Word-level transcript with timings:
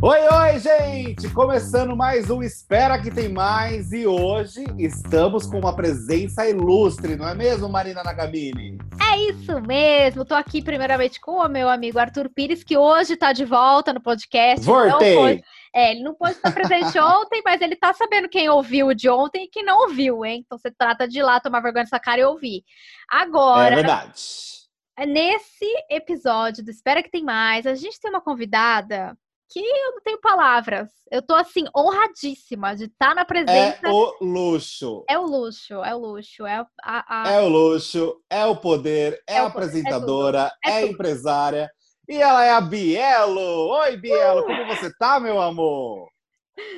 Oi, 0.00 0.18
oi, 0.28 0.58
gente! 0.60 1.28
Começando 1.30 1.96
mais 1.96 2.30
um 2.30 2.44
Espera 2.44 2.96
que 3.00 3.10
tem 3.10 3.28
mais 3.28 3.92
e 3.92 4.06
hoje 4.06 4.64
estamos 4.78 5.44
com 5.44 5.58
uma 5.58 5.74
presença 5.74 6.48
ilustre, 6.48 7.16
não 7.16 7.26
é 7.26 7.34
mesmo, 7.34 7.68
Marina 7.68 8.04
Nagamini? 8.04 8.78
É 9.12 9.16
isso 9.30 9.60
mesmo. 9.62 10.24
Tô 10.24 10.34
aqui 10.34 10.62
primeiramente 10.62 11.20
com 11.20 11.32
o 11.32 11.48
meu 11.48 11.68
amigo 11.68 11.98
Arthur 11.98 12.28
Pires, 12.28 12.62
que 12.62 12.76
hoje 12.76 13.16
tá 13.16 13.32
de 13.32 13.44
volta 13.44 13.92
no 13.92 14.00
podcast. 14.00 14.64
Voltei! 14.64 15.16
Pôde... 15.16 15.44
É, 15.74 15.90
ele 15.90 16.04
não 16.04 16.14
pôde 16.14 16.32
estar 16.32 16.52
presente 16.52 16.96
ontem, 17.00 17.42
mas 17.44 17.60
ele 17.60 17.74
tá 17.74 17.92
sabendo 17.92 18.28
quem 18.28 18.48
ouviu 18.48 18.88
o 18.88 18.94
de 18.94 19.08
ontem 19.08 19.46
e 19.46 19.48
quem 19.48 19.64
não 19.64 19.88
ouviu, 19.88 20.24
hein? 20.24 20.44
Então 20.46 20.56
você 20.56 20.70
trata 20.70 21.08
de 21.08 21.18
ir 21.18 21.22
lá 21.24 21.40
tomar 21.40 21.60
vergonha 21.60 21.82
dessa 21.82 21.98
cara 21.98 22.20
e 22.20 22.24
ouvir. 22.24 22.62
Agora. 23.10 23.72
É 23.72 23.76
verdade. 23.76 24.61
Nesse 24.98 25.66
episódio 25.90 26.62
do 26.64 26.70
Espera 26.70 27.02
que 27.02 27.10
tem 27.10 27.24
mais, 27.24 27.66
a 27.66 27.74
gente 27.74 27.98
tem 27.98 28.10
uma 28.10 28.20
convidada 28.20 29.16
que 29.50 29.58
eu 29.60 29.92
não 29.92 30.02
tenho 30.02 30.20
palavras. 30.20 30.90
Eu 31.10 31.22
tô 31.22 31.34
assim 31.34 31.64
honradíssima 31.76 32.76
de 32.76 32.84
estar 32.84 33.14
na 33.14 33.24
presença. 33.24 33.86
É 33.86 33.90
o 33.90 34.16
luxo. 34.20 35.04
É 35.08 35.18
o 35.18 35.26
luxo, 35.26 35.74
é 35.84 35.94
o 35.94 35.98
luxo, 35.98 36.46
é 36.46 36.66
a, 36.82 37.22
a... 37.22 37.32
É 37.32 37.40
o 37.40 37.48
luxo, 37.48 38.16
é 38.30 38.46
o 38.46 38.56
poder, 38.56 39.22
é, 39.28 39.34
é 39.34 39.38
a 39.38 39.46
apresentadora, 39.46 40.50
é, 40.64 40.70
é, 40.70 40.82
é 40.82 40.86
empresária. 40.86 41.70
E 42.08 42.16
ela 42.16 42.44
é 42.44 42.50
a 42.50 42.60
Bielo. 42.60 43.68
Oi, 43.70 43.96
Bielo, 43.96 44.40
uh! 44.40 44.44
como 44.44 44.66
você 44.66 44.92
tá, 44.98 45.18
meu 45.18 45.40
amor? 45.40 46.08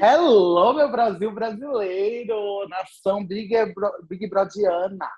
Hello, 0.01 0.73
meu 0.73 0.90
Brasil 0.90 1.32
brasileiro, 1.32 2.68
nação 2.68 3.26
Big, 3.26 3.52
Bro, 3.74 3.90
Big 4.09 4.28
Brodiana. 4.28 5.09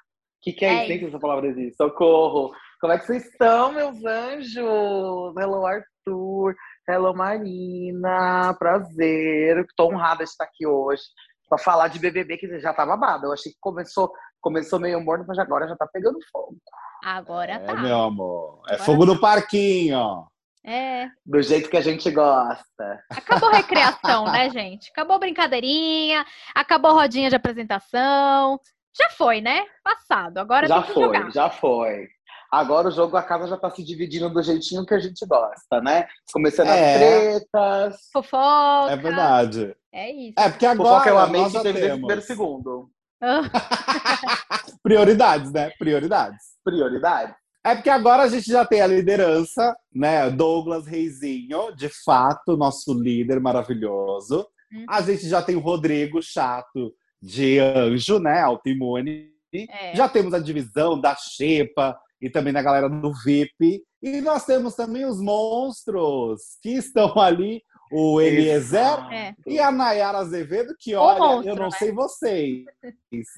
Que 0.40 0.52
que 0.52 0.64
é, 0.64 0.68
é 0.68 0.72
isso? 0.80 0.88
Nem 0.88 0.98
sei 0.98 1.08
essa 1.08 1.18
palavra 1.18 1.48
existe. 1.48 1.76
Socorro. 1.76 2.52
Como 2.86 2.94
é 2.94 3.00
que 3.00 3.06
vocês 3.06 3.24
estão, 3.24 3.72
meus 3.72 4.04
anjos? 4.04 5.34
Hello, 5.36 5.66
Arthur. 5.66 6.54
Hello, 6.88 7.12
Marina. 7.16 8.54
Prazer. 8.60 9.58
Estou 9.58 9.92
honrada 9.92 10.22
de 10.22 10.30
estar 10.30 10.44
aqui 10.44 10.64
hoje 10.64 11.02
para 11.48 11.58
falar 11.58 11.88
de 11.88 11.98
BBB 11.98 12.36
que 12.36 12.60
já 12.60 12.72
tá 12.72 12.86
babado. 12.86 13.26
Eu 13.26 13.32
achei 13.32 13.50
que 13.50 13.58
começou, 13.60 14.12
começou 14.40 14.78
meio 14.78 15.00
morno, 15.00 15.24
mas 15.26 15.36
agora 15.36 15.66
já 15.66 15.74
tá 15.74 15.84
pegando 15.92 16.16
fogo. 16.30 16.58
Agora 17.04 17.54
é, 17.54 17.58
tá. 17.58 17.74
meu 17.74 18.02
amor. 18.02 18.62
É 18.68 18.74
agora 18.74 18.84
fogo 18.84 19.04
tá. 19.04 19.12
no 19.14 19.20
parquinho. 19.20 20.24
É. 20.64 21.08
Do 21.26 21.42
jeito 21.42 21.68
que 21.68 21.76
a 21.76 21.82
gente 21.82 22.08
gosta. 22.12 23.04
Acabou 23.10 23.48
a 23.48 23.56
recreação, 23.56 24.26
né, 24.26 24.48
gente? 24.48 24.90
Acabou 24.92 25.16
a 25.16 25.18
brincadeirinha, 25.18 26.24
acabou 26.54 26.92
a 26.92 26.94
rodinha 26.94 27.30
de 27.30 27.34
apresentação. 27.34 28.60
Já 28.96 29.10
foi, 29.10 29.40
né? 29.40 29.64
Passado. 29.82 30.38
Agora 30.38 30.68
já 30.68 30.76
tem 30.76 30.84
que 30.84 30.92
foi, 30.92 31.02
jogar. 31.02 31.32
já 31.32 31.50
foi. 31.50 32.15
Agora 32.50 32.88
o 32.88 32.90
jogo, 32.90 33.16
a 33.16 33.22
casa 33.22 33.46
já 33.46 33.56
tá 33.56 33.70
se 33.70 33.82
dividindo 33.82 34.30
do 34.30 34.42
jeitinho 34.42 34.86
que 34.86 34.94
a 34.94 34.98
gente 34.98 35.24
gosta, 35.26 35.80
né? 35.80 36.06
Começando 36.32 36.68
é. 36.68 36.94
as 36.94 36.98
tretas. 36.98 37.96
Fofoca. 38.12 38.92
É 38.92 38.96
verdade. 38.96 39.76
É 39.92 40.10
isso. 40.10 40.34
É, 40.38 40.48
porque 40.48 40.66
agora. 40.66 40.88
Fofoca 40.90 41.10
eu 41.10 41.18
amei 41.18 41.44
que 41.50 41.60
teve 41.60 41.88
primeiro 41.90 42.22
segundo. 42.22 42.90
Prioridades, 44.82 45.52
né? 45.52 45.70
Prioridades. 45.78 46.42
Prioridades. 46.64 47.34
É 47.64 47.74
porque 47.74 47.90
agora 47.90 48.22
a 48.22 48.28
gente 48.28 48.48
já 48.48 48.64
tem 48.64 48.80
a 48.80 48.86
liderança, 48.86 49.76
né? 49.92 50.30
Douglas 50.30 50.86
Reizinho, 50.86 51.74
de 51.74 51.88
fato, 52.04 52.56
nosso 52.56 52.94
líder 52.94 53.40
maravilhoso. 53.40 54.46
Uhum. 54.72 54.86
A 54.88 55.02
gente 55.02 55.28
já 55.28 55.42
tem 55.42 55.56
o 55.56 55.60
Rodrigo 55.60 56.22
Chato 56.22 56.94
de 57.20 57.58
Anjo, 57.58 58.20
né? 58.20 58.40
Autoimune. 58.40 59.30
É. 59.52 59.96
Já 59.96 60.08
temos 60.08 60.32
a 60.32 60.38
divisão 60.38 61.00
da 61.00 61.16
Xepa, 61.16 61.98
e 62.20 62.30
também 62.30 62.52
da 62.52 62.62
galera 62.62 62.88
do 62.88 63.12
VIP. 63.24 63.82
E 64.02 64.20
nós 64.20 64.44
temos 64.44 64.74
também 64.74 65.04
os 65.04 65.20
monstros 65.20 66.58
que 66.62 66.70
estão 66.70 67.18
ali, 67.18 67.62
o 67.90 68.20
Eliezer 68.20 69.12
é. 69.12 69.34
e 69.46 69.58
a 69.58 69.70
Nayara 69.70 70.18
Azevedo, 70.18 70.74
que 70.78 70.94
olha, 70.94 71.18
monstro, 71.18 71.48
eu 71.48 71.56
não 71.56 71.64
né? 71.64 71.70
sei 71.78 71.92
vocês, 71.92 72.64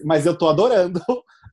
mas 0.04 0.24
eu 0.24 0.36
tô 0.36 0.48
adorando 0.48 1.00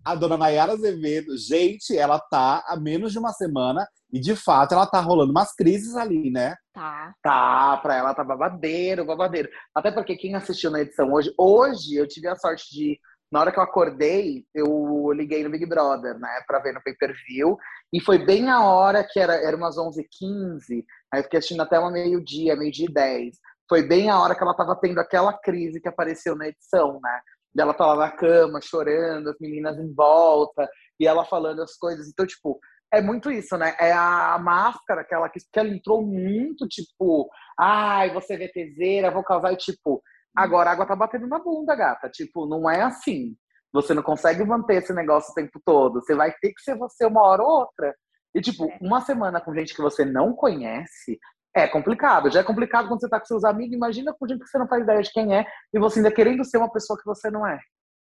a 0.03 0.15
dona 0.15 0.37
Nayara 0.37 0.73
Azevedo. 0.73 1.37
Gente, 1.37 1.97
ela 1.97 2.19
tá 2.19 2.63
há 2.67 2.77
menos 2.77 3.11
de 3.11 3.19
uma 3.19 3.33
semana 3.33 3.87
e 4.13 4.19
de 4.19 4.35
fato 4.35 4.73
ela 4.73 4.85
tá 4.85 4.99
rolando 5.01 5.31
umas 5.31 5.53
crises 5.53 5.95
ali, 5.95 6.29
né? 6.29 6.55
Tá. 6.71 7.13
Tá, 7.21 7.77
pra 7.77 7.95
ela 7.95 8.13
tá 8.13 8.23
babadeiro, 8.23 9.05
babadeiro. 9.05 9.49
Até 9.73 9.91
porque 9.91 10.15
quem 10.15 10.35
assistiu 10.35 10.71
na 10.71 10.81
edição 10.81 11.11
hoje, 11.11 11.33
hoje 11.37 11.95
eu 11.95 12.07
tive 12.07 12.27
a 12.27 12.35
sorte 12.35 12.71
de 12.71 12.99
na 13.35 13.41
hora 13.41 13.51
que 13.51 13.59
eu 13.59 13.63
acordei, 13.63 14.45
eu 14.55 15.11
liguei 15.11 15.43
no 15.43 15.49
Big 15.49 15.65
Brother, 15.65 16.17
né, 16.17 16.41
pra 16.47 16.59
ver 16.59 16.73
no 16.73 16.81
pay-per-view. 16.81 17.57
E 17.91 17.99
foi 17.99 18.17
bem 18.17 18.49
a 18.49 18.63
hora 18.63 19.03
que 19.03 19.19
era, 19.19 19.35
era 19.35 19.57
umas 19.57 19.75
11h15, 19.75 20.85
aí 21.11 21.19
eu 21.19 21.23
fiquei 21.23 21.39
assistindo 21.39 21.61
até 21.61 21.77
uma 21.77 21.91
meio-dia, 21.91 22.55
meio-dia 22.55 22.87
e 22.89 22.93
10. 22.93 23.35
Foi 23.67 23.83
bem 23.83 24.09
a 24.09 24.21
hora 24.21 24.35
que 24.35 24.41
ela 24.41 24.55
tava 24.55 24.73
tendo 24.79 25.01
aquela 25.01 25.33
crise 25.33 25.81
que 25.81 25.89
apareceu 25.89 26.33
na 26.33 26.47
edição, 26.47 26.97
né? 27.03 27.19
Ela 27.57 27.75
lá 27.77 27.95
na 27.97 28.11
cama, 28.11 28.61
chorando, 28.61 29.29
as 29.29 29.35
meninas 29.41 29.77
em 29.79 29.93
volta, 29.93 30.69
e 30.97 31.05
ela 31.05 31.25
falando 31.25 31.61
as 31.61 31.75
coisas. 31.75 32.07
Então, 32.07 32.25
tipo, 32.25 32.57
é 32.93 33.01
muito 33.01 33.29
isso, 33.29 33.57
né? 33.57 33.75
É 33.77 33.91
a 33.91 34.39
máscara 34.39 35.03
que 35.03 35.13
ela, 35.13 35.27
que 35.27 35.39
ela 35.57 35.67
entrou 35.67 36.01
muito, 36.01 36.65
tipo, 36.69 37.29
ai, 37.59 38.13
você 38.13 38.35
é 38.35 38.47
VTZera, 38.47 39.11
vou 39.11 39.25
causar, 39.25 39.51
e 39.51 39.57
tipo, 39.57 40.01
Agora 40.35 40.69
a 40.69 40.73
água 40.73 40.85
tá 40.85 40.95
batendo 40.95 41.27
na 41.27 41.39
bunda, 41.39 41.75
gata. 41.75 42.09
Tipo, 42.09 42.45
não 42.45 42.69
é 42.69 42.81
assim. 42.81 43.35
Você 43.71 43.93
não 43.93 44.03
consegue 44.03 44.43
manter 44.43 44.75
esse 44.75 44.93
negócio 44.93 45.31
o 45.31 45.35
tempo 45.35 45.61
todo. 45.63 46.01
Você 46.01 46.15
vai 46.15 46.31
ter 46.41 46.53
que 46.53 46.61
ser 46.61 46.77
você 46.77 47.05
uma 47.05 47.21
hora 47.21 47.43
ou 47.43 47.49
outra. 47.49 47.95
E, 48.33 48.41
tipo, 48.41 48.69
é. 48.69 48.77
uma 48.81 49.01
semana 49.01 49.39
com 49.39 49.53
gente 49.53 49.73
que 49.73 49.81
você 49.81 50.03
não 50.03 50.33
conhece 50.33 51.19
é 51.55 51.67
complicado. 51.67 52.29
Já 52.29 52.41
é 52.41 52.43
complicado 52.43 52.87
quando 52.87 52.99
você 52.99 53.09
tá 53.09 53.19
com 53.19 53.25
seus 53.25 53.45
amigos. 53.45 53.75
Imagina 53.75 54.13
com 54.13 54.27
gente 54.27 54.41
que 54.41 54.49
você 54.49 54.57
não 54.57 54.67
faz 54.67 54.83
ideia 54.83 55.01
de 55.01 55.11
quem 55.11 55.35
é 55.35 55.45
e 55.73 55.79
você 55.79 55.99
ainda 55.99 56.11
querendo 56.11 56.43
ser 56.43 56.57
uma 56.57 56.71
pessoa 56.71 56.99
que 56.99 57.05
você 57.05 57.31
não 57.31 57.47
é. 57.47 57.59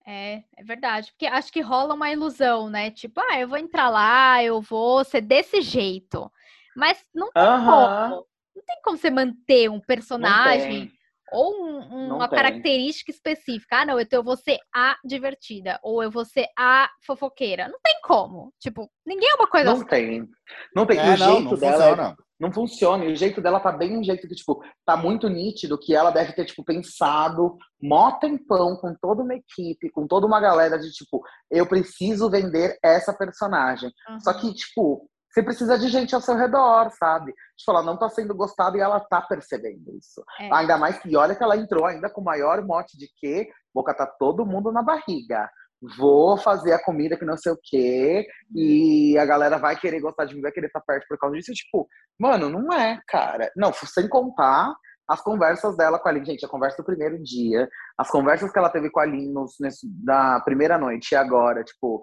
É, 0.05 0.43
é 0.57 0.65
verdade. 0.65 1.13
Porque 1.13 1.27
acho 1.27 1.53
que 1.53 1.61
rola 1.61 1.95
uma 1.95 2.11
ilusão, 2.11 2.69
né? 2.69 2.91
Tipo, 2.91 3.21
ah, 3.21 3.39
eu 3.39 3.49
vou 3.49 3.59
entrar 3.59 3.91
lá, 3.91 4.43
eu 4.43 4.61
vou 4.61 5.05
ser 5.05 5.21
desse 5.21 5.61
jeito. 5.61 6.31
Mas 6.75 7.05
não 7.15 7.31
tem 7.31 7.43
uh 7.43 7.47
-huh. 7.47 7.65
como. 7.65 8.27
Não 8.57 8.65
tem 8.67 8.81
como 8.83 8.97
você 8.97 9.11
manter 9.11 9.71
um 9.71 9.81
personagem 9.81 10.93
ou 11.33 11.55
um, 11.65 12.15
uma 12.15 12.29
característica 12.29 13.11
específica. 13.11 13.79
Ah, 13.79 13.87
não, 13.87 14.01
então 14.01 14.21
eu 14.21 14.25
vou 14.25 14.37
ser 14.37 14.59
a 14.75 14.97
divertida, 15.05 15.79
ou 15.83 16.03
eu 16.03 16.11
vou 16.11 16.25
ser 16.25 16.47
a 16.57 16.91
fofoqueira. 17.07 17.69
Não 17.69 17.79
tem 17.83 18.01
como. 18.03 18.53
Tipo, 18.61 18.91
ninguém 19.07 19.29
é 19.31 19.35
uma 19.35 19.47
coisa 19.47 19.67
Não 19.67 19.77
assim. 19.77 19.87
tem. 19.87 20.29
Não 20.75 20.87
tem. 20.87 20.99
É, 20.99 21.03
o 21.03 21.07
não, 21.07 21.17
jeito 21.17 21.51
não 21.51 21.59
dela 21.59 21.85
é 21.85 21.89
funciona. 21.89 22.09
É, 22.11 22.29
não 22.41 22.53
funciona. 22.53 23.05
E 23.05 23.13
o 23.13 23.17
jeito 23.17 23.41
dela 23.41 23.61
tá 23.61 23.73
bem 23.73 23.97
um 23.97 24.05
jeito 24.05 24.29
que, 24.29 24.35
tipo, 24.35 24.63
tá 24.87 24.97
muito 24.97 25.29
nítido 25.29 25.79
que 25.79 25.95
ela 25.95 26.11
deve 26.11 26.33
ter, 26.33 26.45
tipo, 26.45 26.65
pensado 26.65 27.57
mó 27.81 28.13
tempão 28.13 28.77
com 28.77 28.95
toda 29.01 29.23
uma 29.23 29.35
equipe, 29.35 29.91
com 29.91 30.07
toda 30.07 30.27
uma 30.27 30.41
galera 30.41 30.79
de, 30.79 30.91
tipo, 30.91 31.23
eu 31.51 31.67
preciso 31.67 32.31
vender 32.31 32.79
essa 32.83 33.13
personagem. 33.13 33.91
Uhum. 34.09 34.21
Só 34.21 34.33
que, 34.35 34.53
tipo, 34.55 35.09
você 35.31 35.43
precisa 35.43 35.79
de 35.79 35.89
gente 35.89 36.15
ao 36.15 36.21
seu 36.21 36.37
redor, 36.37 36.91
sabe? 36.99 37.35
Tipo, 37.57 37.73
ela 37.73 37.83
não 37.83 37.99
tá 37.99 38.09
sendo 38.09 38.35
gostada 38.35 38.77
e 38.77 38.81
ela 38.81 38.99
tá 38.99 39.21
percebendo 39.21 39.97
isso. 39.97 40.23
É. 40.41 40.53
Ainda 40.55 40.79
mais 40.79 40.99
que 40.99 41.17
olha 41.17 41.35
que 41.35 41.43
ela 41.43 41.57
entrou 41.57 41.85
ainda 41.85 42.09
com 42.09 42.21
o 42.21 42.25
maior 42.25 42.65
mote 42.65 42.97
de 42.97 43.09
que 43.19 43.49
vou 43.75 43.85
catar 43.85 44.07
todo 44.19 44.47
mundo 44.47 44.73
na 44.73 44.83
barriga. 44.83 45.49
Vou 45.97 46.37
fazer 46.37 46.73
a 46.73 46.83
comida 46.83 47.17
que 47.17 47.25
não 47.25 47.37
sei 47.37 47.53
o 47.53 47.59
quê. 47.63 48.27
E 48.55 49.17
a 49.19 49.25
galera 49.25 49.59
vai 49.59 49.77
querer 49.77 50.01
gostar 50.01 50.25
de 50.25 50.35
mim, 50.35 50.41
vai 50.41 50.51
querer 50.51 50.67
estar 50.67 50.81
perto 50.81 51.07
por 51.09 51.19
causa 51.19 51.37
disso. 51.37 51.53
Tipo, 51.53 51.87
mano, 52.19 52.49
não 52.49 52.73
é, 52.73 53.01
cara. 53.07 53.51
Não, 53.55 53.73
sem 53.73 54.09
contar 54.09 54.75
as 55.09 55.23
conversas 55.23 55.77
dela 55.77 55.99
com 55.99 56.09
a 56.09 56.11
Aline. 56.11 56.27
Gente, 56.27 56.45
a 56.45 56.49
conversa 56.49 56.77
do 56.79 56.85
primeiro 56.85 57.23
dia, 57.23 57.69
as 57.97 58.11
conversas 58.11 58.53
que 58.53 58.59
ela 58.59 58.71
teve 58.71 58.91
com 58.91 59.01
a 59.01 59.05
Aline 59.05 59.33
nos, 59.33 59.55
nesse, 59.61 59.87
da 60.05 60.41
primeira 60.41 60.77
noite 60.77 61.13
e 61.13 61.17
agora, 61.17 61.63
tipo, 61.65 62.03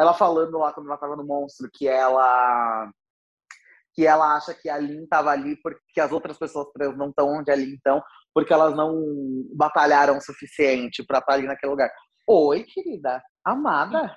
ela 0.00 0.14
falando 0.14 0.58
lá 0.58 0.72
quando 0.72 0.86
ela 0.86 0.98
tava 0.98 1.16
no 1.16 1.24
monstro 1.24 1.70
que 1.72 1.86
ela 1.86 2.90
que 3.92 4.06
ela 4.06 4.36
acha 4.36 4.54
que 4.54 4.68
a 4.68 4.78
Lin 4.78 5.06
tava 5.06 5.30
ali 5.30 5.56
porque 5.56 6.00
as 6.00 6.12
outras 6.12 6.38
pessoas 6.38 6.68
não 6.96 7.10
estão 7.10 7.28
onde 7.28 7.50
a 7.50 7.56
Lin 7.56 7.74
estão, 7.74 8.02
porque 8.32 8.52
elas 8.52 8.74
não 8.74 8.94
batalharam 9.54 10.16
o 10.16 10.20
suficiente 10.20 11.04
para 11.04 11.18
estar 11.18 11.34
ali 11.34 11.46
naquele 11.46 11.70
lugar. 11.70 11.90
Oi, 12.26 12.62
querida, 12.62 13.20
amada. 13.44 14.16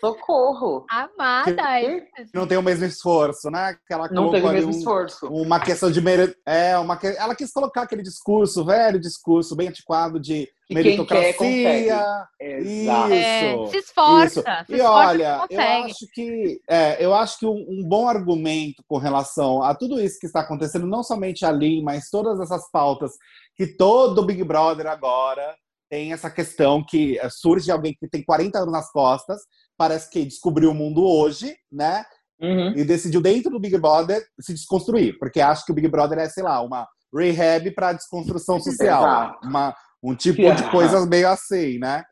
Socorro! 0.00 0.84
Amada! 0.90 1.80
É 1.80 2.06
não 2.34 2.46
tem 2.46 2.58
o 2.58 2.62
mesmo 2.62 2.84
esforço, 2.84 3.50
né? 3.50 3.76
Que 3.86 3.94
ela 3.94 4.08
não 4.10 4.30
tem 4.30 4.42
o 4.42 4.52
mesmo 4.52 4.72
um, 4.72 4.76
esforço. 4.76 5.26
Uma 5.28 5.60
questão 5.60 5.90
de 5.90 6.00
mere... 6.00 6.34
é 6.44 6.76
uma 6.78 6.98
ela 7.02 7.34
quis 7.34 7.52
colocar 7.52 7.82
aquele 7.82 8.02
discurso, 8.02 8.64
velho 8.64 9.00
discurso, 9.00 9.56
bem 9.56 9.68
antiquado 9.68 10.20
de 10.20 10.48
que 10.66 10.74
meritocracia. 10.74 11.34
Quem 11.38 11.64
quer, 11.64 12.62
isso. 12.62 12.90
É, 12.90 13.66
se 13.68 13.76
esforça. 13.76 14.26
Isso. 14.26 14.42
Se 14.66 14.72
e 14.72 14.76
esforça, 14.76 14.92
olha, 14.92 15.46
eu 15.48 15.60
acho 15.60 16.06
que 16.12 16.60
é, 16.68 17.04
eu 17.04 17.14
acho 17.14 17.38
que 17.38 17.46
um, 17.46 17.64
um, 17.68 17.88
bom 17.88 18.08
argumento 18.08 18.82
com 18.88 18.98
relação 18.98 19.62
a 19.62 19.74
tudo 19.74 20.00
isso 20.00 20.18
que 20.18 20.26
está 20.26 20.40
acontecendo, 20.40 20.86
não 20.86 21.02
somente 21.02 21.44
ali, 21.44 21.82
mas 21.82 22.10
todas 22.10 22.40
essas 22.40 22.68
pautas 22.70 23.12
que 23.54 23.66
todo 23.66 24.26
Big 24.26 24.42
Brother 24.42 24.86
agora 24.86 25.56
tem 25.88 26.12
essa 26.12 26.30
questão 26.30 26.84
que 26.84 27.18
surge 27.30 27.70
alguém 27.70 27.94
que 27.98 28.08
tem 28.08 28.24
40 28.24 28.58
anos 28.58 28.72
nas 28.72 28.90
costas, 28.90 29.40
parece 29.76 30.10
que 30.10 30.24
descobriu 30.24 30.70
o 30.70 30.74
mundo 30.74 31.04
hoje, 31.04 31.56
né? 31.70 32.04
uhum. 32.40 32.72
e 32.76 32.84
decidiu, 32.84 33.20
dentro 33.20 33.50
do 33.50 33.60
Big 33.60 33.76
Brother, 33.78 34.22
se 34.40 34.52
desconstruir. 34.52 35.18
Porque 35.18 35.40
acha 35.40 35.64
que 35.64 35.72
o 35.72 35.74
Big 35.74 35.88
Brother 35.88 36.18
é, 36.18 36.28
sei 36.28 36.42
lá, 36.42 36.60
uma 36.60 36.86
rehab 37.14 37.70
para 37.72 37.92
desconstrução 37.92 38.60
social. 38.60 39.38
uma, 39.42 39.74
um 40.02 40.14
tipo 40.14 40.42
yeah. 40.42 40.60
de 40.60 40.70
coisas 40.70 41.06
meio 41.06 41.28
assim, 41.28 41.78
né? 41.78 42.04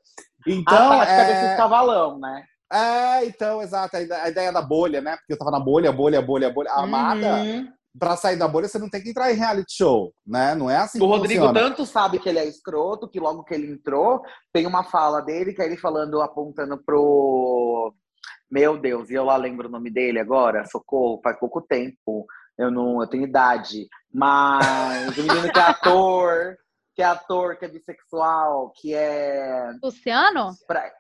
Então, 0.47 0.93
a 0.93 0.97
prática 0.97 1.13
é... 1.13 1.43
desses 1.43 1.57
cavalão, 1.57 2.19
né? 2.19 2.45
É, 2.73 3.25
então, 3.27 3.63
exato. 3.63 3.97
A 3.97 4.29
ideia 4.29 4.53
da 4.53 4.63
bolha, 4.63 5.01
né? 5.01 5.17
Porque 5.17 5.35
eu 5.35 5.39
tava 5.39 5.51
na 5.51 5.61
bolha, 5.61 5.93
bolha, 5.93 6.21
bolha, 6.21 6.51
bolha. 6.51 6.71
A 6.71 6.83
amada, 6.83 7.37
uhum. 7.37 7.69
Pra 7.99 8.17
sair 8.17 8.37
da 8.37 8.49
bolha, 8.49 8.69
você 8.69 8.79
não 8.79 8.91
tem 8.91 9.03
que 9.03 9.11
entrar 9.11 9.33
em 9.33 9.37
reality 9.37 9.77
show, 9.77 10.13
né? 10.27 10.55
Não 10.55 10.69
é 10.69 10.77
assim 10.77 11.01
O 11.01 11.07
Rodrigo 11.07 11.47
funciona. 11.47 11.61
tanto 11.61 11.87
sabe 11.87 12.19
que 12.19 12.29
ele 12.29 12.39
é 12.39 12.45
escroto, 12.47 13.09
que 13.09 13.21
logo 13.21 13.45
que 13.45 13.55
ele 13.55 13.71
entrou, 13.71 14.23
tem 14.53 14.67
uma 14.67 14.83
fala 14.83 15.21
dele 15.21 15.53
que 15.53 15.63
é 15.63 15.67
ele 15.67 15.77
falando, 15.77 16.21
apontando 16.21 16.83
pro. 16.85 17.95
Meu 18.51 18.79
Deus, 18.79 19.11
e 19.11 19.15
eu 19.15 19.25
lá 19.25 19.37
lembro 19.37 19.69
o 19.69 19.71
nome 19.71 19.91
dele 19.91 20.19
agora, 20.19 20.65
socorro, 20.67 21.21
faz 21.23 21.39
pouco 21.39 21.61
tempo. 21.61 22.27
Eu 22.57 22.71
não, 22.71 23.01
eu 23.01 23.09
tenho 23.09 23.25
idade. 23.25 23.89
Mas 24.13 25.17
o 25.19 25.23
menino 25.23 25.53
que 25.53 25.59
é 25.59 25.63
ator, 25.63 26.57
que 26.95 27.03
é 27.03 27.05
ator, 27.05 27.57
que 27.57 27.65
é 27.65 27.69
bissexual, 27.69 28.73
que 28.77 28.95
é. 28.95 29.73
Luciano? 29.83 30.53
Pra... 30.67 30.91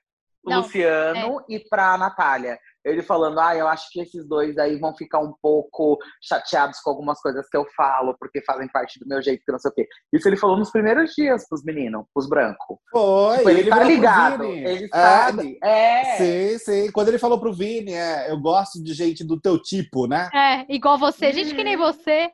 Não, 0.44 0.58
Luciano 0.62 1.40
é. 1.40 1.55
e 1.55 1.61
pra 1.69 1.97
Natália. 1.97 2.58
Ele 2.85 3.03
falando, 3.03 3.41
ah, 3.41 3.57
eu 3.57 3.67
acho 3.67 3.91
que 3.91 4.01
esses 4.01 4.27
dois 4.29 4.59
aí 4.59 4.79
vão 4.79 4.95
ficar 4.95 5.21
um 5.21 5.33
pouco 5.41 5.99
chateados 6.23 6.81
com 6.81 6.91
algumas 6.91 7.21
coisas 7.21 7.49
que 7.49 7.57
eu 7.57 7.65
falo, 7.77 8.15
porque 8.19 8.43
fazem 8.45 8.69
parte 8.69 8.99
do 8.99 9.09
meu 9.09 9.23
jeito, 9.23 9.43
que 9.45 9.53
não 9.53 9.59
sei 9.59 9.71
o 9.71 9.75
quê. 9.75 9.89
Isso 10.13 10.29
ele 10.29 10.37
falou 10.37 10.57
nos 10.59 10.71
primeiros 10.71 11.13
dias 11.15 11.49
pros 11.49 11.65
meninos, 11.65 12.05
pros 12.13 12.29
brancos. 12.29 12.77
Foi. 12.91 13.39
Tipo, 13.39 13.51
ele, 13.51 13.61
ele 13.61 13.71
tá 13.71 13.83
ligado. 13.85 14.45
Ele 14.45 14.85
é, 14.85 14.89
sabe. 14.89 15.59
É. 15.63 16.17
Sim, 16.17 16.59
sim. 16.59 16.93
Quando 16.93 17.09
ele 17.09 17.19
falou 17.19 17.41
pro 17.41 17.55
Vini, 17.55 17.93
é, 17.93 18.31
eu 18.31 18.39
gosto 18.39 18.83
de 18.83 18.93
gente 18.93 19.25
do 19.25 19.41
teu 19.41 19.61
tipo, 19.61 20.07
né? 20.07 20.29
É, 20.35 20.75
igual 20.75 20.99
você. 20.99 21.33
Gente 21.33 21.55
que 21.55 21.65
nem 21.65 21.77
uhum. 21.77 21.83
você. 21.83 22.31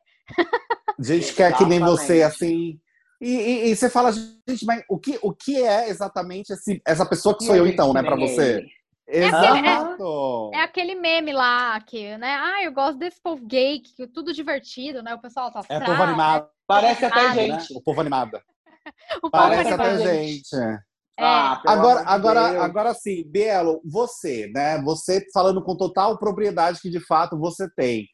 Gente 0.99 1.33
que 1.33 1.43
é 1.43 1.53
que 1.53 1.65
nem 1.65 1.81
você, 1.81 2.23
assim. 2.23 2.79
E, 3.21 3.29
e, 3.29 3.71
e, 3.71 3.77
você 3.77 3.91
fala, 3.91 4.13
gente, 4.13 4.65
mas 4.65 4.83
o 4.89 4.99
que, 4.99 5.19
o 5.23 5.33
que 5.33 5.63
é 5.63 5.91
exatamente 5.91 6.53
esse, 6.53 6.81
essa 6.87 7.05
pessoa 7.05 7.37
que 7.37 7.45
sou 7.45 7.55
eu, 7.55 7.67
então, 7.67 7.93
né, 7.93 8.03
pra 8.03 8.17
você? 8.17 8.65
É 9.13 9.27
aquele, 9.27 9.69
é, 9.69 10.59
é 10.59 10.63
aquele, 10.63 10.95
meme 10.95 11.33
lá 11.33 11.81
que, 11.81 12.17
né? 12.17 12.37
Ah, 12.41 12.63
eu 12.63 12.73
gosto 12.73 12.99
desse 12.99 13.21
povo 13.21 13.45
gay, 13.45 13.81
que 13.81 14.07
tudo 14.07 14.33
divertido, 14.33 15.03
né? 15.03 15.15
O 15.15 15.21
pessoal 15.21 15.51
tá. 15.51 15.63
É 15.69 15.81
povo 15.81 16.03
animado. 16.03 16.49
Parece 16.67 17.05
até 17.05 17.33
gente. 17.35 17.77
O 17.77 17.83
povo 17.83 18.01
animado. 18.01 18.41
o 19.19 19.31
povo 19.31 19.33
Parece 19.33 19.73
animado. 19.73 20.03
até 20.03 20.15
gente. 20.15 20.55
É. 20.55 20.79
Ah, 21.19 21.61
agora, 21.67 22.01
agora, 22.07 22.65
agora 22.65 22.95
sim, 22.95 23.25
Bielo, 23.27 23.83
você, 23.85 24.51
né? 24.55 24.81
Você 24.83 25.27
falando 25.35 25.63
com 25.63 25.77
total 25.77 26.19
propriedade 26.19 26.81
que 26.81 26.89
de 26.89 27.01
fato 27.01 27.39
você 27.39 27.69
tem. 27.77 28.07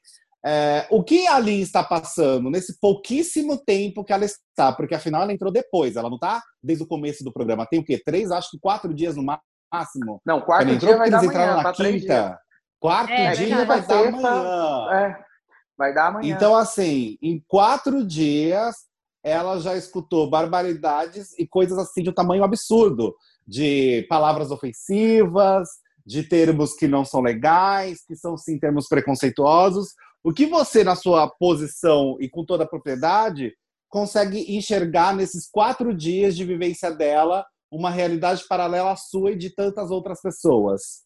É, 0.45 0.87
o 0.91 1.03
que 1.03 1.27
a 1.27 1.39
Lin 1.39 1.61
está 1.61 1.83
passando 1.83 2.51
nesse 2.51 2.79
pouquíssimo 2.81 3.59
tempo 3.59 4.05
que 4.05 4.13
ela 4.13 4.25
está? 4.25 4.73
Porque 4.73 4.95
afinal 4.95 5.23
ela 5.23 5.33
entrou 5.33 5.53
depois, 5.53 5.97
ela 5.97 6.09
não 6.09 6.17
está 6.17 6.43
desde 6.63 6.85
o 6.85 6.87
começo 6.87 7.23
do 7.23 7.33
programa. 7.33 7.67
Tem 7.67 7.79
o 7.79 7.85
quê? 7.85 8.01
Três, 8.05 8.31
acho 8.31 8.51
que 8.51 8.59
quatro 8.61 8.95
dias 8.95 9.17
no 9.17 9.23
máximo. 9.73 10.21
Não, 10.25 10.41
quarto 10.41 10.77
dia 10.77 10.97
vai 10.97 11.11
dar 11.11 11.25
entraram 11.25 11.63
na 11.63 11.73
quinta. 11.73 12.39
Quarto 12.81 13.13
é, 13.13 13.33
dia 13.33 13.65
vai 13.65 13.83
dar 13.83 14.09
amanhã. 14.09 14.93
É, 14.93 15.25
vai 15.77 15.95
dar 15.95 16.07
amanhã. 16.09 16.35
Então, 16.35 16.57
assim, 16.57 17.17
em 17.23 17.43
quatro 17.47 18.05
dias 18.05 18.75
ela 19.27 19.59
já 19.59 19.77
escutou 19.77 20.31
barbaridades 20.31 21.37
e 21.37 21.49
coisas 21.49 21.77
assim 21.79 22.01
de 22.01 22.11
um 22.11 22.15
tamanho 22.15 22.45
absurdo. 22.45 23.13
De 23.45 24.07
palavras 24.09 24.53
ofensivas, 24.53 25.69
de 26.07 26.23
termos 26.23 26.75
que 26.75 26.87
não 26.87 27.05
são 27.05 27.21
legais, 27.21 28.05
que 28.07 28.15
são 28.15 28.37
sim 28.37 28.57
termos 28.57 28.87
preconceituosos. 28.87 29.89
O 30.23 30.33
que 30.33 30.47
você, 30.47 30.85
na 30.85 30.95
sua 30.95 31.29
posição 31.29 32.17
e 32.21 32.29
com 32.29 32.45
toda 32.45 32.63
a 32.63 32.69
propriedade, 32.69 33.53
consegue 33.89 34.57
enxergar 34.57 35.15
nesses 35.15 35.49
quatro 35.51 35.93
dias 35.93 36.37
de 36.37 36.45
vivência 36.45 36.93
dela 36.93 37.45
uma 37.71 37.91
realidade 37.91 38.47
paralela 38.49 38.93
à 38.93 38.97
sua 38.97 39.33
e 39.33 39.37
de 39.37 39.55
tantas 39.55 39.91
outras 39.91 40.21
pessoas? 40.21 41.05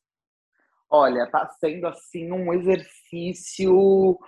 Olha, 0.89 1.25
está 1.25 1.49
sendo 1.61 1.87
assim 1.87 2.33
um 2.33 2.53
exercício 2.53 4.19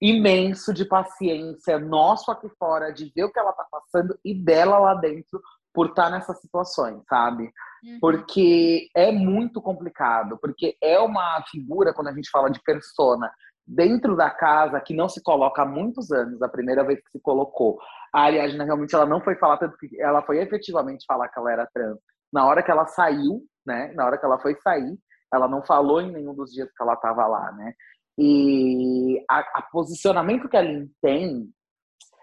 imenso 0.00 0.74
de 0.74 0.84
paciência 0.84 1.78
nosso 1.78 2.30
aqui 2.30 2.48
fora, 2.58 2.92
de 2.92 3.10
ver 3.14 3.24
o 3.24 3.32
que 3.32 3.38
ela 3.38 3.50
está 3.50 3.64
passando 3.70 4.18
e 4.24 4.34
dela 4.34 4.78
lá 4.78 4.94
dentro 4.94 5.40
por 5.72 5.88
estar 5.88 6.04
tá 6.04 6.10
nessas 6.10 6.40
situações, 6.40 7.02
sabe? 7.08 7.44
Uhum. 7.84 7.98
Porque 8.00 8.88
é 8.94 9.12
muito 9.12 9.60
complicado, 9.60 10.38
porque 10.40 10.76
é 10.82 10.98
uma 10.98 11.42
figura, 11.50 11.94
quando 11.94 12.08
a 12.08 12.14
gente 12.14 12.30
fala 12.30 12.50
de 12.50 12.60
persona, 12.62 13.30
dentro 13.66 14.16
da 14.16 14.30
casa 14.30 14.80
que 14.80 14.94
não 14.94 15.08
se 15.08 15.22
coloca 15.22 15.62
há 15.62 15.66
muitos 15.66 16.12
anos, 16.12 16.40
a 16.40 16.48
primeira 16.48 16.84
vez 16.84 17.00
que 17.00 17.10
se 17.10 17.20
colocou. 17.20 17.78
A 18.14 18.22
Ariadna 18.22 18.64
realmente 18.64 18.94
ela 18.94 19.06
não 19.06 19.20
foi 19.20 19.34
falar 19.36 19.56
tanto 19.56 19.76
que 19.76 20.00
ela 20.00 20.22
foi 20.22 20.38
efetivamente 20.38 21.04
falar 21.06 21.28
que 21.28 21.38
ela 21.38 21.52
era 21.52 21.68
trans. 21.74 21.98
Na 22.32 22.46
hora 22.46 22.62
que 22.62 22.70
ela 22.70 22.86
saiu, 22.86 23.42
né? 23.66 23.92
Na 23.94 24.06
hora 24.06 24.18
que 24.18 24.24
ela 24.24 24.38
foi 24.38 24.54
sair, 24.62 24.96
ela 25.32 25.48
não 25.48 25.62
falou 25.64 26.00
em 26.00 26.12
nenhum 26.12 26.34
dos 26.34 26.52
dias 26.52 26.68
que 26.70 26.82
ela 26.82 26.94
estava 26.94 27.26
lá, 27.26 27.50
né? 27.52 27.74
E 28.18 29.22
a, 29.28 29.40
a, 29.40 29.62
posicionamento 29.62 30.48
que 30.48 30.56
ela 30.56 30.86
tem 31.02 31.50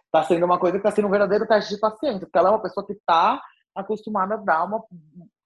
está 0.05 0.23
sendo 0.23 0.45
uma 0.45 0.59
coisa 0.59 0.79
que 0.79 0.85
está 0.85 0.91
sendo 0.91 1.07
um 1.07 1.11
verdadeiro 1.11 1.47
teste 1.47 1.75
de 1.75 1.79
paciência, 1.79 2.21
porque 2.21 2.37
ela 2.37 2.49
é 2.49 2.51
uma 2.51 2.61
pessoa 2.61 2.85
que 2.85 2.93
está 2.93 3.41
acostumada 3.75 4.35
a 4.35 4.37
dar 4.37 4.63
uma 4.63 4.83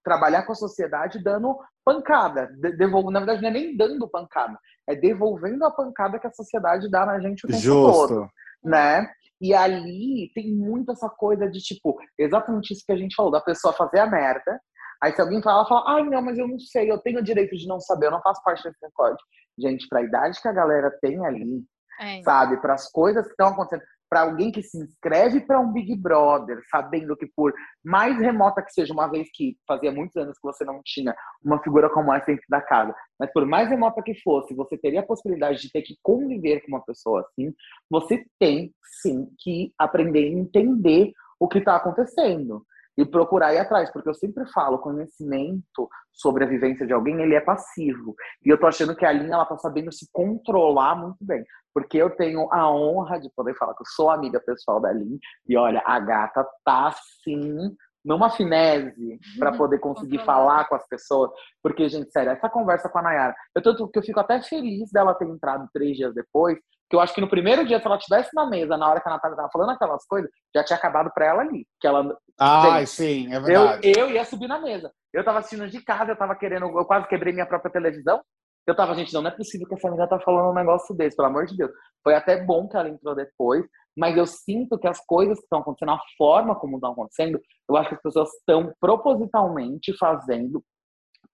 trabalhar 0.04 0.44
com 0.44 0.52
a 0.52 0.56
sociedade 0.56 1.22
dando 1.22 1.58
pancada, 1.84 2.48
devolvo, 2.78 3.10
na 3.10 3.20
verdade 3.20 3.42
não 3.42 3.48
é 3.50 3.52
nem 3.52 3.76
dando 3.76 4.08
pancada, 4.08 4.58
é 4.88 4.96
devolvendo 4.96 5.64
a 5.64 5.70
pancada 5.70 6.18
que 6.18 6.26
a 6.26 6.32
sociedade 6.32 6.90
dá 6.90 7.04
na 7.04 7.20
gente 7.20 7.44
o 7.44 7.48
tempo 7.48 7.60
Justo. 7.60 8.08
todo, 8.08 8.28
né? 8.64 9.08
E 9.40 9.54
ali 9.54 10.32
tem 10.34 10.52
muito 10.52 10.90
essa 10.90 11.08
coisa 11.08 11.48
de 11.48 11.60
tipo, 11.60 11.96
exatamente 12.18 12.72
isso 12.72 12.84
que 12.84 12.92
a 12.92 12.96
gente 12.96 13.14
falou, 13.14 13.30
da 13.30 13.40
pessoa 13.40 13.72
fazer 13.72 14.00
a 14.00 14.06
merda, 14.06 14.60
Aí 15.02 15.12
se 15.12 15.20
alguém 15.20 15.40
fala, 15.40 15.66
fala, 15.66 15.84
ai 15.86 16.02
não, 16.02 16.20
mas 16.20 16.38
eu 16.38 16.48
não 16.48 16.58
sei, 16.58 16.90
eu 16.90 16.98
tenho 16.98 17.20
o 17.20 17.22
direito 17.22 17.56
de 17.56 17.66
não 17.68 17.78
saber, 17.78 18.06
eu 18.06 18.10
não 18.10 18.22
faço 18.22 18.42
parte 18.42 18.64
desse 18.64 18.84
recorde. 18.84 19.22
Gente, 19.56 19.86
para 19.88 20.00
a 20.00 20.02
idade 20.02 20.40
que 20.40 20.48
a 20.48 20.52
galera 20.52 20.90
tem 21.00 21.24
ali, 21.24 21.64
é. 22.00 22.22
sabe, 22.22 22.60
para 22.60 22.74
as 22.74 22.90
coisas 22.90 23.24
que 23.24 23.30
estão 23.30 23.48
acontecendo, 23.48 23.82
para 24.08 24.22
alguém 24.22 24.50
que 24.50 24.62
se 24.62 24.78
inscreve 24.78 25.40
para 25.40 25.60
um 25.60 25.72
Big 25.72 25.96
Brother, 25.96 26.60
sabendo 26.70 27.16
que 27.16 27.26
por 27.26 27.52
mais 27.84 28.18
remota 28.18 28.62
que 28.62 28.72
seja, 28.72 28.92
uma 28.92 29.08
vez 29.08 29.28
que 29.32 29.56
fazia 29.66 29.92
muitos 29.92 30.16
anos 30.16 30.38
que 30.38 30.46
você 30.46 30.64
não 30.64 30.80
tinha 30.84 31.14
uma 31.44 31.62
figura 31.62 31.90
como 31.90 32.12
essa 32.12 32.26
dentro 32.26 32.46
da 32.48 32.60
casa, 32.60 32.94
mas 33.18 33.32
por 33.32 33.46
mais 33.46 33.68
remota 33.68 34.02
que 34.02 34.14
fosse, 34.22 34.54
você 34.54 34.76
teria 34.78 35.00
a 35.00 35.06
possibilidade 35.06 35.60
de 35.60 35.70
ter 35.70 35.82
que 35.82 35.96
conviver 36.02 36.60
com 36.60 36.68
uma 36.68 36.84
pessoa 36.84 37.20
assim, 37.20 37.52
você 37.90 38.24
tem 38.38 38.72
sim 39.02 39.28
que 39.38 39.72
aprender 39.78 40.24
a 40.24 40.38
entender 40.38 41.12
o 41.38 41.48
que 41.48 41.58
está 41.58 41.76
acontecendo 41.76 42.64
e 42.98 43.06
procurar 43.06 43.54
ir 43.54 43.58
atrás, 43.58 43.92
porque 43.92 44.08
eu 44.08 44.14
sempre 44.14 44.44
falo, 44.52 44.80
conhecimento 44.80 45.88
sobre 46.12 46.42
a 46.42 46.48
vivência 46.48 46.84
de 46.84 46.92
alguém, 46.92 47.22
ele 47.22 47.36
é 47.36 47.40
passivo. 47.40 48.12
E 48.44 48.48
eu 48.48 48.58
tô 48.58 48.66
achando 48.66 48.96
que 48.96 49.06
a 49.06 49.12
linha 49.12 49.34
ela 49.34 49.46
tá 49.46 49.56
sabendo 49.56 49.92
se 49.92 50.08
controlar 50.12 50.96
muito 50.96 51.18
bem, 51.20 51.44
porque 51.72 51.96
eu 51.96 52.10
tenho 52.10 52.52
a 52.52 52.68
honra 52.68 53.20
de 53.20 53.30
poder 53.36 53.54
falar 53.54 53.74
que 53.74 53.82
eu 53.82 53.86
sou 53.86 54.10
amiga 54.10 54.40
pessoal 54.40 54.80
da 54.80 54.92
Lin, 54.92 55.16
e 55.48 55.56
olha, 55.56 55.80
a 55.86 56.00
gata 56.00 56.44
tá 56.64 56.88
assim 56.88 57.76
numa 58.04 58.30
finese 58.30 59.20
para 59.38 59.56
poder 59.56 59.78
conseguir 59.78 60.18
falar 60.24 60.68
com 60.68 60.74
as 60.74 60.86
pessoas, 60.88 61.30
porque 61.62 61.88
gente, 61.88 62.10
sério, 62.10 62.32
essa 62.32 62.48
conversa 62.48 62.88
com 62.88 62.98
a 62.98 63.02
Nayara, 63.02 63.34
eu 63.54 63.62
tô 63.62 63.88
que 63.88 63.98
eu 63.98 64.02
fico 64.02 64.18
até 64.18 64.42
feliz 64.42 64.90
dela 64.90 65.14
ter 65.14 65.28
entrado 65.28 65.68
três 65.72 65.96
dias 65.96 66.12
depois, 66.14 66.58
que 66.88 66.96
eu 66.96 67.00
acho 67.00 67.14
que 67.14 67.20
no 67.20 67.28
primeiro 67.28 67.66
dia, 67.66 67.78
se 67.78 67.86
ela 67.86 67.98
tivesse 67.98 68.30
na 68.34 68.46
mesa, 68.46 68.76
na 68.76 68.88
hora 68.88 69.00
que 69.00 69.08
a 69.08 69.12
Natália 69.12 69.36
tava 69.36 69.50
falando 69.52 69.70
aquelas 69.70 70.06
coisas, 70.06 70.30
já 70.54 70.64
tinha 70.64 70.76
acabado 70.76 71.10
pra 71.12 71.26
ela 71.26 71.42
ali. 71.42 71.66
Que 71.80 71.86
ela, 71.86 72.16
ah, 72.38 72.84
sim, 72.86 73.32
é 73.32 73.40
verdade. 73.40 73.92
Eu, 73.96 74.06
eu 74.06 74.10
ia 74.10 74.24
subir 74.24 74.48
na 74.48 74.58
mesa. 74.58 74.90
Eu 75.12 75.24
tava 75.24 75.40
assistindo 75.40 75.68
de 75.68 75.82
casa, 75.82 76.12
eu 76.12 76.16
tava 76.16 76.34
querendo, 76.34 76.66
eu 76.66 76.84
quase 76.84 77.06
quebrei 77.06 77.32
minha 77.32 77.46
própria 77.46 77.72
televisão. 77.72 78.22
Eu 78.66 78.76
tava, 78.76 78.94
gente, 78.94 79.12
não, 79.12 79.22
não 79.22 79.30
é 79.30 79.34
possível 79.34 79.66
que 79.66 79.74
essa 79.74 79.88
menina 79.88 80.08
tá 80.08 80.20
falando 80.20 80.50
um 80.50 80.54
negócio 80.54 80.94
desse, 80.94 81.16
pelo 81.16 81.28
amor 81.28 81.46
de 81.46 81.56
Deus. 81.56 81.70
Foi 82.02 82.14
até 82.14 82.42
bom 82.42 82.68
que 82.68 82.76
ela 82.76 82.88
entrou 82.88 83.14
depois, 83.14 83.64
mas 83.96 84.16
eu 84.16 84.26
sinto 84.26 84.78
que 84.78 84.86
as 84.86 85.00
coisas 85.04 85.38
que 85.38 85.44
estão 85.44 85.60
acontecendo, 85.60 85.92
a 85.92 86.00
forma 86.16 86.54
como 86.54 86.76
estão 86.76 86.92
acontecendo, 86.92 87.40
eu 87.68 87.76
acho 87.76 87.88
que 87.88 87.94
as 87.96 88.02
pessoas 88.02 88.28
estão 88.34 88.72
propositalmente 88.80 89.96
fazendo 89.96 90.62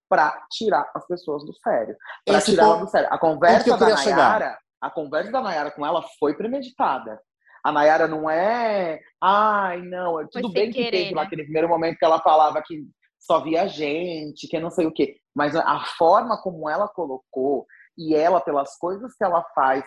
para 0.08 0.46
tirar 0.50 0.88
as 0.94 1.04
pessoas 1.06 1.44
do 1.44 1.52
sério. 1.54 1.96
Para 2.24 2.40
tirar 2.40 2.64
ponto, 2.66 2.84
do 2.84 2.90
sério. 2.90 3.08
A 3.10 3.18
conversa 3.18 3.76
da 3.76 3.78
Nayara, 3.78 3.96
chegar 3.96 4.58
a 4.84 4.90
conversa 4.90 5.32
da 5.32 5.40
Nayara 5.40 5.70
com 5.70 5.84
ela 5.84 6.02
foi 6.18 6.34
premeditada. 6.34 7.18
A 7.64 7.72
Nayara 7.72 8.06
não 8.06 8.28
é. 8.28 9.00
Ai, 9.22 9.80
não, 9.80 10.20
é 10.20 10.26
tudo 10.30 10.52
bem 10.52 10.70
querer, 10.70 10.84
que 10.84 10.90
teve 10.90 11.10
né? 11.10 11.16
lá 11.16 11.22
aquele 11.22 11.44
primeiro 11.44 11.68
momento 11.68 11.96
que 11.96 12.04
ela 12.04 12.20
falava 12.20 12.62
que 12.62 12.84
só 13.18 13.40
via 13.40 13.66
gente, 13.66 14.46
que 14.46 14.60
não 14.60 14.70
sei 14.70 14.86
o 14.86 14.92
quê. 14.92 15.16
Mas 15.34 15.56
a 15.56 15.80
forma 15.96 16.40
como 16.42 16.68
ela 16.68 16.86
colocou, 16.86 17.66
e 17.96 18.14
ela, 18.14 18.40
pelas 18.40 18.76
coisas 18.76 19.14
que 19.16 19.24
ela 19.24 19.42
faz, 19.54 19.82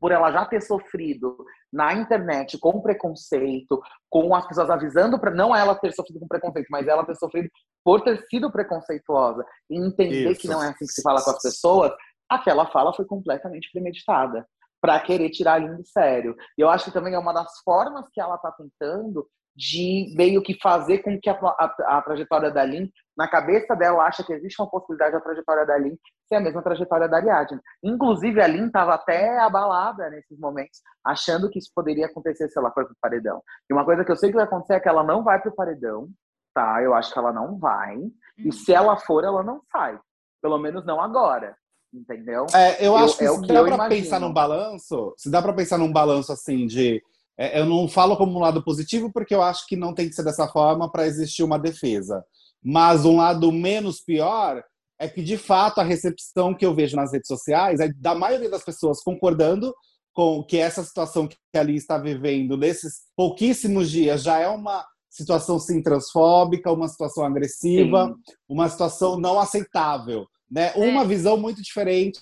por 0.00 0.12
ela 0.12 0.30
já 0.30 0.44
ter 0.44 0.60
sofrido 0.60 1.36
na 1.72 1.92
internet 1.94 2.56
com 2.58 2.80
preconceito, 2.80 3.80
com 4.08 4.34
as 4.34 4.46
pessoas 4.46 4.70
avisando 4.70 5.18
para 5.18 5.34
não 5.34 5.54
ela 5.54 5.74
ter 5.74 5.92
sofrido 5.92 6.20
com 6.20 6.28
preconceito, 6.28 6.68
mas 6.70 6.86
ela 6.86 7.04
ter 7.04 7.16
sofrido 7.16 7.48
por 7.84 8.02
ter 8.02 8.22
sido 8.28 8.50
preconceituosa 8.50 9.44
e 9.70 9.78
entender 9.78 10.30
Isso. 10.30 10.42
que 10.42 10.48
não 10.48 10.62
é 10.62 10.68
assim 10.68 10.86
que 10.86 10.92
se 10.92 11.02
fala 11.02 11.22
com 11.22 11.30
as 11.30 11.42
pessoas, 11.42 11.92
aquela 12.28 12.66
fala 12.66 12.94
foi 12.94 13.04
completamente 13.04 13.70
premeditada 13.72 14.46
para 14.80 15.00
querer 15.00 15.30
tirar 15.30 15.52
a 15.52 15.54
Aline 15.56 15.76
do 15.76 15.86
sério. 15.86 16.36
E 16.56 16.60
eu 16.60 16.68
acho 16.68 16.86
que 16.86 16.92
também 16.92 17.14
é 17.14 17.18
uma 17.18 17.32
das 17.32 17.58
formas 17.64 18.06
que 18.12 18.20
ela 18.20 18.36
está 18.36 18.52
tentando 18.52 19.26
de 19.58 20.14
meio 20.16 20.40
que 20.40 20.56
fazer 20.62 20.98
com 20.98 21.18
que 21.20 21.28
a, 21.28 21.34
a, 21.34 21.98
a 21.98 22.02
trajetória 22.02 22.48
da 22.48 22.64
Lin, 22.64 22.88
na 23.16 23.26
cabeça 23.26 23.74
dela, 23.74 24.04
acha 24.04 24.22
que 24.22 24.32
existe 24.32 24.62
uma 24.62 24.70
possibilidade 24.70 25.14
da 25.14 25.20
trajetória 25.20 25.66
da 25.66 25.76
Lin 25.76 25.98
ser 26.28 26.36
a 26.36 26.40
mesma 26.40 26.62
trajetória 26.62 27.08
da 27.08 27.16
Ariadne. 27.16 27.60
Inclusive, 27.82 28.40
a 28.40 28.46
Lin 28.46 28.66
estava 28.66 28.94
até 28.94 29.36
abalada 29.40 30.08
nesses 30.10 30.38
momentos, 30.38 30.80
achando 31.04 31.50
que 31.50 31.58
isso 31.58 31.72
poderia 31.74 32.06
acontecer 32.06 32.48
se 32.48 32.56
ela 32.56 32.70
for 32.70 32.84
para 32.84 32.92
o 32.92 32.96
paredão. 33.02 33.42
E 33.68 33.74
uma 33.74 33.84
coisa 33.84 34.04
que 34.04 34.12
eu 34.12 34.16
sei 34.16 34.30
que 34.30 34.36
vai 34.36 34.44
acontecer 34.44 34.74
é 34.74 34.80
que 34.80 34.88
ela 34.88 35.02
não 35.02 35.24
vai 35.24 35.40
para 35.40 35.50
o 35.50 35.54
paredão, 35.56 36.08
tá? 36.54 36.80
Eu 36.80 36.94
acho 36.94 37.12
que 37.12 37.18
ela 37.18 37.32
não 37.32 37.58
vai. 37.58 37.96
Uhum. 37.96 38.12
E 38.38 38.52
se 38.52 38.72
ela 38.72 38.96
for, 38.96 39.24
ela 39.24 39.42
não 39.42 39.60
sai. 39.72 39.98
Pelo 40.40 40.58
menos 40.58 40.86
não 40.86 41.00
agora. 41.00 41.56
Entendeu? 41.92 42.46
É, 42.54 42.86
eu 42.86 42.96
acho 42.96 43.14
eu, 43.22 43.40
que 43.40 43.46
é 43.46 43.46
se 43.46 43.52
dá 43.52 43.64
para 43.64 43.88
pensar 43.88 44.20
num 44.20 44.32
balanço, 44.32 45.14
se 45.16 45.30
dá 45.30 45.40
para 45.40 45.52
pensar 45.52 45.78
num 45.78 45.92
balanço 45.92 46.32
assim 46.32 46.66
de 46.66 47.02
é, 47.38 47.60
eu 47.60 47.66
não 47.66 47.88
falo 47.88 48.16
como 48.16 48.36
um 48.36 48.40
lado 48.40 48.62
positivo 48.62 49.12
porque 49.12 49.34
eu 49.34 49.42
acho 49.42 49.66
que 49.66 49.76
não 49.76 49.94
tem 49.94 50.08
que 50.08 50.14
ser 50.14 50.24
dessa 50.24 50.48
forma 50.48 50.90
para 50.90 51.06
existir 51.06 51.44
uma 51.44 51.58
defesa. 51.58 52.24
Mas 52.62 53.04
um 53.04 53.16
lado 53.16 53.50
menos 53.52 54.00
pior 54.00 54.62
é 54.98 55.08
que, 55.08 55.22
de 55.22 55.38
fato, 55.38 55.78
a 55.78 55.84
recepção 55.84 56.52
que 56.52 56.66
eu 56.66 56.74
vejo 56.74 56.96
nas 56.96 57.12
redes 57.12 57.28
sociais 57.28 57.78
é 57.78 57.88
da 57.96 58.14
maioria 58.14 58.50
das 58.50 58.64
pessoas 58.64 59.00
concordando 59.00 59.72
com 60.12 60.42
que 60.42 60.58
essa 60.58 60.82
situação 60.82 61.28
que 61.28 61.36
a 61.54 61.60
Ali 61.60 61.76
está 61.76 61.96
vivendo 61.96 62.56
nesses 62.56 63.02
pouquíssimos 63.16 63.88
dias 63.88 64.24
já 64.24 64.40
é 64.40 64.48
uma 64.48 64.84
situação 65.08 65.60
sim 65.60 65.80
transfóbica, 65.80 66.72
uma 66.72 66.88
situação 66.88 67.24
agressiva, 67.24 68.08
sim. 68.08 68.34
uma 68.48 68.68
situação 68.68 69.18
não 69.18 69.38
aceitável, 69.38 70.26
né? 70.50 70.72
É. 70.74 70.78
Uma 70.78 71.04
visão 71.04 71.36
muito 71.36 71.62
diferente 71.62 72.20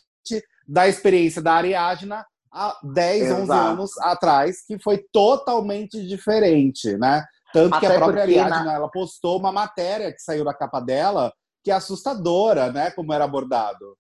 da 0.67 0.89
experiência 0.89 1.41
da 1.41 1.55
Ariadna 1.55 2.27
há 2.53 2.79
10, 2.83 3.23
Exato. 3.23 3.43
11 3.43 3.53
anos 3.53 3.99
atrás, 3.99 4.65
que 4.67 4.79
foi 4.79 5.05
totalmente 5.13 6.05
diferente, 6.07 6.97
né? 6.97 7.25
Tanto 7.53 7.75
Até 7.75 7.87
que 7.87 7.93
a 7.93 7.97
própria 7.97 8.23
Ariadne, 8.23 8.65
na... 8.65 8.75
ela 8.75 8.91
postou 8.91 9.39
uma 9.39 9.53
matéria 9.53 10.13
que 10.13 10.21
saiu 10.21 10.45
da 10.45 10.55
capa 10.55 10.81
dela, 10.81 11.33
que 11.63 11.71
é 11.71 11.75
assustadora, 11.75 12.73
né? 12.73 12.91
Como 12.91 13.13
era 13.13 13.25
abordado. 13.25 13.97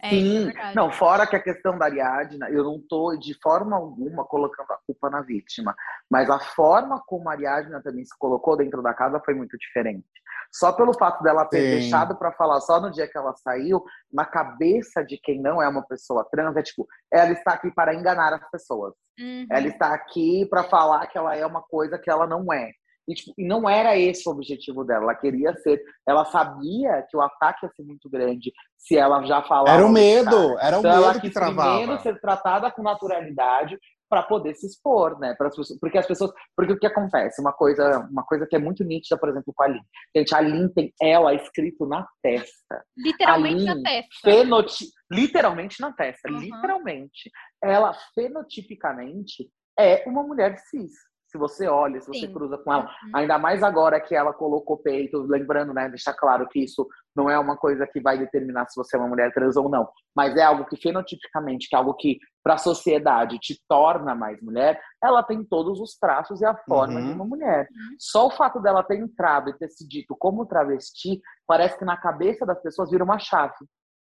É, 0.00 0.10
Sim, 0.10 0.48
é 0.50 0.74
não, 0.74 0.92
fora 0.92 1.26
que 1.26 1.34
a 1.34 1.42
questão 1.42 1.76
da 1.76 1.86
Ariadna, 1.86 2.48
eu 2.50 2.62
não 2.62 2.76
estou 2.76 3.18
de 3.18 3.34
forma 3.42 3.76
alguma 3.76 4.24
colocando 4.24 4.70
a 4.70 4.78
culpa 4.86 5.10
na 5.10 5.22
vítima, 5.22 5.74
mas 6.08 6.30
a 6.30 6.38
forma 6.38 7.02
como 7.04 7.28
a 7.28 7.32
Ariadna 7.32 7.82
também 7.82 8.04
se 8.04 8.16
colocou 8.16 8.56
dentro 8.56 8.80
da 8.80 8.94
casa 8.94 9.20
foi 9.24 9.34
muito 9.34 9.58
diferente. 9.58 10.06
Só 10.52 10.72
pelo 10.72 10.94
fato 10.94 11.22
dela 11.22 11.44
ter 11.44 11.60
Sim. 11.60 11.80
deixado 11.80 12.16
para 12.16 12.32
falar 12.32 12.60
só 12.60 12.80
no 12.80 12.90
dia 12.90 13.06
que 13.06 13.16
ela 13.16 13.34
saiu, 13.36 13.82
na 14.12 14.24
cabeça 14.24 15.04
de 15.04 15.18
quem 15.18 15.40
não 15.40 15.62
é 15.62 15.68
uma 15.68 15.86
pessoa 15.86 16.26
trans, 16.30 16.56
é 16.56 16.62
tipo, 16.62 16.86
ela 17.12 17.32
está 17.32 17.52
aqui 17.52 17.70
para 17.70 17.94
enganar 17.94 18.32
as 18.32 18.50
pessoas. 18.50 18.94
Uhum. 19.18 19.46
Ela 19.50 19.68
está 19.68 19.92
aqui 19.92 20.46
para 20.48 20.64
falar 20.64 21.06
que 21.06 21.18
ela 21.18 21.36
é 21.36 21.44
uma 21.44 21.62
coisa 21.62 21.98
que 21.98 22.10
ela 22.10 22.26
não 22.26 22.52
é. 22.52 22.70
E, 23.08 23.14
tipo, 23.14 23.32
não 23.38 23.68
era 23.68 23.96
esse 23.96 24.28
o 24.28 24.32
objetivo 24.32 24.84
dela. 24.84 25.04
Ela 25.04 25.14
queria 25.14 25.56
ser. 25.56 25.80
Ela 26.06 26.26
sabia 26.26 27.02
que 27.08 27.16
o 27.16 27.22
ataque 27.22 27.64
ia 27.64 27.72
ser 27.74 27.82
muito 27.82 28.08
grande 28.10 28.52
se 28.76 28.98
ela 28.98 29.24
já 29.24 29.42
falava. 29.42 29.70
Era 29.70 29.86
o 29.86 29.90
medo, 29.90 30.58
era 30.58 30.76
o 30.76 30.80
então, 30.80 30.92
medo 30.92 31.04
ela 31.04 31.20
que 31.20 31.30
travava. 31.30 31.78
Primeiro 31.78 32.02
ser 32.02 32.20
tratada 32.20 32.70
com 32.70 32.82
naturalidade 32.82 33.78
para 34.08 34.22
poder 34.22 34.54
se 34.54 34.66
expor, 34.66 35.18
né? 35.18 35.34
Para 35.36 35.50
porque 35.80 35.98
as 35.98 36.06
pessoas, 36.06 36.32
porque 36.56 36.72
o 36.72 36.78
que 36.78 36.86
acontece, 36.86 37.40
uma 37.40 37.52
coisa, 37.52 38.00
uma 38.10 38.24
coisa 38.24 38.46
que 38.46 38.56
é 38.56 38.58
muito 38.58 38.84
nítida, 38.84 39.18
por 39.18 39.28
exemplo, 39.28 39.52
com 39.54 39.62
a 39.62 39.68
Lin. 39.68 39.80
Gente, 40.16 40.34
a 40.34 40.40
Lin 40.40 40.68
tem 40.68 40.92
ela 41.00 41.34
escrito 41.34 41.86
na 41.86 42.06
testa. 42.22 42.84
Literalmente 42.96 43.64
na 43.64 43.82
testa. 43.82 44.30
Fenoti... 44.30 44.84
Literalmente 45.10 45.80
na 45.80 45.92
testa, 45.92 46.30
uhum. 46.30 46.38
literalmente. 46.38 47.30
Ela 47.62 47.94
fenotipicamente 48.14 49.50
é 49.78 50.04
uma 50.06 50.22
mulher 50.22 50.58
cis 50.58 50.92
se 51.28 51.36
você 51.36 51.68
olha, 51.68 52.00
se 52.00 52.08
você 52.08 52.26
Sim. 52.26 52.32
cruza 52.32 52.56
com 52.56 52.72
ela, 52.72 52.84
uhum. 52.84 53.10
ainda 53.14 53.38
mais 53.38 53.62
agora 53.62 54.00
que 54.00 54.14
ela 54.14 54.32
colocou 54.32 54.78
peito, 54.78 55.20
lembrando, 55.22 55.74
né, 55.74 55.88
deixar 55.88 56.14
claro 56.14 56.48
que 56.48 56.60
isso 56.64 56.88
não 57.14 57.28
é 57.28 57.38
uma 57.38 57.56
coisa 57.56 57.86
que 57.86 58.00
vai 58.00 58.18
determinar 58.18 58.66
se 58.66 58.76
você 58.76 58.96
é 58.96 58.98
uma 58.98 59.08
mulher 59.08 59.32
trans 59.34 59.56
ou 59.56 59.68
não, 59.68 59.86
mas 60.16 60.34
é 60.36 60.42
algo 60.42 60.64
que 60.64 60.76
fenotipicamente, 60.76 61.68
que 61.68 61.76
é 61.76 61.78
algo 61.78 61.94
que 61.94 62.18
para 62.42 62.54
a 62.54 62.58
sociedade 62.58 63.38
te 63.38 63.60
torna 63.68 64.14
mais 64.14 64.40
mulher, 64.40 64.80
ela 65.02 65.22
tem 65.22 65.44
todos 65.44 65.78
os 65.80 65.98
traços 65.98 66.40
e 66.40 66.46
a 66.46 66.56
forma 66.66 66.98
uhum. 66.98 67.06
de 67.06 67.12
uma 67.12 67.24
mulher. 67.26 67.68
Uhum. 67.70 67.96
Só 67.98 68.26
o 68.26 68.30
fato 68.30 68.58
dela 68.60 68.82
ter 68.82 68.96
entrado 68.96 69.50
e 69.50 69.58
ter 69.58 69.68
se 69.68 69.86
dito 69.86 70.16
como 70.18 70.46
travesti, 70.46 71.20
parece 71.46 71.78
que 71.78 71.84
na 71.84 71.96
cabeça 71.98 72.46
das 72.46 72.60
pessoas 72.62 72.90
vira 72.90 73.04
uma 73.04 73.18
chave. 73.18 73.54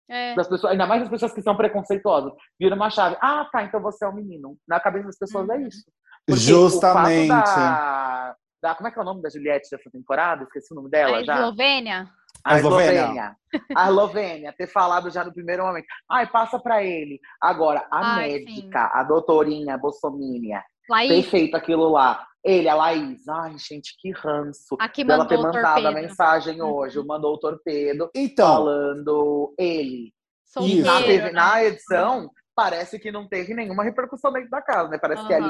É. 0.09 0.33
Das 0.35 0.47
pessoas, 0.47 0.71
ainda 0.71 0.87
mais 0.87 1.03
as 1.03 1.09
pessoas 1.09 1.33
que 1.33 1.41
são 1.41 1.55
preconceituosas, 1.55 2.33
vira 2.59 2.75
uma 2.75 2.89
chave. 2.89 3.17
Ah, 3.21 3.47
tá, 3.51 3.63
então 3.63 3.81
você 3.81 4.05
é 4.05 4.07
um 4.07 4.15
menino. 4.15 4.57
Na 4.67 4.79
cabeça 4.79 5.05
das 5.05 5.17
pessoas 5.17 5.47
é 5.49 5.55
uhum. 5.55 5.67
isso. 5.67 5.83
Porque 6.29 6.41
Justamente. 6.41 7.27
Da, 7.27 8.35
da, 8.61 8.75
como 8.75 8.87
é 8.87 8.91
que 8.91 8.99
é 8.99 9.01
o 9.01 9.05
nome 9.05 9.21
da 9.21 9.29
Juliette 9.29 9.69
dessa 9.71 9.89
temporada? 9.89 10.43
Esqueci 10.43 10.71
o 10.73 10.75
nome 10.75 10.89
dela 10.89 11.17
a 11.17 11.23
já. 11.23 11.35
Eslovênia. 11.35 12.09
A 12.45 12.57
Eslovênia. 12.57 13.35
A 13.75 13.89
Eslovênia. 13.89 14.53
ter 14.57 14.67
falado 14.67 15.09
já 15.09 15.23
no 15.23 15.33
primeiro 15.33 15.65
momento. 15.65 15.87
Ai, 16.09 16.29
passa 16.29 16.59
para 16.59 16.83
ele. 16.83 17.19
Agora, 17.41 17.85
a 17.91 18.15
Ai, 18.15 18.29
médica, 18.29 18.83
sim. 18.83 18.91
a 18.93 19.03
doutorinha 19.03 19.77
Bolsomínia, 19.77 20.63
ter 20.87 21.23
feito 21.23 21.55
aquilo 21.55 21.89
lá. 21.89 22.25
Ele, 22.43 22.69
a 22.69 22.75
Laís, 22.75 23.27
ai, 23.27 23.57
gente, 23.57 23.95
que 23.99 24.11
ranço. 24.11 24.77
Aqui 24.79 25.01
ela 25.01 25.25
ter 25.25 25.37
mandado 25.37 25.87
a 25.87 25.91
mensagem 25.91 26.61
uhum. 26.61 26.73
hoje, 26.73 27.03
mandou 27.05 27.33
o 27.33 27.37
torpedo 27.37 28.09
então, 28.15 28.47
falando 28.47 29.53
ele. 29.57 30.13
Solteiro, 30.45 30.85
na, 30.85 31.01
TV, 31.01 31.23
né? 31.25 31.31
na 31.31 31.63
edição, 31.65 32.31
parece 32.55 32.97
que 32.97 33.11
não 33.11 33.27
teve 33.27 33.53
nenhuma 33.53 33.83
repercussão 33.83 34.31
dentro 34.31 34.49
da 34.49 34.61
casa, 34.61 34.89
né? 34.89 34.97
Parece 34.97 35.21
uhum. 35.21 35.27
que 35.27 35.33
ali 35.33 35.49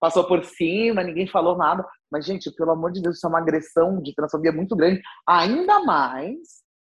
passou 0.00 0.24
por 0.26 0.44
cima, 0.44 1.02
ninguém 1.02 1.26
falou 1.26 1.56
nada. 1.56 1.86
Mas, 2.10 2.24
gente, 2.24 2.50
pelo 2.52 2.72
amor 2.72 2.92
de 2.92 3.02
Deus, 3.02 3.16
isso 3.16 3.26
é 3.26 3.28
uma 3.28 3.40
agressão 3.40 4.00
de 4.00 4.14
transfobia 4.14 4.52
muito 4.52 4.76
grande. 4.76 5.00
Ainda 5.26 5.80
mais 5.80 6.38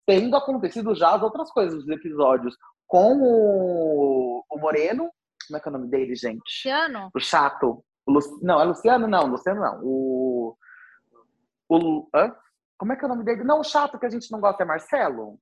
tendo 0.06 0.36
acontecido 0.36 0.96
já 0.96 1.16
as 1.16 1.22
outras 1.22 1.52
coisas 1.52 1.86
dos 1.86 1.90
episódios 1.90 2.56
com 2.88 3.18
o, 3.22 4.44
o 4.50 4.60
Moreno. 4.60 5.10
Como 5.48 5.58
é 5.58 5.60
que 5.60 5.68
é 5.68 5.70
o 5.70 5.74
nome 5.74 5.88
dele, 5.90 6.16
gente? 6.16 6.42
Luciano? 6.46 7.10
O 7.14 7.20
chato. 7.20 7.84
O 8.06 8.12
Lu... 8.12 8.20
Não, 8.42 8.60
é 8.60 8.64
Luciano, 8.64 9.08
não. 9.08 9.28
Luciano, 9.28 9.62
não. 9.62 9.80
O. 9.84 10.58
o... 11.70 12.10
Hã? 12.14 12.36
Como 12.78 12.94
é 12.94 12.96
que 12.96 13.04
é 13.04 13.08
o 13.08 13.10
nome 13.10 13.24
dele? 13.24 13.44
Não, 13.44 13.60
o 13.60 13.64
chato 13.64 14.00
que 14.00 14.06
a 14.06 14.10
gente 14.10 14.32
não 14.32 14.40
gosta 14.40 14.64
é 14.64 14.66
Marcelo? 14.66 15.40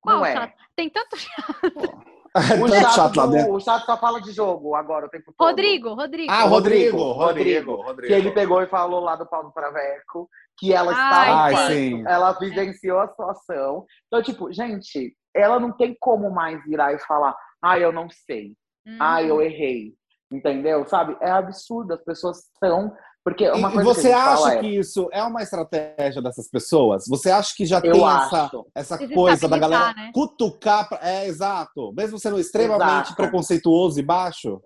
Qual 0.00 0.18
não 0.18 0.26
é? 0.26 0.32
Chato? 0.32 0.54
Tem 0.74 0.90
tanto 0.90 1.16
chato. 1.16 2.19
O 2.32 2.68
chato, 2.70 2.94
chato 2.94 3.16
lá 3.16 3.26
dentro. 3.26 3.52
o 3.52 3.60
chato 3.60 3.84
só 3.84 3.96
fala 3.96 4.20
de 4.20 4.30
jogo 4.32 4.74
agora 4.74 5.06
o 5.06 5.08
tempo 5.08 5.32
todo. 5.36 5.48
Rodrigo, 5.48 5.94
Rodrigo. 5.94 6.30
Ah, 6.30 6.44
Rodrigo, 6.44 7.12
Rodrigo, 7.12 7.74
Rodrigo. 7.76 8.06
Que 8.06 8.12
ele 8.12 8.30
pegou 8.30 8.62
e 8.62 8.68
falou 8.68 9.00
lá 9.00 9.16
do 9.16 9.26
Paulo 9.26 9.50
Traveco 9.50 10.28
que 10.60 10.74
ela 10.74 10.92
estava 10.92 11.68
sim. 11.68 12.04
ela 12.06 12.32
vivenciou 12.32 13.00
a 13.00 13.08
situação. 13.08 13.86
Então, 14.06 14.22
tipo, 14.22 14.52
gente, 14.52 15.16
ela 15.34 15.58
não 15.58 15.72
tem 15.72 15.96
como 15.98 16.30
mais 16.30 16.62
virar 16.64 16.92
e 16.92 16.98
falar, 17.00 17.34
ah, 17.62 17.78
eu 17.78 17.90
não 17.90 18.08
sei. 18.10 18.54
Hum. 18.86 18.98
Ah, 19.00 19.22
eu 19.22 19.40
errei. 19.40 19.94
Entendeu? 20.30 20.86
Sabe? 20.86 21.16
É 21.20 21.30
absurdo. 21.30 21.94
As 21.94 22.04
pessoas 22.04 22.44
estão 22.52 22.94
porque 23.24 23.50
uma 23.50 23.68
e, 23.68 23.72
coisa 23.72 23.94
você 23.94 24.12
acha 24.12 24.54
é... 24.54 24.60
que 24.60 24.66
isso 24.66 25.08
é 25.12 25.22
uma 25.22 25.42
estratégia 25.42 26.22
dessas 26.22 26.48
pessoas? 26.48 27.04
Você 27.06 27.30
acha 27.30 27.54
que 27.54 27.66
já 27.66 27.76
eu 27.78 27.92
tem 27.92 28.02
essa, 28.02 28.50
essa 28.74 29.08
coisa 29.08 29.46
da 29.46 29.58
galera 29.58 29.92
né? 29.92 30.10
cutucar? 30.14 30.88
Pra... 30.88 30.98
É, 31.02 31.26
exato. 31.26 31.92
Mesmo 31.92 32.18
sendo 32.18 32.38
extremamente 32.38 33.06
exato. 33.08 33.16
preconceituoso 33.16 34.00
e 34.00 34.02
baixo? 34.02 34.62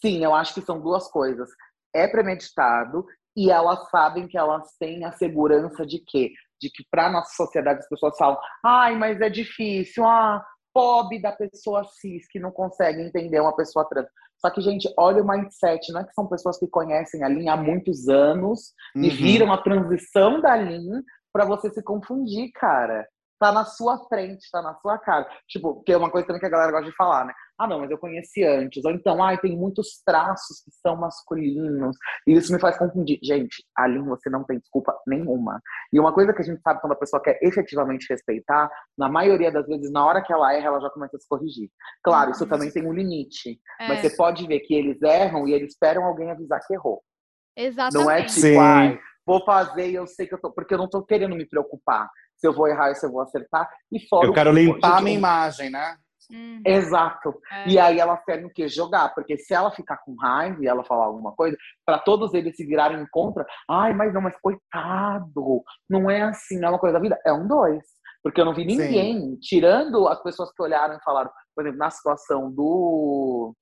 Sim, 0.00 0.22
eu 0.22 0.34
acho 0.34 0.54
que 0.54 0.60
são 0.60 0.80
duas 0.80 1.08
coisas. 1.10 1.48
É 1.94 2.06
premeditado 2.06 3.06
e 3.34 3.50
elas 3.50 3.88
sabem 3.88 4.28
que 4.28 4.36
elas 4.36 4.68
têm 4.78 5.04
a 5.04 5.12
segurança 5.12 5.86
de 5.86 5.98
quê? 6.06 6.32
De 6.60 6.70
que 6.70 6.84
para 6.90 7.10
nossa 7.10 7.32
sociedade 7.34 7.80
as 7.80 7.88
pessoas 7.88 8.16
falam, 8.18 8.38
ai, 8.64 8.96
mas 8.96 9.20
é 9.20 9.30
difícil, 9.30 10.04
ah, 10.04 10.44
pobre 10.74 11.20
da 11.22 11.32
pessoa 11.32 11.84
cis 11.84 12.26
que 12.28 12.38
não 12.38 12.50
consegue 12.50 13.00
entender 13.00 13.40
uma 13.40 13.56
pessoa 13.56 13.88
trans. 13.88 14.08
Só 14.40 14.50
que, 14.50 14.60
gente, 14.60 14.92
olha 14.96 15.22
o 15.22 15.26
mindset, 15.26 15.92
não 15.92 16.00
é 16.00 16.04
que 16.04 16.14
são 16.14 16.26
pessoas 16.26 16.58
que 16.58 16.66
conhecem 16.68 17.24
a 17.24 17.28
linha 17.28 17.54
há 17.54 17.56
muitos 17.56 18.08
anos 18.08 18.72
uhum. 18.94 19.02
e 19.02 19.10
viram 19.10 19.52
a 19.52 19.62
transição 19.62 20.40
da 20.40 20.56
linha 20.56 21.02
para 21.32 21.44
você 21.44 21.70
se 21.70 21.82
confundir, 21.82 22.50
cara 22.52 23.06
tá 23.38 23.52
na 23.52 23.64
sua 23.64 23.98
frente, 24.08 24.50
tá 24.50 24.60
na 24.60 24.74
sua 24.76 24.98
cara. 24.98 25.26
Tipo, 25.46 25.82
que 25.84 25.92
é 25.92 25.96
uma 25.96 26.10
coisa 26.10 26.26
também 26.26 26.40
que 26.40 26.46
a 26.46 26.50
galera 26.50 26.72
gosta 26.72 26.90
de 26.90 26.96
falar, 26.96 27.24
né? 27.24 27.32
Ah, 27.58 27.66
não, 27.66 27.80
mas 27.80 27.90
eu 27.90 27.98
conheci 27.98 28.44
antes. 28.44 28.84
Ou 28.84 28.92
então, 28.92 29.20
ai, 29.20 29.36
tem 29.38 29.56
muitos 29.56 30.00
traços 30.06 30.62
que 30.62 30.70
são 30.80 30.94
masculinos. 30.94 31.96
E 32.24 32.32
isso 32.32 32.52
me 32.52 32.60
faz 32.60 32.78
confundir. 32.78 33.18
Gente, 33.20 33.64
ali 33.76 33.98
você 33.98 34.30
não 34.30 34.44
tem 34.44 34.58
desculpa 34.58 34.96
nenhuma. 35.06 35.60
E 35.92 35.98
uma 35.98 36.12
coisa 36.12 36.32
que 36.32 36.40
a 36.40 36.44
gente 36.44 36.60
sabe 36.62 36.80
quando 36.80 36.92
a 36.92 36.96
pessoa 36.96 37.20
quer 37.20 37.36
efetivamente 37.42 38.06
respeitar, 38.08 38.70
na 38.96 39.08
maioria 39.08 39.50
das 39.50 39.66
vezes, 39.66 39.90
na 39.90 40.06
hora 40.06 40.22
que 40.22 40.32
ela 40.32 40.54
erra, 40.54 40.66
ela 40.68 40.80
já 40.80 40.90
começa 40.90 41.16
a 41.16 41.20
se 41.20 41.26
corrigir. 41.28 41.68
Claro, 42.04 42.30
isso 42.30 42.46
também 42.46 42.70
tem 42.70 42.86
um 42.86 42.92
limite. 42.92 43.60
É. 43.80 43.88
Mas 43.88 44.00
você 44.02 44.10
pode 44.16 44.46
ver 44.46 44.60
que 44.60 44.74
eles 44.74 45.02
erram 45.02 45.48
e 45.48 45.52
eles 45.52 45.72
esperam 45.72 46.04
alguém 46.04 46.30
avisar 46.30 46.60
que 46.64 46.74
errou. 46.74 47.02
Exatamente. 47.56 48.04
Não 48.04 48.08
é 48.08 48.22
tipo, 48.22 48.40
Sim. 48.40 48.56
ai, 48.56 49.00
vou 49.26 49.44
fazer 49.44 49.90
e 49.90 49.94
eu 49.96 50.06
sei 50.06 50.28
que 50.28 50.34
eu 50.34 50.40
tô. 50.40 50.52
Porque 50.52 50.74
eu 50.74 50.78
não 50.78 50.88
tô 50.88 51.02
querendo 51.02 51.34
me 51.34 51.44
preocupar 51.44 52.08
se 52.36 52.46
eu 52.46 52.52
vou 52.52 52.68
errar 52.68 52.92
e 52.92 52.94
se 52.94 53.04
eu 53.04 53.10
vou 53.10 53.20
acertar. 53.20 53.68
E 53.90 53.98
fora 54.08 54.28
eu 54.28 54.32
quero 54.32 54.52
limpar 54.52 54.98
a 54.98 55.00
minha 55.00 55.18
imagem, 55.18 55.70
né? 55.70 55.96
Uhum. 56.30 56.60
Exato. 56.64 57.34
É. 57.50 57.68
E 57.68 57.78
aí 57.78 57.98
elas 57.98 58.22
querem 58.24 58.46
o 58.46 58.50
quê? 58.52 58.68
Jogar. 58.68 59.14
Porque 59.14 59.38
se 59.38 59.54
ela 59.54 59.70
ficar 59.70 59.98
com 59.98 60.14
raiva 60.14 60.62
e 60.62 60.66
ela 60.66 60.84
falar 60.84 61.06
alguma 61.06 61.32
coisa, 61.32 61.56
para 61.86 61.98
todos 61.98 62.34
eles 62.34 62.56
se 62.56 62.66
virarem 62.66 63.06
contra, 63.10 63.46
ai, 63.68 63.94
mas 63.94 64.12
não, 64.12 64.20
mas 64.20 64.36
coitado, 64.40 65.62
não 65.88 66.10
é 66.10 66.22
assim, 66.22 66.58
não 66.58 66.68
é 66.68 66.70
uma 66.72 66.78
coisa 66.78 66.94
da 66.94 67.00
vida. 67.00 67.18
É 67.24 67.32
um 67.32 67.46
dois. 67.46 67.82
Porque 68.22 68.40
eu 68.40 68.44
não 68.44 68.54
vi 68.54 68.64
ninguém, 68.64 69.20
Sim. 69.20 69.38
tirando 69.40 70.08
as 70.08 70.22
pessoas 70.22 70.52
que 70.52 70.62
olharam 70.62 70.96
e 70.96 71.02
falaram, 71.02 71.30
por 71.54 71.62
exemplo, 71.64 71.78
na 71.78 71.90
situação 71.90 72.50
do 72.52 73.54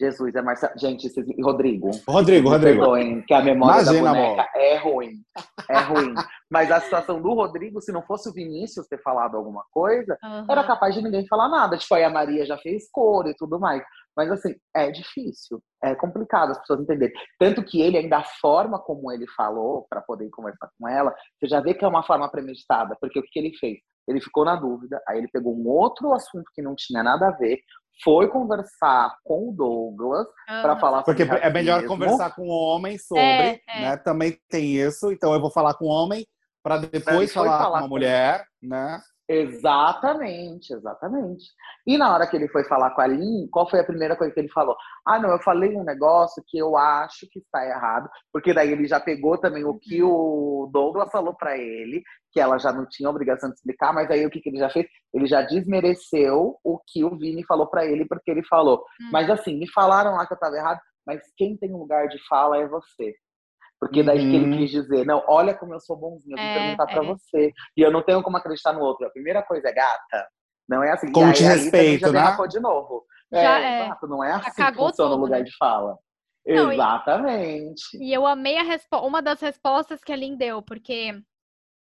Jesus, 0.00 0.34
é 0.34 0.42
Marcelo. 0.42 0.72
Gente, 0.78 1.06
esses... 1.06 1.24
Rodrigo. 1.42 1.90
Rodrigo, 2.08 2.48
Rodrigo. 2.48 2.78
Perdoem, 2.78 3.22
que 3.22 3.34
a 3.34 3.42
memória 3.42 3.82
Imagina, 3.82 4.12
da 4.12 4.14
boneca 4.14 4.42
amor. 4.42 4.50
é 4.54 4.76
ruim. 4.78 5.12
É 5.68 5.78
ruim. 5.80 6.14
Mas 6.50 6.70
a 6.70 6.80
situação 6.80 7.20
do 7.20 7.34
Rodrigo, 7.34 7.80
se 7.80 7.92
não 7.92 8.02
fosse 8.02 8.28
o 8.28 8.32
Vinícius 8.32 8.86
ter 8.86 9.02
falado 9.02 9.36
alguma 9.36 9.64
coisa, 9.70 10.16
uhum. 10.22 10.46
era 10.48 10.64
capaz 10.64 10.94
de 10.94 11.02
ninguém 11.02 11.26
falar 11.26 11.48
nada. 11.48 11.76
Tipo, 11.76 11.94
aí 11.94 12.04
a 12.04 12.10
Maria 12.10 12.46
já 12.46 12.56
fez 12.58 12.88
cor 12.90 13.26
e 13.26 13.34
tudo 13.34 13.58
mais. 13.58 13.82
Mas 14.16 14.30
assim, 14.30 14.54
é 14.74 14.90
difícil, 14.90 15.62
é 15.82 15.94
complicado 15.94 16.50
as 16.50 16.58
pessoas 16.58 16.80
entenderem. 16.80 17.14
Tanto 17.38 17.62
que 17.62 17.80
ele, 17.80 17.98
ainda 17.98 18.18
a 18.18 18.24
forma 18.24 18.78
como 18.78 19.12
ele 19.12 19.26
falou, 19.36 19.86
para 19.88 20.00
poder 20.00 20.28
conversar 20.30 20.68
com 20.78 20.88
ela, 20.88 21.14
você 21.38 21.48
já 21.48 21.60
vê 21.60 21.74
que 21.74 21.84
é 21.84 21.88
uma 21.88 22.02
forma 22.02 22.28
premeditada, 22.28 22.96
porque 23.00 23.18
o 23.18 23.22
que 23.22 23.38
ele 23.38 23.56
fez? 23.58 23.78
Ele 24.08 24.20
ficou 24.20 24.44
na 24.44 24.56
dúvida, 24.56 25.00
aí 25.06 25.18
ele 25.18 25.28
pegou 25.28 25.54
um 25.54 25.68
outro 25.68 26.12
assunto 26.14 26.50
que 26.54 26.62
não 26.62 26.74
tinha 26.74 27.02
nada 27.02 27.28
a 27.28 27.30
ver, 27.30 27.58
foi 28.02 28.28
conversar 28.28 29.16
com 29.24 29.50
o 29.50 29.52
Douglas 29.52 30.26
uhum. 30.26 30.62
para 30.62 30.78
falar 30.78 31.02
Porque 31.02 31.22
é 31.22 31.50
melhor 31.50 31.84
conversar 31.86 32.34
com 32.34 32.42
o 32.42 32.50
homem 32.50 32.98
sobre, 32.98 33.22
é, 33.22 33.60
é. 33.68 33.80
né? 33.80 33.96
Também 33.96 34.38
tem 34.48 34.76
isso. 34.76 35.12
Então 35.12 35.32
eu 35.32 35.40
vou 35.40 35.50
falar 35.50 35.74
com 35.74 35.86
o 35.86 35.88
homem 35.88 36.26
para 36.62 36.76
depois 36.78 37.32
falar, 37.32 37.58
falar, 37.58 37.78
com 37.80 37.84
a 37.86 37.88
mulher, 37.88 38.44
né? 38.62 39.00
Exatamente, 39.30 40.72
exatamente. 40.72 41.44
E 41.86 41.98
na 41.98 42.14
hora 42.14 42.26
que 42.26 42.34
ele 42.34 42.48
foi 42.48 42.64
falar 42.64 42.92
com 42.92 43.02
a 43.02 43.06
Lin, 43.06 43.46
qual 43.50 43.68
foi 43.68 43.80
a 43.80 43.84
primeira 43.84 44.16
coisa 44.16 44.32
que 44.32 44.40
ele 44.40 44.48
falou? 44.48 44.74
Ah, 45.06 45.18
não, 45.20 45.28
eu 45.30 45.38
falei 45.40 45.76
um 45.76 45.84
negócio 45.84 46.42
que 46.46 46.56
eu 46.56 46.78
acho 46.78 47.28
que 47.30 47.38
está 47.40 47.62
errado, 47.66 48.08
porque 48.32 48.54
daí 48.54 48.72
ele 48.72 48.86
já 48.86 48.98
pegou 48.98 49.36
também 49.36 49.66
o 49.66 49.78
que 49.78 50.02
uhum. 50.02 50.64
o 50.64 50.70
Douglas 50.72 51.10
falou 51.10 51.34
para 51.34 51.58
ele, 51.58 52.02
que 52.32 52.40
ela 52.40 52.58
já 52.58 52.72
não 52.72 52.86
tinha 52.88 53.10
obrigação 53.10 53.50
de 53.50 53.56
explicar, 53.56 53.92
mas 53.92 54.10
aí 54.10 54.24
o 54.24 54.30
que, 54.30 54.40
que 54.40 54.48
ele 54.48 54.58
já 54.58 54.70
fez? 54.70 54.86
Ele 55.12 55.26
já 55.26 55.42
desmereceu 55.42 56.58
o 56.64 56.80
que 56.86 57.04
o 57.04 57.14
Vini 57.18 57.44
falou 57.44 57.66
para 57.66 57.84
ele, 57.84 58.06
porque 58.06 58.30
ele 58.30 58.42
falou, 58.44 58.78
hum. 58.78 59.10
mas 59.12 59.28
assim, 59.28 59.58
me 59.58 59.70
falaram 59.70 60.12
lá 60.12 60.26
que 60.26 60.32
eu 60.32 60.36
estava 60.36 60.56
errado, 60.56 60.80
mas 61.06 61.20
quem 61.36 61.54
tem 61.54 61.74
um 61.74 61.78
lugar 61.78 62.08
de 62.08 62.18
fala 62.26 62.56
é 62.56 62.66
você. 62.66 63.14
Porque 63.80 64.02
daí 64.02 64.18
uhum. 64.18 64.30
que 64.30 64.36
ele 64.36 64.50
uhum. 64.50 64.58
quis 64.58 64.70
dizer, 64.70 65.06
não, 65.06 65.22
olha 65.28 65.54
como 65.54 65.72
eu 65.72 65.80
sou 65.80 65.96
bonzinho, 65.96 66.36
eu 66.36 66.42
vou 66.42 66.46
é, 66.46 66.58
perguntar 66.58 66.90
é. 66.90 66.94
pra 66.94 67.02
você. 67.02 67.52
E 67.76 67.80
eu 67.80 67.92
não 67.92 68.02
tenho 68.02 68.22
como 68.22 68.36
acreditar 68.36 68.72
no 68.72 68.80
outro. 68.80 69.06
A 69.06 69.10
primeira 69.10 69.42
coisa 69.42 69.68
é 69.68 69.72
gata. 69.72 70.28
Não 70.68 70.82
é 70.82 70.90
assim. 70.90 71.10
Com 71.12 71.32
te 71.32 71.44
respeito, 71.44 72.12
né? 72.12 72.36
de 72.48 72.60
novo. 72.60 73.04
Já 73.32 73.60
é, 73.60 73.62
é. 73.62 73.84
Exato, 73.84 74.06
não 74.06 74.24
é 74.24 74.32
assim 74.32 74.64
que 74.64 74.74
funciona 74.74 75.14
o 75.14 75.18
lugar 75.18 75.40
né? 75.40 75.44
de 75.44 75.56
fala. 75.56 75.96
Não, 76.46 76.72
Exatamente. 76.72 77.82
E, 77.94 78.08
e, 78.08 78.14
eu 78.14 78.26
amei 78.26 78.56
a 78.56 79.00
uma 79.02 79.20
das 79.20 79.40
respostas 79.40 80.02
que 80.02 80.12
a 80.12 80.16
Lin 80.16 80.36
deu, 80.36 80.62
porque 80.62 81.12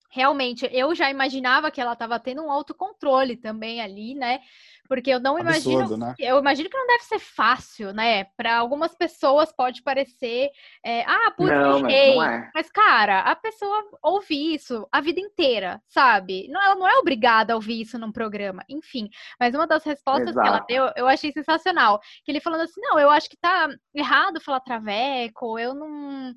realmente 0.10 0.70
eu 0.72 0.94
já 0.96 1.10
imaginava 1.10 1.72
que 1.72 1.82
ela 1.82 1.94
estava 1.94 2.20
tendo 2.20 2.44
um 2.44 2.52
autocontrole 2.52 3.36
também 3.38 3.82
ali, 3.82 4.16
né? 4.16 4.40
Porque 4.88 5.10
eu 5.10 5.20
não 5.20 5.38
Absurdo, 5.38 5.72
imagino. 5.72 5.98
Né? 5.98 6.16
Eu 6.18 6.40
imagino 6.40 6.70
que 6.70 6.78
não 6.78 6.88
deve 6.88 7.04
ser 7.04 7.20
fácil, 7.20 7.94
né? 7.94 8.26
Para 8.38 8.58
algumas 8.58 8.96
pessoas 8.96 9.52
pode 9.52 9.84
parecer. 9.84 10.50
É, 10.84 11.04
ah, 11.04 11.32
por 11.36 11.50
não, 11.50 11.82
mas, 11.82 12.16
não 12.16 12.24
é. 12.24 12.50
mas, 12.54 12.70
cara, 12.72 13.20
a 13.20 13.36
pessoa 13.36 13.84
ouve 14.02 14.54
isso 14.56 14.88
a 14.92 15.02
vida 15.02 15.20
inteira, 15.20 15.82
sabe? 15.90 16.48
Não, 16.50 16.62
ela 16.62 16.76
não 16.76 16.88
é 16.88 16.98
obrigada 16.98 17.52
a 17.52 17.56
ouvir 17.58 17.82
isso 17.82 18.00
num 18.00 18.12
programa. 18.12 18.64
Enfim. 18.70 19.10
Mas 19.40 19.54
uma 19.54 19.68
das 19.68 19.84
respostas 19.84 20.30
Exato. 20.30 20.42
que 20.42 20.48
ela 20.48 20.66
deu, 20.68 20.94
eu 20.96 21.08
achei 21.08 21.32
sensacional. 21.34 22.00
Que 22.24 22.32
ele 22.32 22.40
falando 22.40 22.62
assim: 22.62 22.80
não, 22.80 22.98
eu 22.98 23.10
acho 23.10 23.30
que 23.30 23.38
tá 23.38 23.68
errado 23.94 24.40
falar 24.40 24.62
traveco, 24.62 25.60
eu 25.60 25.74
não. 25.74 26.34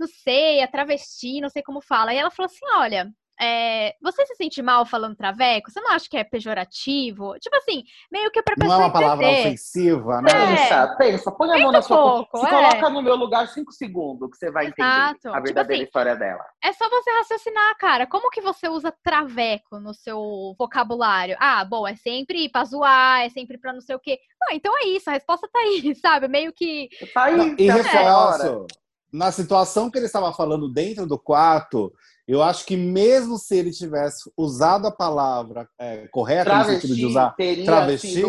Não 0.00 0.06
sei, 0.06 0.60
é 0.60 0.66
travesti, 0.66 1.42
não 1.42 1.50
sei 1.50 1.62
como 1.62 1.82
fala. 1.82 2.14
E 2.14 2.16
ela 2.16 2.30
falou 2.30 2.46
assim: 2.46 2.64
olha, 2.74 3.12
é, 3.42 3.94
você 4.02 4.26
se 4.26 4.34
sente 4.34 4.60
mal 4.60 4.84
falando 4.84 5.16
traveco? 5.16 5.70
Você 5.70 5.80
não 5.80 5.92
acha 5.92 6.06
que 6.10 6.16
é 6.16 6.22
pejorativo? 6.22 7.38
Tipo 7.38 7.56
assim, 7.56 7.84
meio 8.12 8.30
que 8.30 8.42
pra 8.42 8.54
pessoa 8.54 8.76
Não 8.76 8.82
é 8.82 8.86
uma 8.86 8.92
palavra 8.92 9.30
ofensiva, 9.30 10.20
né? 10.20 10.30
É. 10.30 10.56
Pensa, 10.56 10.96
pensa, 10.98 11.32
põe 11.32 11.50
a 11.50 11.58
mão 11.58 11.72
na 11.72 11.80
sua... 11.80 11.96
Pouco, 11.96 12.38
se 12.38 12.46
é. 12.46 12.50
coloca 12.50 12.90
no 12.90 13.00
meu 13.00 13.16
lugar 13.16 13.48
cinco 13.48 13.72
segundos 13.72 14.30
que 14.30 14.36
você 14.36 14.50
vai 14.50 14.66
Exato. 14.66 14.82
entender 14.82 14.90
a 14.90 15.14
tipo 15.14 15.42
verdadeira 15.42 15.64
tipo 15.64 15.72
assim, 15.72 15.82
história 15.84 16.16
dela. 16.16 16.44
É 16.62 16.72
só 16.74 16.86
você 16.90 17.10
raciocinar, 17.10 17.78
cara. 17.78 18.06
Como 18.06 18.30
que 18.30 18.42
você 18.42 18.68
usa 18.68 18.92
traveco 19.02 19.78
no 19.80 19.94
seu 19.94 20.54
vocabulário? 20.58 21.34
Ah, 21.40 21.64
bom, 21.64 21.88
é 21.88 21.96
sempre 21.96 22.46
pra 22.50 22.64
zoar, 22.64 23.22
é 23.22 23.30
sempre 23.30 23.56
pra 23.56 23.72
não 23.72 23.80
sei 23.80 23.96
o 23.96 24.00
quê. 24.00 24.18
Não, 24.38 24.54
então 24.54 24.76
é 24.78 24.88
isso, 24.88 25.08
a 25.08 25.14
resposta 25.14 25.48
tá 25.50 25.60
aí, 25.60 25.94
sabe? 25.96 26.28
Meio 26.28 26.52
que... 26.52 26.90
Tá 27.14 27.24
aí, 27.24 27.36
não, 27.38 27.54
e 27.58 27.66
tá 27.68 27.74
reforço, 27.74 28.66
na 29.12 29.32
situação 29.32 29.90
que 29.90 29.98
ele 29.98 30.06
estava 30.06 30.32
falando 30.32 30.72
dentro 30.72 31.06
do 31.06 31.18
quarto 31.18 31.92
eu 32.30 32.44
acho 32.44 32.64
que 32.64 32.76
mesmo 32.76 33.36
se 33.38 33.56
ele 33.56 33.72
tivesse 33.72 34.30
usado 34.36 34.86
a 34.86 34.92
palavra 34.92 35.68
é, 35.76 36.06
correta, 36.12 36.44
travesti, 36.44 36.74
no 36.74 36.80
sentido 36.80 36.96
de 36.96 37.06
usar 37.06 37.34
travesti, 37.64 38.22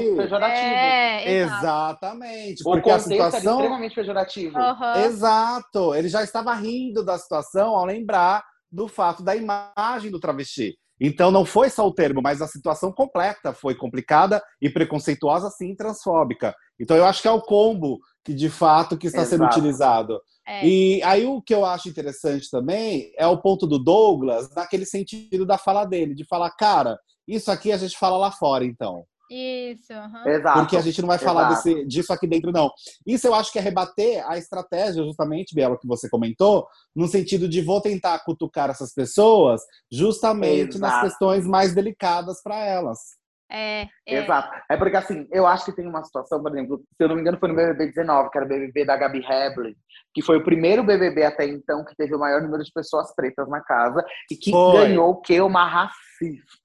É, 1.27 1.37
exatamente. 1.41 2.61
O 2.61 2.71
porque 2.71 2.89
a 2.89 2.97
situação 2.97 3.53
é 3.53 3.57
extremamente 3.57 3.93
pejorativo. 3.93 4.57
Uhum. 4.57 5.05
Exato. 5.05 5.93
Ele 5.93 6.09
já 6.09 6.23
estava 6.23 6.51
rindo 6.55 7.05
da 7.05 7.15
situação 7.19 7.75
ao 7.75 7.85
lembrar 7.85 8.43
do 8.71 8.87
fato 8.87 9.21
da 9.21 9.35
imagem 9.35 10.09
do 10.09 10.19
travesti. 10.19 10.75
Então 10.99 11.29
não 11.29 11.45
foi 11.45 11.69
só 11.69 11.87
o 11.87 11.93
termo, 11.93 12.23
mas 12.23 12.41
a 12.41 12.47
situação 12.47 12.91
completa 12.91 13.53
foi 13.53 13.75
complicada 13.75 14.41
e 14.59 14.67
preconceituosa, 14.67 15.51
sim, 15.51 15.75
transfóbica. 15.75 16.55
Então 16.79 16.97
eu 16.97 17.05
acho 17.05 17.21
que 17.21 17.27
é 17.27 17.31
o 17.31 17.41
combo 17.41 17.99
que 18.23 18.33
de 18.33 18.49
fato 18.49 18.97
que 18.97 19.05
está 19.05 19.21
Exato. 19.21 19.29
sendo 19.29 19.45
utilizado. 19.45 20.19
É. 20.47 20.67
E 20.67 21.03
aí 21.03 21.25
o 21.25 21.41
que 21.41 21.53
eu 21.53 21.63
acho 21.65 21.87
interessante 21.87 22.49
também 22.49 23.11
é 23.17 23.27
o 23.27 23.37
ponto 23.37 23.67
do 23.67 23.77
Douglas, 23.77 24.49
naquele 24.55 24.85
sentido 24.85 25.45
da 25.45 25.57
fala 25.57 25.85
dele, 25.85 26.15
de 26.15 26.25
falar, 26.25 26.51
cara, 26.51 26.99
isso 27.27 27.51
aqui 27.51 27.71
a 27.71 27.77
gente 27.77 27.97
fala 27.97 28.17
lá 28.17 28.31
fora, 28.31 28.65
então. 28.65 29.05
Isso, 29.33 29.93
uhum. 29.93 30.27
Exato. 30.27 30.59
Porque 30.59 30.75
a 30.75 30.81
gente 30.81 30.99
não 31.01 31.07
vai 31.07 31.17
falar 31.17 31.47
desse, 31.47 31.85
disso 31.85 32.11
aqui 32.11 32.27
dentro, 32.27 32.51
não. 32.51 32.69
Isso 33.07 33.25
eu 33.25 33.33
acho 33.33 33.49
que 33.49 33.57
é 33.57 33.61
rebater 33.61 34.29
a 34.29 34.37
estratégia, 34.37 35.05
justamente, 35.05 35.55
Bela, 35.55 35.79
que 35.79 35.87
você 35.87 36.09
comentou, 36.09 36.67
no 36.93 37.07
sentido 37.07 37.47
de 37.47 37.61
vou 37.61 37.79
tentar 37.79 38.19
cutucar 38.25 38.69
essas 38.69 38.93
pessoas 38.93 39.61
justamente 39.89 40.75
Exato. 40.75 40.79
nas 40.79 41.01
questões 41.01 41.47
mais 41.47 41.73
delicadas 41.73 42.43
para 42.43 42.57
elas. 42.57 43.20
É, 43.51 43.81
é. 44.07 44.23
Exato. 44.23 44.49
É 44.69 44.77
porque, 44.77 44.95
assim, 44.95 45.27
eu 45.29 45.45
acho 45.45 45.65
que 45.65 45.75
tem 45.75 45.85
uma 45.85 46.03
situação, 46.03 46.41
por 46.41 46.51
exemplo, 46.51 46.77
se 46.79 47.03
eu 47.03 47.09
não 47.09 47.15
me 47.15 47.21
engano, 47.21 47.37
foi 47.37 47.49
no 47.49 47.55
BBB 47.55 47.87
19, 47.87 48.29
que 48.29 48.37
era 48.37 48.45
o 48.45 48.49
BBB 48.49 48.85
da 48.85 48.95
Gabi 48.95 49.19
Hebley, 49.19 49.75
que 50.13 50.21
foi 50.21 50.37
o 50.37 50.43
primeiro 50.43 50.83
BBB 50.83 51.25
até 51.25 51.45
então 51.45 51.83
que 51.83 51.95
teve 51.95 52.15
o 52.15 52.19
maior 52.19 52.41
número 52.41 52.63
de 52.63 52.71
pessoas 52.71 53.13
pretas 53.13 53.49
na 53.49 53.61
casa 53.61 54.03
e 54.31 54.35
que 54.35 54.51
foi. 54.51 54.73
ganhou 54.77 55.11
o 55.11 55.21
quê? 55.21 55.41
Uma 55.41 55.65
racista. 55.65 56.61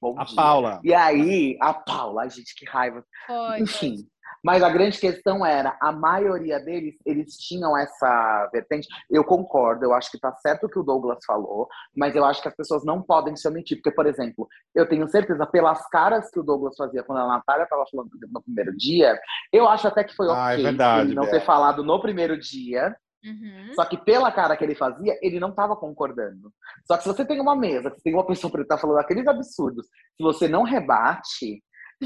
Bom 0.00 0.14
a 0.18 0.24
dia. 0.24 0.36
Paula. 0.36 0.80
E 0.84 0.94
aí, 0.94 1.56
a 1.60 1.74
Paula, 1.74 2.28
gente, 2.28 2.54
que 2.54 2.64
raiva. 2.64 3.02
Foi, 3.26 3.60
Enfim. 3.60 4.06
Mas 4.44 4.62
a 4.62 4.68
grande 4.68 5.00
questão 5.00 5.44
era, 5.44 5.74
a 5.80 5.90
maioria 5.90 6.60
deles, 6.60 6.96
eles 7.06 7.34
tinham 7.38 7.74
essa 7.76 8.50
vertente. 8.52 8.86
Eu 9.10 9.24
concordo, 9.24 9.86
eu 9.86 9.94
acho 9.94 10.10
que 10.10 10.20
tá 10.20 10.30
certo 10.36 10.66
o 10.66 10.68
que 10.68 10.78
o 10.78 10.82
Douglas 10.82 11.24
falou, 11.26 11.66
mas 11.96 12.14
eu 12.14 12.22
acho 12.26 12.42
que 12.42 12.48
as 12.48 12.54
pessoas 12.54 12.84
não 12.84 13.00
podem 13.00 13.34
se 13.34 13.48
omitir. 13.48 13.78
Porque, 13.78 13.90
por 13.90 14.06
exemplo, 14.06 14.46
eu 14.74 14.86
tenho 14.86 15.08
certeza, 15.08 15.46
pelas 15.46 15.88
caras 15.88 16.30
que 16.30 16.38
o 16.38 16.42
Douglas 16.42 16.76
fazia 16.76 17.02
quando 17.02 17.20
a 17.20 17.26
Natália 17.26 17.66
tava 17.66 17.86
falando 17.90 18.10
no 18.30 18.42
primeiro 18.42 18.76
dia, 18.76 19.18
eu 19.50 19.66
acho 19.66 19.88
até 19.88 20.04
que 20.04 20.14
foi 20.14 20.26
ah, 20.30 20.52
é 20.52 20.54
ok 20.54 20.60
é 20.60 20.68
verdade, 20.68 21.08
ele 21.08 21.14
não 21.14 21.30
ter 21.30 21.40
falado 21.40 21.82
no 21.82 21.98
primeiro 22.02 22.38
dia. 22.38 22.94
Uhum. 23.24 23.72
Só 23.74 23.86
que 23.86 23.96
pela 23.96 24.30
cara 24.30 24.54
que 24.54 24.62
ele 24.62 24.74
fazia, 24.74 25.18
ele 25.22 25.40
não 25.40 25.48
estava 25.48 25.74
concordando. 25.74 26.52
Só 26.86 26.98
que 26.98 27.04
se 27.04 27.08
você 27.08 27.24
tem 27.24 27.40
uma 27.40 27.56
mesa, 27.56 27.88
se 27.96 28.02
tem 28.02 28.12
uma 28.12 28.26
pessoa 28.26 28.52
que 28.52 28.64
tá 28.64 28.76
falando 28.76 28.98
aqueles 28.98 29.26
absurdos, 29.26 29.86
se 29.86 30.22
você 30.22 30.46
não 30.46 30.64
rebate, 30.64 31.62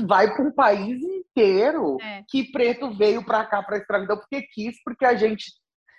vai 0.07 0.33
para 0.33 0.44
um 0.44 0.53
país 0.53 1.01
inteiro 1.31 1.97
é. 2.01 2.23
que 2.29 2.51
preto 2.51 2.91
veio 2.97 3.25
para 3.25 3.45
cá 3.45 3.62
para 3.62 3.79
escravidão 3.79 4.17
porque 4.17 4.43
quis, 4.53 4.77
porque 4.83 5.05
a 5.05 5.14
gente 5.14 5.45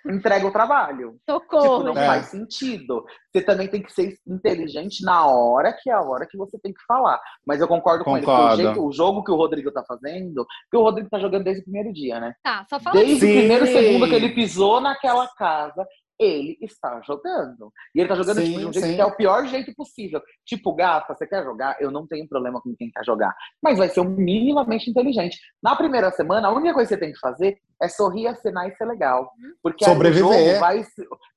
entrega 0.06 0.46
o 0.46 0.52
trabalho. 0.52 1.18
Socorro. 1.28 1.78
Tipo, 1.78 1.94
não 1.94 2.02
é. 2.02 2.06
faz 2.06 2.26
sentido. 2.26 3.04
Você 3.30 3.42
também 3.42 3.68
tem 3.68 3.82
que 3.82 3.92
ser 3.92 4.14
inteligente 4.26 5.04
na 5.04 5.26
hora 5.26 5.72
que 5.72 5.90
é 5.90 5.92
a 5.92 6.00
hora 6.00 6.26
que 6.26 6.36
você 6.36 6.58
tem 6.58 6.72
que 6.72 6.82
falar. 6.86 7.20
Mas 7.46 7.60
eu 7.60 7.68
concordo, 7.68 8.04
concordo. 8.04 8.26
com 8.26 8.52
ele. 8.52 8.52
O, 8.52 8.56
jeito, 8.56 8.86
o, 8.86 8.92
jogo 8.92 9.22
que 9.22 9.30
o 9.30 9.36
Rodrigo 9.36 9.70
tá 9.70 9.84
fazendo, 9.86 10.46
que 10.70 10.76
o 10.76 10.82
Rodrigo 10.82 11.08
tá 11.10 11.18
jogando 11.18 11.44
desde 11.44 11.62
o 11.62 11.64
primeiro 11.64 11.92
dia, 11.92 12.18
né? 12.20 12.34
Tá, 12.42 12.64
só 12.68 12.80
fala 12.80 12.96
Desde 12.96 13.26
o 13.26 13.28
primeiro 13.28 13.66
segundo 13.66 14.08
que 14.08 14.14
ele 14.14 14.30
pisou 14.30 14.80
naquela 14.80 15.28
casa, 15.36 15.86
ele 16.20 16.58
está 16.60 17.00
jogando. 17.00 17.72
E 17.94 18.00
ele 18.00 18.12
está 18.12 18.14
jogando 18.14 18.40
sim, 18.40 18.52
tipo, 18.52 18.58
de 18.58 18.66
um 18.66 18.72
jeito 18.72 18.94
que 18.94 19.00
é 19.00 19.06
o 19.06 19.16
pior 19.16 19.46
jeito 19.46 19.74
possível. 19.74 20.20
Tipo, 20.44 20.74
gata, 20.74 21.14
você 21.14 21.26
quer 21.26 21.42
jogar? 21.42 21.80
Eu 21.80 21.90
não 21.90 22.06
tenho 22.06 22.28
problema 22.28 22.60
com 22.60 22.76
quem 22.76 22.90
quer 22.90 23.02
jogar. 23.04 23.34
Mas 23.62 23.78
vai 23.78 23.88
ser 23.88 24.00
o 24.00 24.04
minimamente 24.04 24.90
inteligente. 24.90 25.38
Na 25.62 25.74
primeira 25.74 26.10
semana, 26.10 26.48
a 26.48 26.52
única 26.52 26.74
coisa 26.74 26.88
que 26.88 26.94
você 26.94 27.00
tem 27.00 27.12
que 27.12 27.18
fazer 27.18 27.58
é 27.82 27.88
sorrir, 27.88 28.26
acenar 28.26 28.68
e 28.68 28.76
ser 28.76 28.84
legal. 28.84 29.22
Uhum. 29.22 29.54
Porque 29.62 29.84
Sobreviver. 29.86 30.28
o 30.28 30.32
jogo 30.32 30.60
vai. 30.60 30.84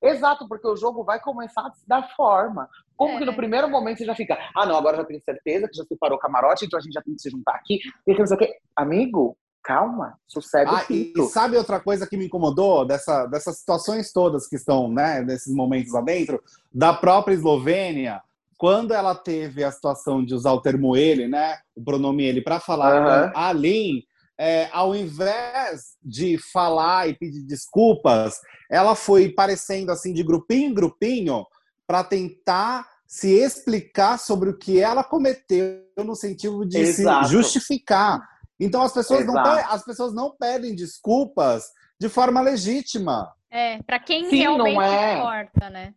Exato, 0.02 0.46
porque 0.46 0.68
o 0.68 0.76
jogo 0.76 1.02
vai 1.02 1.18
começar 1.18 1.66
a 1.66 1.72
se 1.72 1.88
dar 1.88 2.06
forma. 2.14 2.68
Como 2.94 3.14
é. 3.14 3.18
que 3.18 3.24
no 3.24 3.34
primeiro 3.34 3.68
momento 3.70 3.98
você 3.98 4.04
já 4.04 4.14
fica, 4.14 4.38
ah, 4.54 4.66
não, 4.66 4.76
agora 4.76 4.98
já 4.98 5.04
tenho 5.04 5.20
certeza 5.24 5.66
que 5.66 5.76
já 5.76 5.84
separou 5.84 6.18
o 6.18 6.20
camarote, 6.20 6.66
então 6.66 6.78
a 6.78 6.82
gente 6.82 6.92
já 6.92 7.02
tem 7.02 7.14
que 7.14 7.22
se 7.22 7.30
juntar 7.30 7.54
aqui. 7.54 7.80
E 8.06 8.18
não 8.18 8.26
sei 8.26 8.36
o 8.36 8.38
quê. 8.38 8.54
Amigo, 8.76 9.36
calma, 9.64 10.18
sucede 10.28 10.70
ah, 10.70 10.84
e, 10.90 11.12
e, 11.16 11.22
sabe 11.28 11.56
outra 11.56 11.80
coisa 11.80 12.06
que 12.06 12.18
me 12.18 12.26
incomodou 12.26 12.84
dessa, 12.84 13.24
dessas 13.26 13.58
situações 13.58 14.12
todas 14.12 14.46
que 14.46 14.56
estão, 14.56 14.92
né, 14.92 15.22
nesses 15.22 15.54
momentos 15.54 15.90
lá 15.90 16.02
dentro, 16.02 16.40
da 16.72 16.92
própria 16.92 17.34
Eslovênia, 17.34 18.20
quando 18.58 18.92
ela 18.92 19.14
teve 19.14 19.64
a 19.64 19.72
situação 19.72 20.22
de 20.22 20.34
usar 20.34 20.52
o 20.52 20.60
termo 20.60 20.94
ele, 20.94 21.26
né, 21.26 21.56
o 21.74 21.82
pronome 21.82 22.24
ele, 22.24 22.42
para 22.42 22.60
falar 22.60 23.24
uhum. 23.24 23.32
com 23.32 23.38
a 23.38 23.52
Lin, 23.52 24.02
é, 24.38 24.68
ao 24.70 24.94
invés 24.94 25.96
de 26.02 26.38
falar 26.52 27.08
e 27.08 27.14
pedir 27.14 27.42
desculpas, 27.42 28.40
ela 28.70 28.94
foi 28.94 29.30
parecendo 29.30 29.90
assim 29.90 30.12
de 30.12 30.22
grupinho 30.22 30.70
em 30.70 30.74
grupinho 30.74 31.46
para 31.86 32.04
tentar 32.04 32.86
se 33.06 33.30
explicar 33.30 34.18
sobre 34.18 34.50
o 34.50 34.58
que 34.58 34.80
ela 34.80 35.04
cometeu 35.04 35.84
no 36.04 36.16
sentido 36.16 36.66
de 36.66 36.78
Exato. 36.78 37.28
se 37.28 37.32
justificar. 37.32 38.33
Então 38.58 38.82
as 38.82 38.92
pessoas, 38.92 39.26
não, 39.26 39.38
as 39.38 39.84
pessoas 39.84 40.14
não 40.14 40.36
pedem 40.36 40.74
desculpas 40.74 41.64
de 42.00 42.08
forma 42.08 42.40
legítima. 42.40 43.32
É, 43.50 43.82
para 43.82 43.98
quem 43.98 44.28
Sim, 44.28 44.36
realmente 44.36 44.80
é. 44.80 45.18
importa, 45.18 45.70
né? 45.70 45.94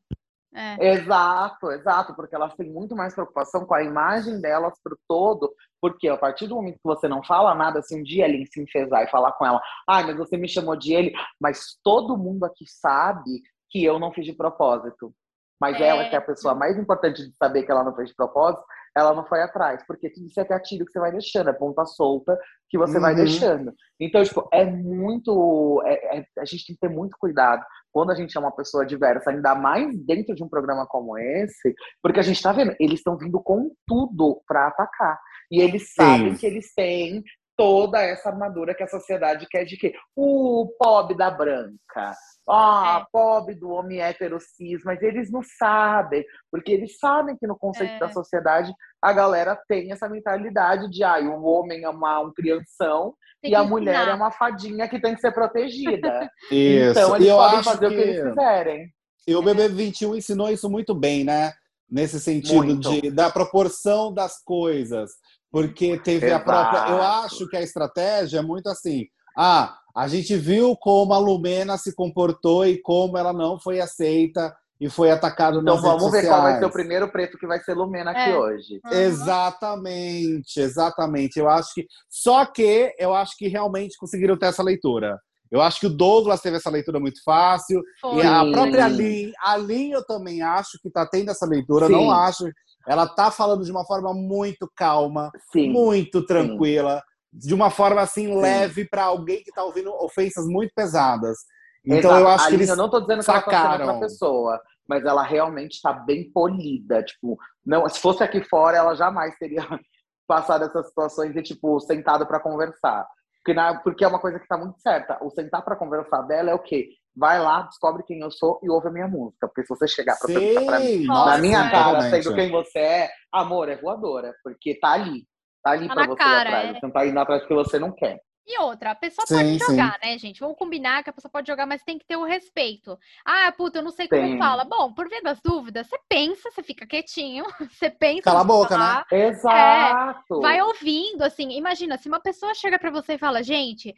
É. 0.54 0.94
Exato, 0.94 1.70
exato, 1.72 2.16
porque 2.16 2.34
elas 2.34 2.56
têm 2.56 2.68
muito 2.68 2.96
mais 2.96 3.14
preocupação 3.14 3.64
com 3.66 3.76
a 3.76 3.84
imagem 3.84 4.42
delas 4.42 4.74
pro 4.82 4.98
todo, 5.08 5.54
porque 5.80 6.08
a 6.08 6.18
partir 6.18 6.48
do 6.48 6.56
momento 6.56 6.78
que 6.78 6.84
você 6.84 7.08
não 7.08 7.24
fala 7.24 7.54
nada, 7.54 7.82
se 7.84 7.96
um 7.96 8.02
dia 8.02 8.26
ele 8.26 8.44
se 8.48 8.60
enfesar 8.60 9.04
e 9.04 9.12
falar 9.12 9.34
com 9.34 9.46
ela, 9.46 9.62
ai, 9.88 10.02
ah, 10.02 10.08
mas 10.08 10.18
você 10.18 10.36
me 10.36 10.50
chamou 10.50 10.76
de 10.76 10.94
ele, 10.94 11.14
mas 11.40 11.78
todo 11.84 12.18
mundo 12.18 12.44
aqui 12.44 12.66
sabe 12.66 13.44
que 13.70 13.84
eu 13.84 14.00
não 14.00 14.12
fiz 14.12 14.26
de 14.26 14.34
propósito. 14.34 15.14
Mas 15.62 15.80
é. 15.80 15.88
ela, 15.88 16.10
que 16.10 16.16
é 16.16 16.18
a 16.18 16.26
pessoa 16.26 16.56
mais 16.56 16.78
importante 16.78 17.28
de 17.28 17.36
saber 17.36 17.64
que 17.64 17.72
ela 17.72 17.84
não 17.84 17.96
fez 17.96 18.10
de 18.10 18.16
propósito, 18.16 18.64
ela 18.98 19.14
não 19.14 19.26
foi 19.26 19.42
atrás, 19.42 19.84
porque 19.88 20.10
tudo 20.10 20.28
isso 20.28 20.40
é 20.40 20.46
gatilho 20.46 20.86
que 20.86 20.92
você 20.92 21.00
vai 21.00 21.12
deixando, 21.12 21.50
é 21.50 21.54
ponta 21.54 21.86
solta 21.86 22.38
que 22.70 22.78
você 22.78 22.96
uhum. 22.96 23.02
vai 23.02 23.16
deixando. 23.16 23.74
Então, 24.00 24.24
tipo, 24.24 24.48
é 24.52 24.66
muito. 24.66 25.82
É, 25.86 26.18
é, 26.18 26.26
a 26.40 26.46
gente 26.46 26.66
tem 26.66 26.76
que 26.76 26.80
ter 26.80 26.90
muito 26.90 27.16
cuidado 27.20 27.64
quando 27.92 28.12
a 28.12 28.16
gente 28.16 28.36
é 28.38 28.40
uma 28.40 28.52
pessoa 28.52 28.86
diversa, 28.86 29.32
ainda 29.32 29.56
mais 29.56 29.98
dentro 30.06 30.36
de 30.36 30.44
um 30.44 30.50
programa 30.50 30.86
como 30.86 31.18
esse, 31.18 31.74
porque 32.02 32.20
a 32.20 32.24
gente 32.24 32.42
tá 32.42 32.52
vendo, 32.52 32.76
eles 32.80 33.00
estão 33.00 33.18
vindo 33.18 33.42
com 33.42 33.72
tudo 33.88 34.42
para 34.48 34.68
atacar. 34.68 35.20
E 35.52 35.62
eles 35.62 35.94
sabem 35.94 36.34
Sim. 36.34 36.38
que 36.38 36.46
eles 36.46 36.74
têm 36.76 37.24
toda 37.58 38.00
essa 38.02 38.30
armadura 38.30 38.76
que 38.76 38.84
a 38.84 38.88
sociedade 38.88 39.48
quer 39.50 39.66
de 39.66 39.76
quê? 39.76 39.94
O 40.16 40.72
pobre 40.80 41.18
da 41.18 41.32
branca, 41.32 42.14
ah, 42.48 43.02
é. 43.02 43.06
pobre 43.12 43.56
do 43.56 43.70
homem 43.70 44.00
hétero 44.00 44.40
cis, 44.40 44.84
mas 44.86 45.02
eles 45.02 45.32
não 45.32 45.42
sabem, 45.44 46.24
porque 46.52 46.72
eles 46.72 46.98
sabem 46.98 47.36
que 47.36 47.48
no 47.48 47.58
conceito 47.58 47.96
é. 47.96 48.00
da 48.00 48.10
sociedade 48.10 48.72
a 49.02 49.12
galera 49.12 49.60
tem 49.68 49.92
essa 49.92 50.08
mentalidade 50.08 50.90
de 50.90 51.04
ah, 51.04 51.20
o 51.20 51.44
homem 51.44 51.84
é 51.84 51.90
uma, 51.90 52.22
um 52.22 52.32
crianção 52.32 53.16
tem 53.42 53.52
e 53.52 53.56
a 53.56 53.64
mulher 53.64 54.08
é 54.08 54.14
uma 54.14 54.32
fadinha 54.32 54.88
que 54.88 55.02
tem 55.02 55.16
que 55.16 55.22
ser 55.22 55.32
protegida. 55.32 56.30
isso. 56.52 56.92
Então 56.92 57.16
eles 57.16 57.28
eu 57.28 57.36
podem 57.36 57.64
fazer 57.64 57.80
que... 57.80 57.86
o 57.86 57.90
que 57.90 58.04
eles 58.04 58.24
quiserem. 58.24 58.94
E 59.28 59.36
o 59.36 59.42
BB21 59.42 60.18
ensinou 60.18 60.50
isso 60.50 60.70
muito 60.70 60.96
bem, 60.96 61.26
né? 61.26 61.52
Nesse 61.90 62.20
sentido 62.20 62.78
de, 62.78 63.12
da 63.12 63.30
proporção 63.30 64.14
das 64.14 64.42
coisas. 64.44 65.12
Porque 65.52 65.98
teve 66.00 66.28
Exato. 66.28 66.42
a 66.42 66.46
própria. 66.46 66.92
Eu 66.92 67.02
acho 67.02 67.48
que 67.48 67.58
a 67.58 67.62
estratégia 67.62 68.40
é 68.40 68.42
muito 68.42 68.68
assim. 68.68 69.06
Ah, 69.38 69.78
a 69.96 70.08
gente 70.08 70.36
viu 70.36 70.76
como 70.76 71.14
a 71.14 71.18
Lumena 71.18 71.78
se 71.78 71.96
comportou 71.96 72.66
e 72.66 72.82
como 72.82 73.18
ela 73.18 73.34
não 73.34 73.60
foi 73.60 73.80
aceita 73.80 74.56
e 74.80 74.90
foi 74.90 75.10
atacada 75.10 75.58
então, 75.58 75.76
nas 75.76 75.84
redes 75.84 76.04
sociais. 76.04 76.04
Então 76.04 76.12
vamos 76.12 76.22
ver 76.22 76.28
qual 76.28 76.42
vai 76.42 76.60
ser 76.60 76.66
o 76.66 76.72
primeiro 76.72 77.12
preto 77.12 77.38
que 77.38 77.48
vai 77.48 77.60
ser 77.60 77.74
Lumena 77.74 78.12
aqui 78.12 78.32
é. 78.32 78.38
hoje. 78.38 78.80
Uhum. 78.86 78.92
Exatamente, 78.92 80.60
exatamente. 80.60 81.40
Eu 81.40 81.50
acho 81.50 81.74
que 81.74 81.88
só 82.10 82.46
que 82.46 82.94
eu 83.00 83.14
acho 83.14 83.36
que 83.38 83.48
realmente 83.48 83.98
conseguiram 83.98 84.38
ter 84.38 84.48
essa 84.48 84.64
leitura. 84.64 85.20
Eu 85.52 85.62
acho 85.62 85.80
que 85.80 85.88
o 85.88 85.96
Douglas 85.96 86.42
teve 86.42 86.58
essa 86.58 86.70
leitura 86.70 87.00
muito 87.00 87.24
fácil. 87.24 87.82
Foi. 88.02 88.24
E 88.24 88.28
a 88.28 88.44
própria 88.52 88.88
Lin, 88.88 89.32
a 89.42 89.56
Lin 89.58 89.92
eu 89.92 90.06
também 90.06 90.42
acho 90.42 90.80
que 90.82 90.88
está 90.88 91.06
tendo 91.06 91.32
essa 91.32 91.46
leitura. 91.46 91.88
Sim. 91.88 91.94
Não 91.94 92.12
acho. 92.12 92.50
Ela 92.88 93.04
está 93.04 93.30
falando 93.32 93.64
de 93.64 93.72
uma 93.72 93.86
forma 93.86 94.14
muito 94.14 94.70
calma, 94.76 95.32
Sim. 95.52 95.72
muito 95.72 96.26
tranquila. 96.26 96.98
Sim 96.98 97.18
de 97.38 97.54
uma 97.54 97.70
forma 97.70 98.02
assim 98.02 98.28
Sim. 98.28 98.40
leve 98.40 98.86
para 98.86 99.04
alguém 99.04 99.44
que 99.44 99.50
está 99.50 99.64
ouvindo 99.64 99.94
ofensas 99.94 100.46
muito 100.48 100.72
pesadas. 100.76 101.38
Então 101.86 102.12
Exato. 102.12 102.20
eu 102.20 102.28
acho 102.28 102.46
Aline, 102.46 102.50
que 102.50 102.56
eles 102.56 102.70
eu 102.70 102.76
não 102.76 102.86
estou 102.86 103.02
dizendo 103.02 103.20
que 103.20 103.26
sacaram. 103.26 103.84
ela 103.84 103.94
tá 103.94 104.00
pessoa, 104.00 104.62
mas 104.88 105.06
ela 105.06 105.24
realmente 105.24 105.74
está 105.74 105.94
bem 105.94 106.30
polida, 106.32 107.04
tipo, 107.04 107.38
não, 107.66 107.88
se 107.88 108.00
fosse 108.00 108.24
aqui 108.24 108.42
fora 108.44 108.78
ela 108.78 108.96
jamais 108.96 109.38
teria 109.38 109.62
passado 110.28 110.66
essas 110.66 110.88
situações 110.88 111.34
de 111.34 111.42
tipo 111.42 111.80
sentado 111.80 112.26
para 112.26 112.40
conversar. 112.40 113.08
Porque, 113.48 113.54
na, 113.54 113.76
porque 113.80 114.04
é 114.04 114.08
uma 114.08 114.20
coisa 114.20 114.38
que 114.38 114.44
está 114.44 114.58
muito 114.58 114.78
certa. 114.82 115.18
O 115.24 115.30
sentar 115.30 115.64
para 115.64 115.78
conversar 115.78 116.22
dela 116.24 116.52
é 116.52 116.54
o 116.54 116.60
quê? 116.60 116.90
Vai 117.16 117.40
lá, 117.40 117.62
descobre 117.62 118.04
quem 118.04 118.20
eu 118.20 118.30
sou 118.30 118.60
e 118.62 118.70
ouve 118.70 118.90
a 118.90 118.92
minha 118.92 119.08
música. 119.08 119.48
Porque 119.48 119.62
se 119.62 119.70
você 119.70 119.88
chegar 119.88 120.18
para 120.18 120.28
perguntar 120.28 120.66
pra 120.66 120.80
mim, 120.82 121.06
Nossa, 121.06 121.32
na 121.32 121.38
minha 121.38 121.72
cara, 121.72 122.02
sendo 122.10 122.36
quem 122.36 122.52
você 122.52 122.80
é, 122.80 123.10
amor, 123.32 123.70
é 123.70 123.78
voadora. 123.78 124.34
Porque 124.44 124.78
tá 124.78 124.92
ali. 124.92 125.24
Tá 125.64 125.72
ali 125.72 125.88
tá 125.88 125.94
pra 125.94 126.08
você 126.08 126.18
cara, 126.18 126.42
atrás. 126.42 126.70
É. 126.70 126.74
Você 126.74 126.86
não 126.86 126.92
tá 126.92 127.06
indo 127.06 127.20
atrás 127.20 127.42
porque 127.42 127.54
você 127.54 127.80
não 127.80 127.92
quer. 127.94 128.20
E 128.48 128.58
outra, 128.62 128.92
a 128.92 128.96
pessoa 128.96 129.28
sim, 129.28 129.36
pode 129.36 129.58
jogar, 129.60 130.00
sim. 130.02 130.08
né, 130.08 130.18
gente? 130.18 130.40
Vamos 130.40 130.58
combinar 130.58 131.04
que 131.04 131.10
a 131.10 131.14
pessoa 131.14 131.30
pode 131.30 131.46
jogar, 131.46 131.66
mas 131.66 131.84
tem 131.84 132.00
que 132.00 132.06
ter 132.06 132.16
o 132.16 132.24
respeito. 132.24 132.98
Ah, 133.26 133.52
puta, 133.52 133.80
eu 133.80 133.84
não 133.84 133.92
sei 133.92 134.08
como 134.08 134.38
fala. 134.38 134.64
Bom, 134.64 134.94
por 134.94 135.10
via 135.10 135.22
das 135.22 135.42
dúvidas, 135.42 135.88
você 135.88 136.00
pensa, 136.08 136.50
você 136.50 136.64
fica 136.64 136.88
quietinho, 136.88 137.44
você 137.70 137.90
pensa. 137.90 138.22
Cala 138.22 138.42
a 138.42 138.46
boca, 138.46 138.70
falar, 138.70 139.06
né? 139.12 139.28
Exato. 139.28 140.38
É, 140.38 140.42
vai 140.42 140.62
ouvindo, 140.62 141.24
assim. 141.24 141.52
Imagina, 141.58 141.98
se 141.98 142.08
uma 142.08 142.22
pessoa 142.22 142.56
chega 142.56 142.80
para 142.80 142.90
você 142.90 143.16
e 143.16 143.18
fala, 143.18 143.44
gente, 143.44 143.94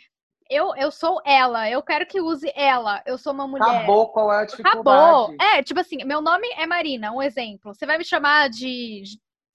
eu, 0.50 0.76
eu 0.76 0.90
sou 0.90 1.22
ela, 1.24 1.70
eu 1.70 1.84
quero 1.84 2.08
que 2.08 2.20
use 2.20 2.52
ela, 2.56 3.04
eu 3.06 3.20
sou 3.20 3.32
uma 3.32 3.48
mulher. 3.48 3.70
Acabou, 3.70 4.10
qual 4.10 4.34
é 4.34 4.42
a 4.42 4.46
dificuldade? 4.46 4.80
Acabou. 4.80 5.36
É, 5.40 5.62
tipo 5.62 5.80
assim, 5.80 6.04
meu 6.04 6.22
nome 6.22 6.48
é 6.58 6.66
Marina, 6.66 7.12
um 7.12 7.22
exemplo. 7.22 7.72
Você 7.76 7.86
vai 7.86 8.00
me 8.00 8.04
chamar 8.04 8.50
de 8.50 9.04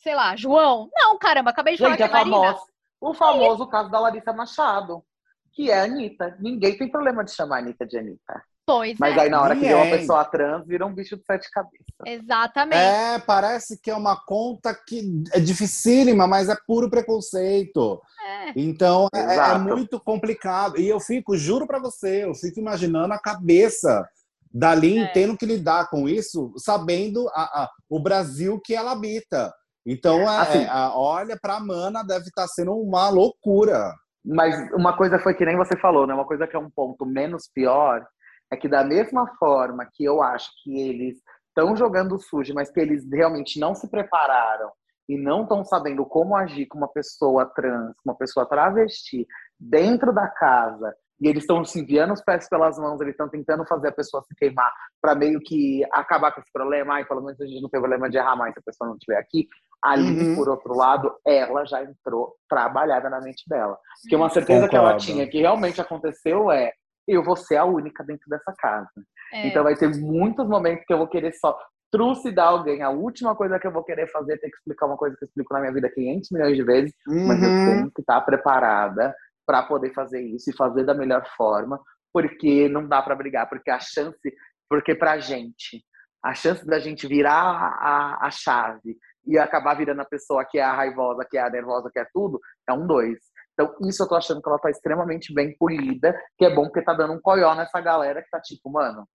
sei 0.04 0.14
lá, 0.14 0.37
João. 0.37 0.90
Não, 0.94 1.18
caramba, 1.18 1.48
acabei 1.50 1.74
de 1.74 1.78
Gente, 1.78 1.87
falar 1.87 1.96
que 1.96 2.02
é, 2.02 2.07
é 2.07 2.11
Marina. 2.11 2.37
Famoso, 2.37 2.66
o 3.10 3.14
famoso 3.14 3.66
caso 3.66 3.90
da 3.90 4.00
Larissa 4.00 4.32
Machado, 4.32 5.04
que 5.52 5.70
é 5.70 5.80
a 5.80 5.84
Anitta. 5.84 6.36
Ninguém 6.40 6.76
tem 6.76 6.90
problema 6.90 7.24
de 7.24 7.32
chamar 7.32 7.56
a 7.56 7.58
Anitta 7.60 7.86
de 7.86 7.98
Anitta. 7.98 8.42
Pois 8.66 8.96
Mas 8.98 9.14
é. 9.16 9.20
aí 9.20 9.28
na 9.28 9.42
hora 9.42 9.54
que 9.54 9.60
vê 9.60 9.74
uma 9.74 9.84
pessoa 9.84 10.24
trans, 10.24 10.66
vira 10.66 10.86
um 10.86 10.94
bicho 10.94 11.18
de 11.18 11.24
sete 11.24 11.50
cabeças. 11.50 11.84
Exatamente. 12.06 12.78
É, 12.78 13.18
parece 13.18 13.78
que 13.78 13.90
é 13.90 13.94
uma 13.94 14.16
conta 14.16 14.74
que 14.74 15.22
é 15.34 15.38
dificílima, 15.38 16.26
mas 16.26 16.48
é 16.48 16.56
puro 16.66 16.88
preconceito. 16.88 18.00
É. 18.26 18.52
Então 18.56 19.06
é, 19.14 19.36
é, 19.36 19.58
muito 19.58 20.00
complicado. 20.00 20.80
E 20.80 20.88
eu 20.88 20.98
fico, 20.98 21.36
juro 21.36 21.66
para 21.66 21.78
você, 21.78 22.24
eu 22.24 22.34
fico 22.34 22.58
imaginando 22.58 23.12
a 23.12 23.18
cabeça 23.18 24.08
dali 24.50 24.98
é. 24.98 25.12
tendo 25.12 25.36
que 25.36 25.44
lidar 25.44 25.90
com 25.90 26.08
isso, 26.08 26.54
sabendo 26.56 27.28
a, 27.34 27.64
a, 27.64 27.70
o 27.90 28.00
Brasil 28.00 28.58
que 28.64 28.74
ela 28.74 28.92
habita. 28.92 29.52
Então, 29.86 30.20
é, 30.20 30.36
assim, 30.38 30.64
é, 30.64 30.90
olha, 30.94 31.38
para 31.40 31.56
a 31.56 31.60
Mana 31.60 32.02
deve 32.02 32.26
estar 32.26 32.42
tá 32.42 32.48
sendo 32.48 32.72
uma 32.72 33.08
loucura. 33.10 33.92
Mas 34.24 34.54
uma 34.72 34.96
coisa 34.96 35.18
foi 35.18 35.34
que 35.34 35.44
nem 35.44 35.56
você 35.56 35.78
falou, 35.78 36.06
né? 36.06 36.14
Uma 36.14 36.24
coisa 36.24 36.46
que 36.46 36.56
é 36.56 36.58
um 36.58 36.70
ponto 36.70 37.04
menos 37.04 37.48
pior 37.52 38.06
é 38.50 38.56
que 38.56 38.68
da 38.68 38.82
mesma 38.82 39.26
forma 39.38 39.86
que 39.92 40.04
eu 40.04 40.22
acho 40.22 40.48
que 40.62 40.80
eles 40.80 41.18
estão 41.48 41.76
jogando 41.76 42.18
sujo, 42.18 42.54
mas 42.54 42.70
que 42.70 42.80
eles 42.80 43.04
realmente 43.12 43.60
não 43.60 43.74
se 43.74 43.88
prepararam 43.88 44.70
e 45.08 45.18
não 45.18 45.42
estão 45.42 45.64
sabendo 45.64 46.04
como 46.06 46.34
agir 46.34 46.66
com 46.66 46.78
uma 46.78 46.88
pessoa 46.88 47.46
trans, 47.46 47.94
uma 48.04 48.16
pessoa 48.16 48.46
travesti 48.46 49.26
dentro 49.60 50.12
da 50.12 50.26
casa 50.26 50.94
e 51.20 51.28
eles 51.28 51.44
estão 51.44 51.64
se 51.64 51.80
enviando 51.80 52.12
os 52.12 52.22
pés 52.22 52.48
pelas 52.48 52.76
mãos, 52.76 53.00
eles 53.00 53.12
estão 53.12 53.28
tentando 53.28 53.64
fazer 53.66 53.88
a 53.88 53.92
pessoa 53.92 54.22
se 54.24 54.34
queimar 54.34 54.72
para 55.00 55.14
meio 55.14 55.40
que 55.40 55.82
acabar 55.92 56.32
com 56.32 56.40
esse 56.40 56.52
problema. 56.52 56.94
Ai, 56.94 57.04
pelo 57.04 57.22
menos 57.22 57.40
a 57.40 57.46
gente 57.46 57.62
não 57.62 57.68
tem 57.68 57.80
problema 57.80 58.10
de 58.10 58.16
errar 58.16 58.36
mais 58.36 58.52
se 58.52 58.58
a 58.58 58.62
pessoa 58.62 58.88
não 58.88 58.96
estiver 58.96 59.18
aqui. 59.18 59.48
Ali, 59.84 60.30
uhum. 60.30 60.34
por 60.34 60.48
outro 60.48 60.74
lado, 60.74 61.14
ela 61.26 61.66
já 61.66 61.82
entrou 61.82 62.34
trabalhada 62.48 63.10
na 63.10 63.20
mente 63.20 63.44
dela. 63.46 63.78
Porque 64.00 64.16
uma 64.16 64.30
certeza 64.30 64.62
Concordo. 64.62 64.70
que 64.70 64.76
ela 64.76 64.96
tinha 64.96 65.28
que 65.28 65.40
realmente 65.40 65.78
aconteceu 65.78 66.50
é 66.50 66.72
eu 67.06 67.22
vou 67.22 67.36
ser 67.36 67.56
a 67.56 67.66
única 67.66 68.02
dentro 68.02 68.24
dessa 68.30 68.50
casa. 68.56 68.88
É. 69.34 69.48
Então 69.48 69.62
vai 69.62 69.76
ter 69.76 69.88
muitos 69.94 70.48
momentos 70.48 70.86
que 70.86 70.92
eu 70.94 70.96
vou 70.96 71.06
querer 71.06 71.32
só 71.34 71.54
trucidar 71.92 72.48
alguém. 72.48 72.82
A 72.82 72.88
última 72.88 73.36
coisa 73.36 73.58
que 73.58 73.66
eu 73.66 73.72
vou 73.72 73.84
querer 73.84 74.10
fazer 74.10 74.32
é 74.32 74.36
ter 74.38 74.48
que 74.48 74.56
explicar 74.56 74.86
uma 74.86 74.96
coisa 74.96 75.16
que 75.16 75.24
eu 75.24 75.26
explico 75.26 75.52
na 75.52 75.60
minha 75.60 75.72
vida 75.72 75.90
500 75.90 76.30
milhões 76.30 76.56
de 76.56 76.62
vezes, 76.64 76.92
uhum. 77.06 77.26
mas 77.26 77.42
eu 77.42 77.48
uhum. 77.50 77.66
tenho 77.66 77.90
que 77.94 78.00
estar 78.00 78.20
preparada 78.22 79.14
para 79.46 79.62
poder 79.64 79.92
fazer 79.92 80.22
isso 80.22 80.50
e 80.50 80.56
fazer 80.56 80.84
da 80.84 80.94
melhor 80.94 81.24
forma, 81.36 81.78
porque 82.12 82.68
não 82.70 82.88
dá 82.88 83.02
para 83.02 83.14
brigar, 83.14 83.48
porque 83.48 83.70
a 83.70 83.78
chance, 83.78 84.34
porque 84.68 84.94
pra 84.94 85.18
gente, 85.18 85.84
a 86.24 86.34
chance 86.34 86.66
da 86.66 86.78
gente 86.78 87.06
virar 87.06 87.76
a, 87.78 88.26
a 88.26 88.30
chave 88.30 88.96
e 89.26 89.38
acabar 89.38 89.74
virando 89.74 90.00
a 90.00 90.06
pessoa 90.06 90.44
que 90.44 90.58
é 90.58 90.62
a 90.62 90.74
raivosa, 90.74 91.26
que 91.28 91.38
é 91.38 91.42
a 91.42 91.50
nervosa, 91.50 91.90
que 91.92 91.98
é 91.98 92.06
tudo, 92.12 92.40
é 92.68 92.72
um 92.72 92.87
dois. 92.87 93.18
Então, 93.52 93.72
isso 93.88 94.02
eu 94.02 94.08
tô 94.08 94.16
achando 94.16 94.42
que 94.42 94.48
ela 94.48 94.58
tá 94.58 94.70
extremamente 94.70 95.32
bem 95.32 95.56
polida, 95.56 96.18
que 96.37 96.44
é 96.44 96.54
bom 96.54 96.64
porque 96.64 96.82
tá 96.82 96.92
dando 96.92 97.14
um 97.14 97.20
coió 97.20 97.54
nessa 97.54 97.80
galera 97.80 98.22
que 98.22 98.30
tá 98.30 98.40
tipo, 98.40 98.70
mano, 98.70 99.06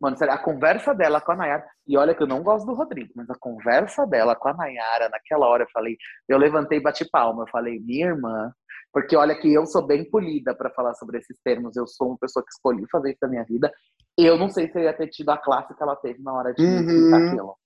Mano, 0.00 0.16
a 0.20 0.38
conversa 0.38 0.92
dela 0.92 1.20
com 1.20 1.32
a 1.32 1.36
Nayara, 1.36 1.64
e 1.86 1.96
olha 1.96 2.14
que 2.14 2.22
eu 2.22 2.26
não 2.26 2.42
gosto 2.42 2.66
do 2.66 2.74
Rodrigo, 2.74 3.12
mas 3.16 3.30
a 3.30 3.38
conversa 3.38 4.06
dela 4.06 4.34
com 4.34 4.48
a 4.48 4.52
Nayara, 4.52 5.08
naquela 5.08 5.46
hora 5.46 5.62
eu 5.62 5.68
falei, 5.72 5.96
eu 6.28 6.36
levantei 6.36 6.78
e 6.78 6.82
bati 6.82 7.08
palma, 7.08 7.44
eu 7.44 7.48
falei, 7.48 7.78
minha 7.80 8.08
irmã, 8.08 8.52
porque 8.92 9.16
olha 9.16 9.34
que 9.34 9.52
eu 9.52 9.64
sou 9.64 9.86
bem 9.86 10.08
polida 10.10 10.54
para 10.54 10.70
falar 10.70 10.94
sobre 10.94 11.18
esses 11.18 11.40
termos, 11.42 11.74
eu 11.76 11.86
sou 11.86 12.08
uma 12.08 12.18
pessoa 12.18 12.44
que 12.44 12.50
escolhi 12.50 12.84
fazer 12.90 13.12
isso 13.12 13.20
na 13.22 13.28
minha 13.28 13.44
vida, 13.44 13.72
eu 14.18 14.36
não 14.36 14.50
sei 14.50 14.68
se 14.68 14.78
eu 14.78 14.82
ia 14.82 14.92
ter 14.92 15.08
tido 15.08 15.30
a 15.30 15.38
classe 15.38 15.74
que 15.74 15.82
ela 15.82 15.96
teve 15.96 16.22
na 16.22 16.32
hora 16.34 16.52
de 16.52 16.62
uhum. 16.62 17.14
aquilo. 17.14 17.56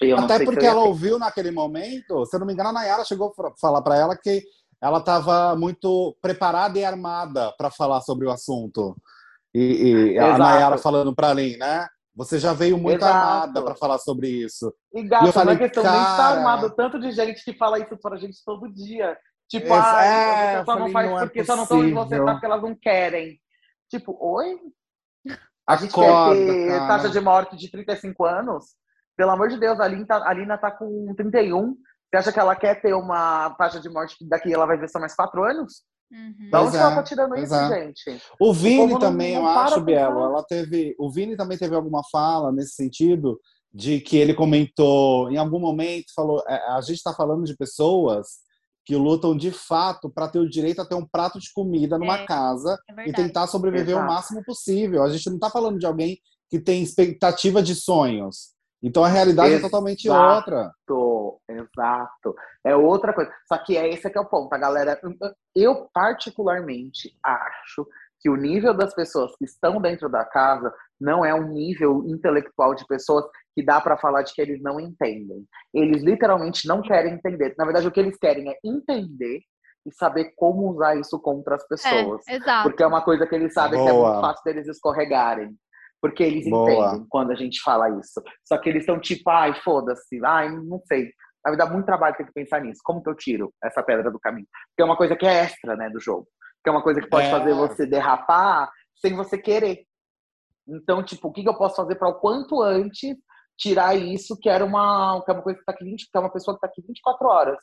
Eu 0.00 0.18
Até 0.18 0.44
porque 0.44 0.64
ela 0.64 0.82
ouviu 0.82 1.18
naquele 1.18 1.50
momento, 1.50 2.24
se 2.24 2.34
eu 2.34 2.40
não 2.40 2.46
me 2.46 2.52
engano, 2.52 2.70
a 2.70 2.72
Nayara 2.72 3.04
chegou 3.04 3.34
a 3.38 3.52
falar 3.60 3.82
para 3.82 3.96
ela 3.96 4.16
que 4.16 4.42
ela 4.80 4.98
estava 4.98 5.54
muito 5.54 6.16
preparada 6.22 6.78
e 6.78 6.84
armada 6.84 7.52
para 7.58 7.70
falar 7.70 8.00
sobre 8.00 8.26
o 8.26 8.30
assunto. 8.30 8.96
E, 9.54 10.12
e 10.14 10.18
a 10.18 10.38
Nayara 10.38 10.78
falando 10.78 11.14
para 11.14 11.34
Lin, 11.34 11.56
né? 11.56 11.86
Você 12.14 12.38
já 12.38 12.52
veio 12.52 12.78
muito 12.78 13.02
Exato. 13.02 13.14
armada 13.14 13.62
para 13.62 13.74
falar 13.74 13.98
sobre 13.98 14.28
isso. 14.28 14.72
E, 14.92 15.02
gato, 15.02 15.24
e 15.24 15.28
eu 15.28 15.32
falei, 15.32 15.54
não 15.54 15.64
é 15.64 15.68
questão 15.68 15.82
cara... 15.82 15.96
nem 15.96 16.10
estar 16.10 16.38
armado, 16.38 16.70
tanto 16.74 16.98
de 16.98 17.12
gente 17.12 17.44
que 17.44 17.52
fala 17.54 17.78
isso 17.78 17.96
pra 17.98 18.16
gente 18.16 18.38
todo 18.44 18.72
dia. 18.72 19.16
Tipo, 19.48 19.72
ah, 19.74 20.04
é, 20.04 20.64
só 20.64 20.78
não 20.78 20.90
faz 20.90 21.10
não 21.10 21.18
é 21.18 21.22
porque 21.22 21.44
só 21.44 21.56
não 21.56 21.64
estão 21.64 21.80
onde 21.80 21.92
você 21.92 22.18
tá 22.18 22.32
porque 22.32 22.46
elas 22.46 22.62
não 22.62 22.74
querem. 22.74 23.40
Tipo, 23.90 24.16
oi? 24.20 24.56
A 25.66 25.76
gente 25.76 25.90
Acorda, 25.90 26.36
quer 26.36 26.46
ter 26.46 26.68
cara. 26.68 26.86
taxa 26.86 27.10
de 27.10 27.20
morte 27.20 27.56
de 27.56 27.70
35 27.70 28.24
anos? 28.24 28.64
Pelo 29.20 29.32
amor 29.32 29.50
de 29.50 29.58
Deus, 29.58 29.78
a 29.78 29.86
Lina, 29.86 30.06
tá, 30.06 30.26
a 30.26 30.32
Lina 30.32 30.56
tá 30.56 30.70
com 30.70 31.12
31. 31.14 31.74
Você 31.74 32.16
acha 32.16 32.32
que 32.32 32.40
ela 32.40 32.56
quer 32.56 32.80
ter 32.80 32.94
uma 32.94 33.50
taxa 33.50 33.78
de 33.78 33.86
morte 33.90 34.16
que 34.16 34.26
daqui 34.26 34.50
ela 34.50 34.64
vai 34.64 34.78
ver 34.78 34.88
só 34.88 34.98
mais 34.98 35.14
4 35.14 35.44
anos? 35.44 35.82
Uhum. 36.10 36.48
Da 36.50 36.62
onde 36.62 36.78
ela 36.78 36.94
tá 36.94 37.02
tirando 37.02 37.36
isso, 37.36 37.54
gente? 37.68 38.18
O 38.40 38.54
Vini 38.54 38.94
o 38.94 38.98
também, 38.98 39.34
não, 39.34 39.42
não 39.42 39.50
eu 39.50 39.58
acho, 39.58 39.80
Bielo, 39.82 40.24
ela 40.24 40.42
teve. 40.42 40.96
O 40.98 41.10
Vini 41.12 41.36
também 41.36 41.58
teve 41.58 41.74
alguma 41.74 42.00
fala 42.10 42.50
nesse 42.50 42.72
sentido 42.72 43.38
de 43.70 44.00
que 44.00 44.16
ele 44.16 44.32
comentou 44.32 45.30
em 45.30 45.36
algum 45.36 45.60
momento, 45.60 46.14
falou, 46.16 46.42
é, 46.48 46.54
a 46.72 46.80
gente 46.80 46.96
está 46.96 47.12
falando 47.12 47.44
de 47.44 47.54
pessoas 47.54 48.38
que 48.86 48.96
lutam 48.96 49.36
de 49.36 49.50
fato 49.50 50.08
para 50.08 50.28
ter 50.28 50.38
o 50.38 50.48
direito 50.48 50.80
a 50.80 50.86
ter 50.86 50.94
um 50.94 51.06
prato 51.06 51.38
de 51.38 51.52
comida 51.52 51.98
numa 51.98 52.20
é, 52.20 52.24
casa 52.24 52.74
é 52.98 53.10
e 53.10 53.12
tentar 53.12 53.48
sobreviver 53.48 53.90
Exato. 53.90 54.02
o 54.02 54.08
máximo 54.08 54.42
possível. 54.46 55.02
A 55.02 55.10
gente 55.10 55.28
não 55.28 55.36
está 55.36 55.50
falando 55.50 55.78
de 55.78 55.84
alguém 55.84 56.18
que 56.48 56.58
tem 56.58 56.82
expectativa 56.82 57.62
de 57.62 57.74
sonhos. 57.74 58.58
Então 58.82 59.04
a 59.04 59.08
realidade 59.08 59.50
Exato. 59.50 59.66
é 59.66 59.68
totalmente 59.68 60.08
outra. 60.08 60.72
Exato. 61.48 62.34
É 62.64 62.74
outra 62.74 63.12
coisa. 63.12 63.30
Só 63.46 63.58
que 63.58 63.76
é 63.76 63.88
esse 63.88 64.08
que 64.08 64.16
é 64.16 64.20
o 64.20 64.28
ponto. 64.28 64.52
A 64.52 64.58
galera. 64.58 64.98
Eu, 65.54 65.88
particularmente, 65.92 67.10
acho 67.22 67.86
que 68.20 68.30
o 68.30 68.36
nível 68.36 68.74
das 68.74 68.94
pessoas 68.94 69.34
que 69.36 69.44
estão 69.44 69.80
dentro 69.80 70.08
da 70.08 70.24
casa 70.24 70.72
não 71.00 71.24
é 71.24 71.34
um 71.34 71.48
nível 71.48 72.04
intelectual 72.06 72.74
de 72.74 72.86
pessoas 72.86 73.24
que 73.54 73.64
dá 73.64 73.80
para 73.80 73.96
falar 73.96 74.22
de 74.22 74.32
que 74.32 74.40
eles 74.40 74.62
não 74.62 74.78
entendem. 74.78 75.46
Eles 75.74 76.02
literalmente 76.02 76.68
não 76.68 76.82
querem 76.82 77.14
entender. 77.14 77.54
Na 77.58 77.64
verdade, 77.64 77.88
o 77.88 77.90
que 77.90 78.00
eles 78.00 78.16
querem 78.18 78.50
é 78.50 78.58
entender 78.64 79.40
e 79.86 79.92
saber 79.94 80.32
como 80.36 80.70
usar 80.70 80.96
isso 80.96 81.18
contra 81.18 81.56
as 81.56 81.66
pessoas. 81.66 82.22
É, 82.28 82.36
exato. 82.36 82.68
Porque 82.68 82.82
é 82.82 82.86
uma 82.86 83.02
coisa 83.02 83.26
que 83.26 83.34
eles 83.34 83.54
sabem 83.54 83.78
Boa. 83.78 83.90
que 83.90 83.96
é 83.96 83.98
muito 83.98 84.20
fácil 84.20 84.44
deles 84.44 84.68
escorregarem. 84.68 85.56
Porque 86.00 86.22
eles 86.22 86.48
Boa. 86.48 86.70
entendem 86.70 87.06
quando 87.08 87.30
a 87.32 87.34
gente 87.34 87.60
fala 87.60 87.90
isso. 87.98 88.22
Só 88.46 88.56
que 88.58 88.68
eles 88.68 88.82
estão 88.82 88.98
tipo, 88.98 89.28
ai, 89.28 89.54
foda-se, 89.62 90.18
ai, 90.24 90.50
não 90.50 90.80
sei. 90.86 91.12
Vai 91.42 91.52
me 91.52 91.58
dar 91.58 91.70
muito 91.70 91.86
trabalho 91.86 92.16
ter 92.16 92.24
que 92.24 92.32
pensar 92.32 92.60
nisso. 92.60 92.80
Como 92.82 93.02
que 93.02 93.08
eu 93.08 93.14
tiro 93.14 93.52
essa 93.62 93.82
pedra 93.82 94.10
do 94.10 94.18
caminho? 94.18 94.46
Porque 94.68 94.82
é 94.82 94.84
uma 94.84 94.96
coisa 94.96 95.16
que 95.16 95.26
é 95.26 95.44
extra, 95.44 95.76
né, 95.76 95.90
do 95.90 96.00
jogo. 96.00 96.26
Que 96.62 96.68
é 96.68 96.72
uma 96.72 96.82
coisa 96.82 97.00
que 97.00 97.08
pode 97.08 97.26
é. 97.26 97.30
fazer 97.30 97.54
você 97.54 97.86
derrapar 97.86 98.70
sem 98.96 99.14
você 99.14 99.38
querer. 99.38 99.84
Então, 100.68 101.02
tipo, 101.02 101.28
o 101.28 101.32
que, 101.32 101.42
que 101.42 101.48
eu 101.48 101.56
posso 101.56 101.76
fazer 101.76 101.96
para 101.96 102.08
o 102.08 102.20
quanto 102.20 102.62
antes 102.62 103.16
tirar 103.58 103.94
isso, 103.94 104.38
que 104.38 104.48
era 104.48 104.64
uma, 104.64 105.22
que 105.24 105.30
é 105.30 105.34
uma 105.34 105.42
coisa 105.42 105.58
que 105.58 105.64
tá 105.64 105.72
aqui 105.72 105.84
20, 105.84 106.10
que 106.10 106.16
é 106.16 106.20
uma 106.20 106.32
pessoa 106.32 106.54
que 106.54 106.60
tá 106.60 106.66
aqui 106.66 106.82
24 106.86 107.26
horas. 107.26 107.58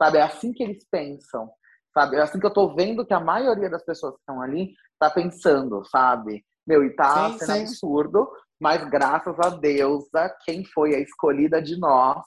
Sabe? 0.00 0.18
É 0.18 0.22
assim 0.22 0.52
que 0.52 0.62
eles 0.62 0.86
pensam. 0.90 1.50
Sabe? 1.92 2.16
É 2.16 2.22
assim 2.22 2.40
que 2.40 2.46
eu 2.46 2.52
tô 2.52 2.74
vendo 2.74 3.06
que 3.06 3.14
a 3.14 3.20
maioria 3.20 3.70
das 3.70 3.84
pessoas 3.84 4.14
que 4.14 4.20
estão 4.20 4.40
ali 4.40 4.74
tá 4.98 5.10
pensando, 5.10 5.84
sabe? 5.86 6.44
Meu, 6.66 6.84
e 6.84 6.90
tá 6.90 7.30
sim, 7.30 7.38
sendo 7.38 7.52
sim. 7.52 7.62
absurdo, 7.62 8.28
mas 8.60 8.88
graças 8.88 9.38
a 9.38 9.50
Deus, 9.50 10.04
quem 10.44 10.64
foi 10.64 10.94
a 10.94 11.00
escolhida 11.00 11.60
de 11.60 11.78
nós 11.78 12.24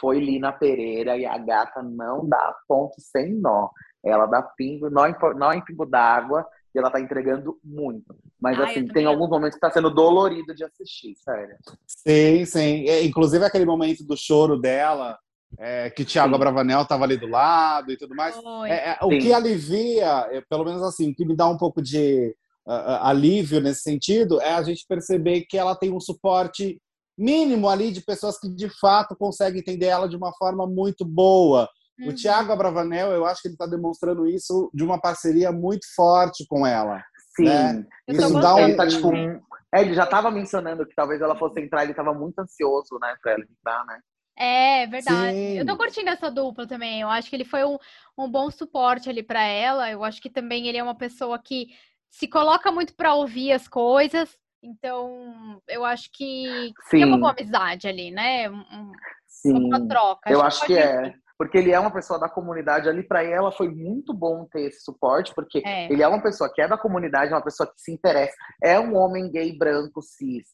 foi 0.00 0.18
Lina 0.18 0.52
Pereira 0.52 1.16
e 1.16 1.26
a 1.26 1.36
gata 1.38 1.82
não 1.82 2.26
dá 2.28 2.54
ponto 2.66 2.94
sem 2.98 3.34
nó. 3.34 3.70
Ela 4.04 4.26
dá 4.26 4.42
pingo, 4.42 4.90
nó 4.90 5.06
em, 5.06 5.14
nó 5.36 5.52
em 5.52 5.64
pingo 5.64 5.86
d'água 5.86 6.46
e 6.74 6.78
ela 6.78 6.90
tá 6.90 7.00
entregando 7.00 7.58
muito. 7.62 8.14
Mas 8.40 8.58
Ai, 8.58 8.70
assim, 8.70 8.86
tem 8.88 9.06
alguns 9.06 9.30
momentos 9.30 9.54
que 9.54 9.60
tá 9.60 9.70
sendo 9.70 9.90
dolorido 9.90 10.54
de 10.54 10.64
assistir, 10.64 11.14
sério. 11.16 11.56
Sim, 11.86 12.44
sim. 12.44 12.88
É, 12.88 13.04
inclusive 13.04 13.44
aquele 13.44 13.64
momento 13.64 14.04
do 14.04 14.16
choro 14.16 14.58
dela, 14.58 15.16
é, 15.58 15.88
que 15.90 16.04
Thiago 16.04 16.34
Abravanel 16.34 16.84
tava 16.84 17.04
ali 17.04 17.16
do 17.16 17.28
lado 17.28 17.92
e 17.92 17.96
tudo 17.96 18.14
mais. 18.14 18.36
É, 18.66 18.90
é, 18.90 18.98
o 19.02 19.08
que 19.08 19.32
alivia, 19.32 20.28
é, 20.30 20.40
pelo 20.40 20.64
menos 20.64 20.82
assim, 20.82 21.10
o 21.10 21.14
que 21.14 21.24
me 21.24 21.36
dá 21.36 21.46
um 21.46 21.56
pouco 21.56 21.80
de 21.80 22.34
uh, 22.66 23.02
alívio 23.02 23.60
nesse 23.60 23.82
sentido 23.82 24.40
é 24.40 24.54
a 24.54 24.62
gente 24.62 24.84
perceber 24.88 25.42
que 25.42 25.58
ela 25.58 25.74
tem 25.74 25.92
um 25.92 26.00
suporte 26.00 26.80
mínimo 27.16 27.68
ali 27.68 27.92
de 27.92 28.00
pessoas 28.00 28.38
que 28.38 28.48
de 28.48 28.68
fato 28.80 29.16
conseguem 29.16 29.60
entender 29.60 29.86
ela 29.86 30.08
de 30.08 30.16
uma 30.16 30.32
forma 30.34 30.66
muito 30.66 31.04
boa. 31.04 31.68
Uhum. 31.98 32.08
O 32.08 32.12
Tiago 32.12 32.52
Abravanel, 32.52 33.12
eu 33.12 33.24
acho 33.24 33.40
que 33.40 33.48
ele 33.48 33.54
está 33.54 33.66
demonstrando 33.66 34.26
isso 34.26 34.70
de 34.74 34.82
uma 34.82 35.00
parceria 35.00 35.52
muito 35.52 35.86
forte 35.94 36.44
com 36.48 36.66
ela. 36.66 37.02
Sim. 37.36 37.44
Né? 37.44 37.86
Isso 38.08 38.40
dá 38.40 38.54
um... 38.56 38.58
ele, 38.58 38.74
tá, 38.74 38.86
tipo, 38.86 39.12
é, 39.14 39.80
ele 39.80 39.94
já 39.94 40.04
estava 40.04 40.30
mencionando 40.30 40.86
que 40.86 40.94
talvez 40.94 41.20
ela 41.20 41.36
fosse 41.36 41.60
entrar, 41.60 41.82
ele 41.82 41.92
estava 41.92 42.12
muito 42.12 42.38
ansioso, 42.38 42.98
né, 43.00 43.14
para 43.22 43.32
ela 43.32 43.44
entrar, 43.44 43.84
né? 43.86 44.00
É, 44.36 44.86
verdade. 44.88 45.36
Sim. 45.36 45.58
Eu 45.58 45.66
tô 45.66 45.76
curtindo 45.76 46.10
essa 46.10 46.28
dupla 46.28 46.66
também. 46.66 47.00
Eu 47.00 47.08
acho 47.08 47.30
que 47.30 47.36
ele 47.36 47.44
foi 47.44 47.64
um, 47.64 47.78
um 48.18 48.28
bom 48.28 48.50
suporte 48.50 49.08
ali 49.08 49.22
para 49.22 49.44
ela. 49.44 49.88
Eu 49.88 50.02
acho 50.02 50.20
que 50.20 50.28
também 50.28 50.66
ele 50.66 50.76
é 50.76 50.82
uma 50.82 50.96
pessoa 50.96 51.38
que 51.38 51.68
se 52.14 52.28
coloca 52.28 52.70
muito 52.70 52.94
para 52.94 53.14
ouvir 53.14 53.50
as 53.50 53.66
coisas, 53.66 54.38
então, 54.62 55.60
eu 55.68 55.84
acho 55.84 56.08
que 56.12 56.72
Sim. 56.84 56.98
tem 56.98 57.04
uma 57.04 57.18
boa 57.18 57.32
amizade 57.32 57.88
ali, 57.88 58.12
né? 58.12 58.48
Um, 58.48 58.92
Sim. 59.26 59.66
Uma 59.66 59.86
troca. 59.86 60.30
Eu 60.30 60.40
acho, 60.40 60.64
que, 60.64 60.78
é. 60.78 61.12
Porque 61.36 61.58
ele 61.58 61.72
é 61.72 61.78
uma 61.78 61.90
pessoa 61.90 62.18
da 62.18 62.28
comunidade 62.28 62.88
ali, 62.88 63.02
para 63.02 63.24
ela 63.24 63.50
foi 63.50 63.68
muito 63.68 64.14
bom 64.14 64.46
ter 64.46 64.68
esse 64.68 64.82
suporte, 64.82 65.34
porque 65.34 65.60
é. 65.66 65.92
ele 65.92 66.02
é 66.04 66.08
uma 66.08 66.22
pessoa 66.22 66.50
que 66.52 66.62
é 66.62 66.68
da 66.68 66.78
comunidade, 66.78 67.32
é 67.32 67.34
uma 67.34 67.42
pessoa 67.42 67.66
que 67.66 67.80
se 67.80 67.92
interessa, 67.92 68.34
é 68.62 68.78
um 68.78 68.96
homem 68.96 69.28
gay 69.30 69.58
branco 69.58 70.00
cis 70.00 70.46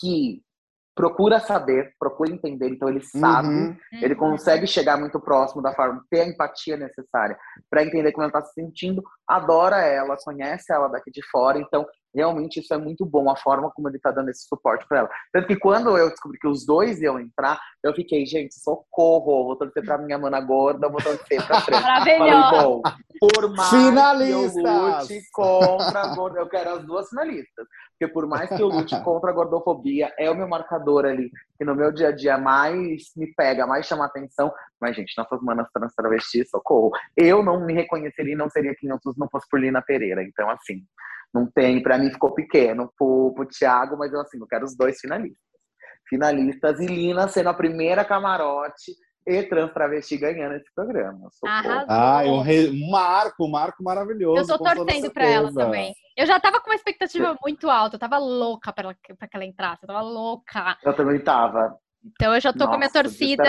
que 0.00 0.42
procura 0.94 1.40
saber, 1.40 1.94
procura 1.98 2.30
entender, 2.30 2.68
então 2.68 2.88
ele 2.88 3.00
sabe, 3.02 3.48
uhum. 3.48 3.76
ele 3.92 4.14
uhum. 4.14 4.20
consegue 4.20 4.66
chegar 4.66 4.98
muito 4.98 5.18
próximo 5.18 5.62
da 5.62 5.72
forma, 5.72 6.04
ter 6.10 6.20
a 6.20 6.26
empatia 6.26 6.76
necessária 6.76 7.36
para 7.70 7.82
entender 7.82 8.12
como 8.12 8.24
ela 8.24 8.30
está 8.30 8.42
se 8.42 8.52
sentindo, 8.52 9.02
adora 9.26 9.78
ela, 9.78 10.16
conhece 10.22 10.72
ela 10.72 10.88
daqui 10.88 11.10
de 11.10 11.22
fora, 11.30 11.58
então 11.58 11.86
realmente 12.14 12.60
isso 12.60 12.72
é 12.74 12.78
muito 12.78 13.04
bom, 13.04 13.30
a 13.30 13.36
forma 13.36 13.70
como 13.70 13.88
ele 13.88 13.96
está 13.96 14.10
dando 14.10 14.30
esse 14.30 14.46
suporte 14.46 14.86
para 14.86 15.00
ela. 15.00 15.10
Tanto 15.32 15.46
que 15.46 15.56
quando 15.56 15.96
eu 15.96 16.10
descobri 16.10 16.38
que 16.38 16.48
os 16.48 16.64
dois 16.66 17.00
iam 17.00 17.18
entrar, 17.18 17.60
eu 17.82 17.94
fiquei, 17.94 18.24
gente, 18.26 18.54
socorro, 18.54 19.44
vou 19.44 19.56
torcer 19.56 19.84
pra 19.84 19.98
minha 19.98 20.18
mana 20.18 20.40
gorda, 20.40 20.88
vou 20.88 21.02
torcer 21.02 21.44
pra 21.46 21.60
frente. 21.62 21.82
Maravilhoso. 21.82 22.22
Falei, 22.22 22.64
bom, 22.64 22.82
por 23.20 23.54
mais 23.54 23.70
Finalistas. 23.70 24.52
que 24.52 24.60
eu 24.60 25.18
lute 25.18 25.30
contra 25.32 26.00
a 26.00 26.14
gorda, 26.14 26.40
eu 26.40 26.48
quero 26.48 26.70
as 26.70 26.84
duas 26.84 27.08
finalistas. 27.08 27.66
Porque 27.98 28.12
por 28.12 28.26
mais 28.26 28.48
que 28.48 28.60
eu 28.60 28.68
lute 28.68 28.98
contra 29.02 29.30
a 29.30 29.32
gordofobia, 29.32 30.12
é 30.18 30.30
o 30.30 30.34
meu 30.34 30.48
marcador 30.48 31.04
ali, 31.04 31.30
que 31.56 31.64
no 31.64 31.74
meu 31.74 31.92
dia 31.92 32.08
a 32.08 32.12
dia 32.12 32.36
mais 32.36 33.12
me 33.16 33.32
pega, 33.34 33.66
mais 33.66 33.86
chama 33.86 34.06
atenção. 34.06 34.52
Mas, 34.80 34.96
gente, 34.96 35.16
nossas 35.16 35.40
manas 35.40 35.68
trans 35.72 35.94
travestis, 35.94 36.50
socorro. 36.50 36.90
Eu 37.16 37.42
não 37.42 37.64
me 37.64 37.72
reconheceria 37.72 38.32
e 38.32 38.36
não 38.36 38.50
seria 38.50 38.74
quem 38.74 38.90
eu 38.90 38.98
não 39.16 39.28
fosse 39.28 39.46
por 39.48 39.60
Lina 39.60 39.80
Pereira. 39.80 40.22
Então, 40.24 40.50
assim, 40.50 40.84
não 41.32 41.46
tem, 41.50 41.82
para 41.82 41.98
mim 41.98 42.10
ficou 42.10 42.34
pequeno 42.34 42.92
pro, 42.98 43.32
pro 43.34 43.46
Thiago, 43.46 43.96
mas 43.96 44.12
eu 44.12 44.20
assim, 44.20 44.38
eu 44.38 44.46
quero 44.46 44.64
os 44.64 44.76
dois 44.76 45.00
finalistas. 45.00 45.40
Finalistas 46.08 46.80
e 46.80 46.86
Lina 46.86 47.28
sendo 47.28 47.48
a 47.48 47.54
primeira 47.54 48.04
camarote 48.04 48.92
e 49.26 49.42
trans 49.44 49.72
travesti 49.72 50.16
ganhando 50.16 50.56
esse 50.56 50.72
programa. 50.74 51.28
Ah, 51.88 52.24
é 52.24 52.28
um, 52.28 52.40
re... 52.40 52.90
marco, 52.90 53.46
um 53.46 53.50
marco 53.50 53.82
maravilhoso. 53.82 54.52
Eu 54.52 54.58
tô 54.58 54.64
torcendo 54.64 55.10
pra 55.12 55.26
ela 55.26 55.52
também. 55.52 55.94
Eu 56.16 56.26
já 56.26 56.38
tava 56.38 56.60
com 56.60 56.68
uma 56.68 56.76
expectativa 56.76 57.36
muito 57.42 57.70
alta, 57.70 57.96
eu 57.96 58.00
tava 58.00 58.18
louca 58.18 58.72
pra, 58.72 58.94
pra 59.16 59.28
que 59.28 59.36
ela 59.36 59.44
entrasse, 59.44 59.84
eu 59.84 59.86
tava 59.86 60.02
louca. 60.02 60.76
Eu 60.84 60.94
também 60.94 61.18
tava. 61.20 61.78
Então 62.04 62.34
eu 62.34 62.40
já 62.40 62.52
tô 62.52 62.60
Nossa, 62.60 62.68
com 62.70 62.74
a 62.74 62.78
minha 62.78 62.90
torcida, 62.90 63.44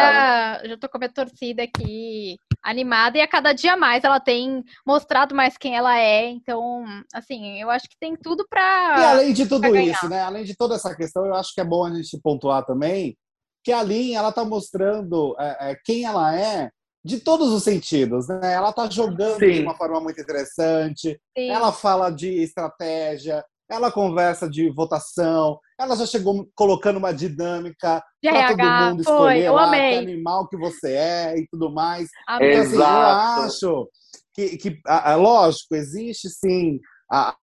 já 0.64 0.78
tô 0.80 0.88
com 0.88 0.98
a 0.98 1.00
minha 1.00 1.14
torcida 1.14 1.64
aqui 1.64 2.38
animada 2.64 3.18
e 3.18 3.22
a 3.22 3.28
cada 3.28 3.52
dia 3.52 3.76
mais 3.76 4.04
ela 4.04 4.20
tem 4.20 4.64
mostrado 4.86 5.34
mais 5.34 5.58
quem 5.58 5.76
ela 5.76 5.98
é. 6.00 6.28
Então, 6.28 6.86
assim, 7.14 7.60
eu 7.60 7.70
acho 7.70 7.90
que 7.90 7.98
tem 8.00 8.16
tudo 8.16 8.46
para 8.50 9.00
E 9.00 9.04
além 9.04 9.34
de 9.34 9.48
tudo 9.48 9.76
isso, 9.76 10.08
né? 10.08 10.22
Além 10.22 10.44
de 10.44 10.56
toda 10.56 10.76
essa 10.76 10.96
questão, 10.96 11.26
eu 11.26 11.34
acho 11.34 11.54
que 11.54 11.62
é 11.62 11.66
bom 11.66 11.86
a 11.86 11.94
gente 11.94 12.20
pontuar 12.22 12.64
também 12.64 13.18
que 13.64 13.72
a 13.72 13.82
Lin, 13.82 14.14
ela 14.14 14.32
tá 14.32 14.44
mostrando 14.44 15.36
é, 15.40 15.72
é, 15.72 15.78
quem 15.86 16.04
ela 16.04 16.38
é 16.38 16.70
de 17.04 17.20
todos 17.20 17.52
os 17.52 17.64
sentidos, 17.64 18.28
né? 18.28 18.54
Ela 18.54 18.74
tá 18.74 18.90
jogando 18.90 19.40
Sim. 19.40 19.52
de 19.52 19.62
uma 19.62 19.76
forma 19.76 20.00
muito 20.02 20.20
interessante. 20.20 21.20
Sim. 21.38 21.50
Ela 21.50 21.72
fala 21.72 22.10
de 22.10 22.30
estratégia, 22.42 23.44
ela 23.74 23.92
conversa 23.92 24.50
de 24.50 24.70
votação, 24.70 25.60
ela 25.80 25.96
já 25.96 26.06
chegou 26.06 26.48
colocando 26.56 26.98
uma 26.98 27.12
dinâmica 27.12 28.04
para 28.22 28.48
todo 28.50 28.90
mundo 28.90 29.02
escolher 29.02 29.50
lá, 29.50 29.72
que 29.72 29.96
animal 29.96 30.48
que 30.48 30.58
você 30.58 30.92
é 30.94 31.38
e 31.40 31.48
tudo 31.48 31.72
mais. 31.72 32.08
Amei. 32.28 32.54
Então, 32.54 32.62
assim, 32.62 32.76
eu 32.76 32.86
acho 32.86 33.90
que, 34.34 34.58
que 34.58 34.80
a, 34.86 35.14
a, 35.14 35.16
lógico, 35.16 35.76
existe 35.76 36.30
sim 36.30 36.80
a, 37.12 37.36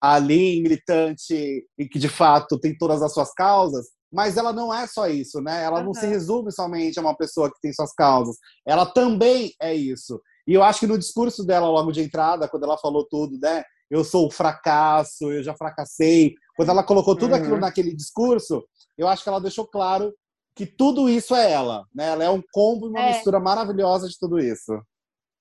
a 0.00 0.18
linha 0.18 0.62
militante 0.62 1.66
e 1.78 1.88
que 1.88 1.98
de 1.98 2.08
fato 2.08 2.58
tem 2.58 2.76
todas 2.76 3.02
as 3.02 3.12
suas 3.12 3.32
causas, 3.32 3.86
mas 4.12 4.36
ela 4.36 4.52
não 4.52 4.72
é 4.72 4.86
só 4.86 5.08
isso, 5.08 5.40
né? 5.40 5.64
Ela 5.64 5.80
uhum. 5.80 5.86
não 5.86 5.94
se 5.94 6.06
resume 6.06 6.52
somente 6.52 6.98
a 6.98 7.02
uma 7.02 7.16
pessoa 7.16 7.50
que 7.50 7.60
tem 7.60 7.72
suas 7.72 7.92
causas. 7.94 8.36
Ela 8.66 8.86
também 8.86 9.52
é 9.60 9.74
isso. 9.74 10.20
E 10.46 10.54
eu 10.54 10.62
acho 10.62 10.80
que 10.80 10.86
no 10.86 10.98
discurso 10.98 11.44
dela 11.44 11.68
logo 11.68 11.92
de 11.92 12.02
entrada, 12.02 12.48
quando 12.48 12.64
ela 12.64 12.76
falou 12.76 13.06
tudo, 13.08 13.38
né? 13.40 13.62
Eu 13.92 14.02
sou 14.02 14.26
o 14.26 14.30
fracasso, 14.30 15.30
eu 15.30 15.42
já 15.42 15.54
fracassei. 15.54 16.34
Quando 16.56 16.70
ela 16.70 16.82
colocou 16.82 17.14
tudo 17.14 17.32
uhum. 17.32 17.36
aquilo 17.36 17.58
naquele 17.58 17.94
discurso, 17.94 18.66
eu 18.96 19.06
acho 19.06 19.22
que 19.22 19.28
ela 19.28 19.38
deixou 19.38 19.66
claro 19.66 20.14
que 20.56 20.64
tudo 20.64 21.10
isso 21.10 21.34
é 21.36 21.52
ela, 21.52 21.84
né? 21.94 22.06
Ela 22.08 22.24
é 22.24 22.30
um 22.30 22.42
combo, 22.52 22.88
uma 22.88 23.00
é. 23.00 23.08
mistura 23.08 23.38
maravilhosa 23.38 24.08
de 24.08 24.18
tudo 24.18 24.38
isso. 24.38 24.72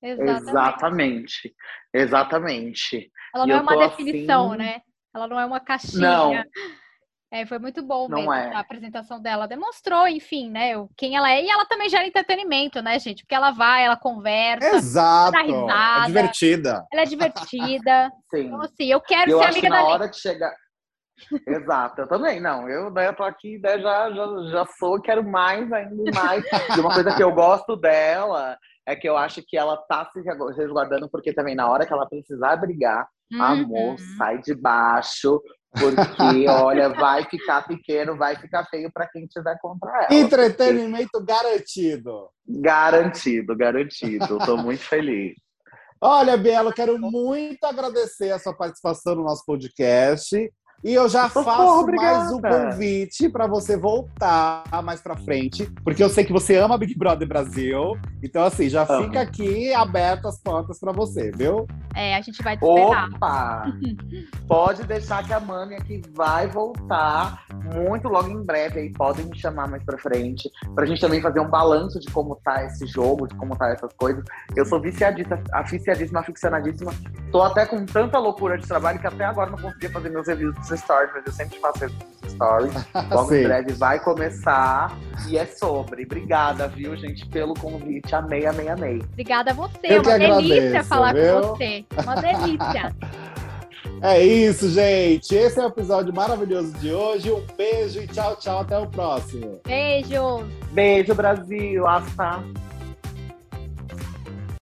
Exatamente. 0.03 0.49
Exatamente. 0.49 1.55
Exatamente. 1.93 3.11
Ela 3.33 3.47
não 3.47 3.55
é 3.55 3.61
uma 3.61 3.87
definição, 3.87 4.47
assim... 4.49 4.57
né? 4.57 4.81
Ela 5.15 5.27
não 5.29 5.39
é 5.39 5.45
uma 5.45 5.59
caixinha. 5.61 6.01
Não. 6.01 6.43
É, 7.31 7.45
foi 7.45 7.59
muito 7.59 7.81
bom 7.81 8.09
Não 8.09 8.17
mesmo 8.17 8.33
é. 8.33 8.53
a 8.53 8.59
apresentação 8.59 9.21
dela. 9.21 9.47
Demonstrou, 9.47 10.05
enfim, 10.05 10.51
né, 10.51 10.73
quem 10.97 11.15
ela 11.15 11.31
é. 11.31 11.41
E 11.41 11.49
ela 11.49 11.65
também 11.65 11.87
gera 11.87 12.05
entretenimento, 12.05 12.81
né, 12.81 12.99
gente? 12.99 13.23
Porque 13.23 13.33
ela 13.33 13.51
vai, 13.51 13.85
ela 13.85 13.95
conversa, 13.95 14.75
Exato. 14.75 15.31
dá 15.31 15.41
risada. 15.41 16.03
É 16.03 16.07
divertida. 16.07 16.87
Ela 16.91 17.01
é 17.01 17.05
divertida. 17.05 18.11
Sim. 18.29 18.47
Então, 18.47 18.61
assim, 18.61 18.85
eu 18.85 18.99
quero 18.99 19.31
eu 19.31 19.37
ser 19.37 19.45
amiga 19.45 19.61
que 19.61 19.69
na 19.69 19.83
hora 19.83 20.09
que 20.09 20.17
chegar... 20.17 20.53
Exato, 21.47 22.01
eu 22.01 22.07
também, 22.07 22.41
não. 22.41 22.67
Eu, 22.67 22.91
né, 22.91 23.07
eu 23.07 23.15
tô 23.15 23.23
aqui, 23.23 23.59
né, 23.59 23.79
já, 23.79 24.11
já, 24.11 24.25
já 24.51 24.65
sou, 24.77 24.99
quero 24.99 25.23
mais, 25.23 25.71
ainda 25.71 26.11
mais. 26.13 26.43
E 26.75 26.79
uma 26.79 26.93
coisa 26.93 27.15
que 27.15 27.23
eu 27.23 27.31
gosto 27.31 27.77
dela 27.77 28.57
é 28.85 28.95
que 28.95 29.07
eu 29.07 29.15
acho 29.15 29.41
que 29.47 29.57
ela 29.57 29.77
tá 29.77 30.09
se 30.11 30.19
resguardando, 30.57 31.09
porque 31.09 31.31
também 31.31 31.55
na 31.55 31.69
hora 31.69 31.85
que 31.85 31.93
ela 31.93 32.09
precisar 32.09 32.57
brigar, 32.57 33.07
uhum. 33.31 33.41
amor, 33.41 33.95
sai 34.17 34.39
de 34.39 34.55
baixo, 34.55 35.41
porque, 35.71 36.47
olha, 36.49 36.89
vai 36.89 37.23
ficar 37.23 37.65
pequeno, 37.65 38.17
vai 38.17 38.35
ficar 38.35 38.65
feio 38.65 38.91
para 38.91 39.07
quem 39.07 39.25
tiver 39.25 39.57
contra 39.61 39.89
ela. 39.89 40.07
Entretenimento 40.13 41.09
porque... 41.13 41.33
garantido. 41.33 42.29
Garantido, 42.47 43.55
garantido. 43.55 44.37
Estou 44.37 44.57
muito 44.57 44.83
feliz. 44.83 45.33
Olha, 46.03 46.35
Bielo, 46.35 46.73
quero 46.73 46.97
muito 46.97 47.63
agradecer 47.63 48.31
a 48.31 48.39
sua 48.39 48.55
participação 48.55 49.15
no 49.15 49.23
nosso 49.23 49.45
podcast. 49.45 50.51
E 50.83 50.95
eu 50.95 51.07
já 51.07 51.29
faço 51.29 51.85
mais 51.85 52.31
um 52.31 52.41
convite 52.41 53.29
para 53.29 53.45
você 53.45 53.77
voltar 53.77 54.63
mais 54.83 54.99
para 54.99 55.15
frente, 55.15 55.71
porque 55.83 56.03
eu 56.03 56.09
sei 56.09 56.25
que 56.25 56.33
você 56.33 56.57
ama 56.57 56.75
Big 56.75 56.97
Brother 56.97 57.27
Brasil. 57.27 57.95
Então, 58.23 58.43
assim, 58.43 58.67
já 58.67 58.83
Amo. 58.89 59.03
fica 59.03 59.21
aqui 59.21 59.71
aberto 59.75 60.27
as 60.27 60.39
portas 60.39 60.79
para 60.79 60.91
você, 60.91 61.31
viu? 61.35 61.67
É, 61.95 62.15
a 62.15 62.21
gente 62.21 62.41
vai 62.41 62.57
te 62.57 62.65
esperar. 62.65 63.09
Opa! 63.09 63.65
Pode 64.47 64.83
deixar 64.83 65.23
que 65.25 65.33
a 65.33 65.39
Mami 65.39 65.75
aqui 65.75 66.01
vai 66.15 66.47
voltar 66.47 67.45
muito 67.75 68.07
logo 68.07 68.29
em 68.29 68.43
breve. 68.43 68.79
Aí 68.79 68.91
podem 68.91 69.25
me 69.25 69.37
chamar 69.37 69.67
mais 69.67 69.83
para 69.83 69.99
frente, 69.99 70.49
pra 70.73 70.85
gente 70.85 70.99
também 70.99 71.21
fazer 71.21 71.41
um 71.41 71.49
balanço 71.49 71.99
de 71.99 72.11
como 72.11 72.35
tá 72.43 72.65
esse 72.65 72.87
jogo, 72.87 73.27
de 73.27 73.35
como 73.35 73.55
tá 73.55 73.69
essas 73.69 73.93
coisas. 73.93 74.23
Eu 74.55 74.65
sou 74.65 74.81
viciadíssima, 74.81 75.43
aficiadíssima, 75.53 76.21
aficionadíssima. 76.21 76.91
Tô 77.31 77.43
até 77.43 77.67
com 77.67 77.85
tanta 77.85 78.17
loucura 78.17 78.57
de 78.57 78.67
trabalho 78.67 78.99
que 78.99 79.07
até 79.07 79.25
agora 79.25 79.51
não 79.51 79.59
conseguia 79.59 79.91
fazer 79.91 80.09
meus 80.09 80.27
reviews 80.27 80.70
stories, 80.79 81.11
mas 81.13 81.25
eu 81.25 81.31
sempre 81.31 81.59
faço 81.59 81.89
stories. 82.27 82.73
Logo 83.11 83.33
em 83.33 83.43
breve 83.43 83.73
vai 83.73 83.99
começar 83.99 84.97
e 85.27 85.37
é 85.37 85.45
sobre. 85.45 86.03
Obrigada, 86.03 86.67
viu, 86.67 86.95
gente, 86.95 87.25
pelo 87.27 87.53
convite. 87.53 88.13
Amei, 88.15 88.45
amei, 88.45 88.69
amei. 88.69 89.01
Obrigada 89.11 89.51
a 89.51 89.53
você. 89.53 89.79
Eu 89.83 89.95
é 89.95 89.99
uma 89.99 90.17
delícia 90.17 90.57
agradeço, 90.57 90.89
falar 90.89 91.13
viu? 91.13 91.41
com 91.41 91.47
você. 91.47 91.85
Uma 92.03 92.15
delícia. 92.15 92.95
É 94.03 94.19
isso, 94.19 94.67
gente. 94.71 95.35
Esse 95.35 95.59
é 95.59 95.63
o 95.63 95.67
episódio 95.67 96.11
maravilhoso 96.11 96.73
de 96.79 96.91
hoje. 96.91 97.31
Um 97.31 97.45
beijo 97.55 98.01
e 98.01 98.07
tchau, 98.07 98.35
tchau. 98.35 98.61
Até 98.61 98.75
o 98.75 98.87
próximo. 98.87 99.61
Beijo. 99.63 100.43
Beijo, 100.71 101.13
Brasil. 101.13 101.87
Hasta. 101.87 102.43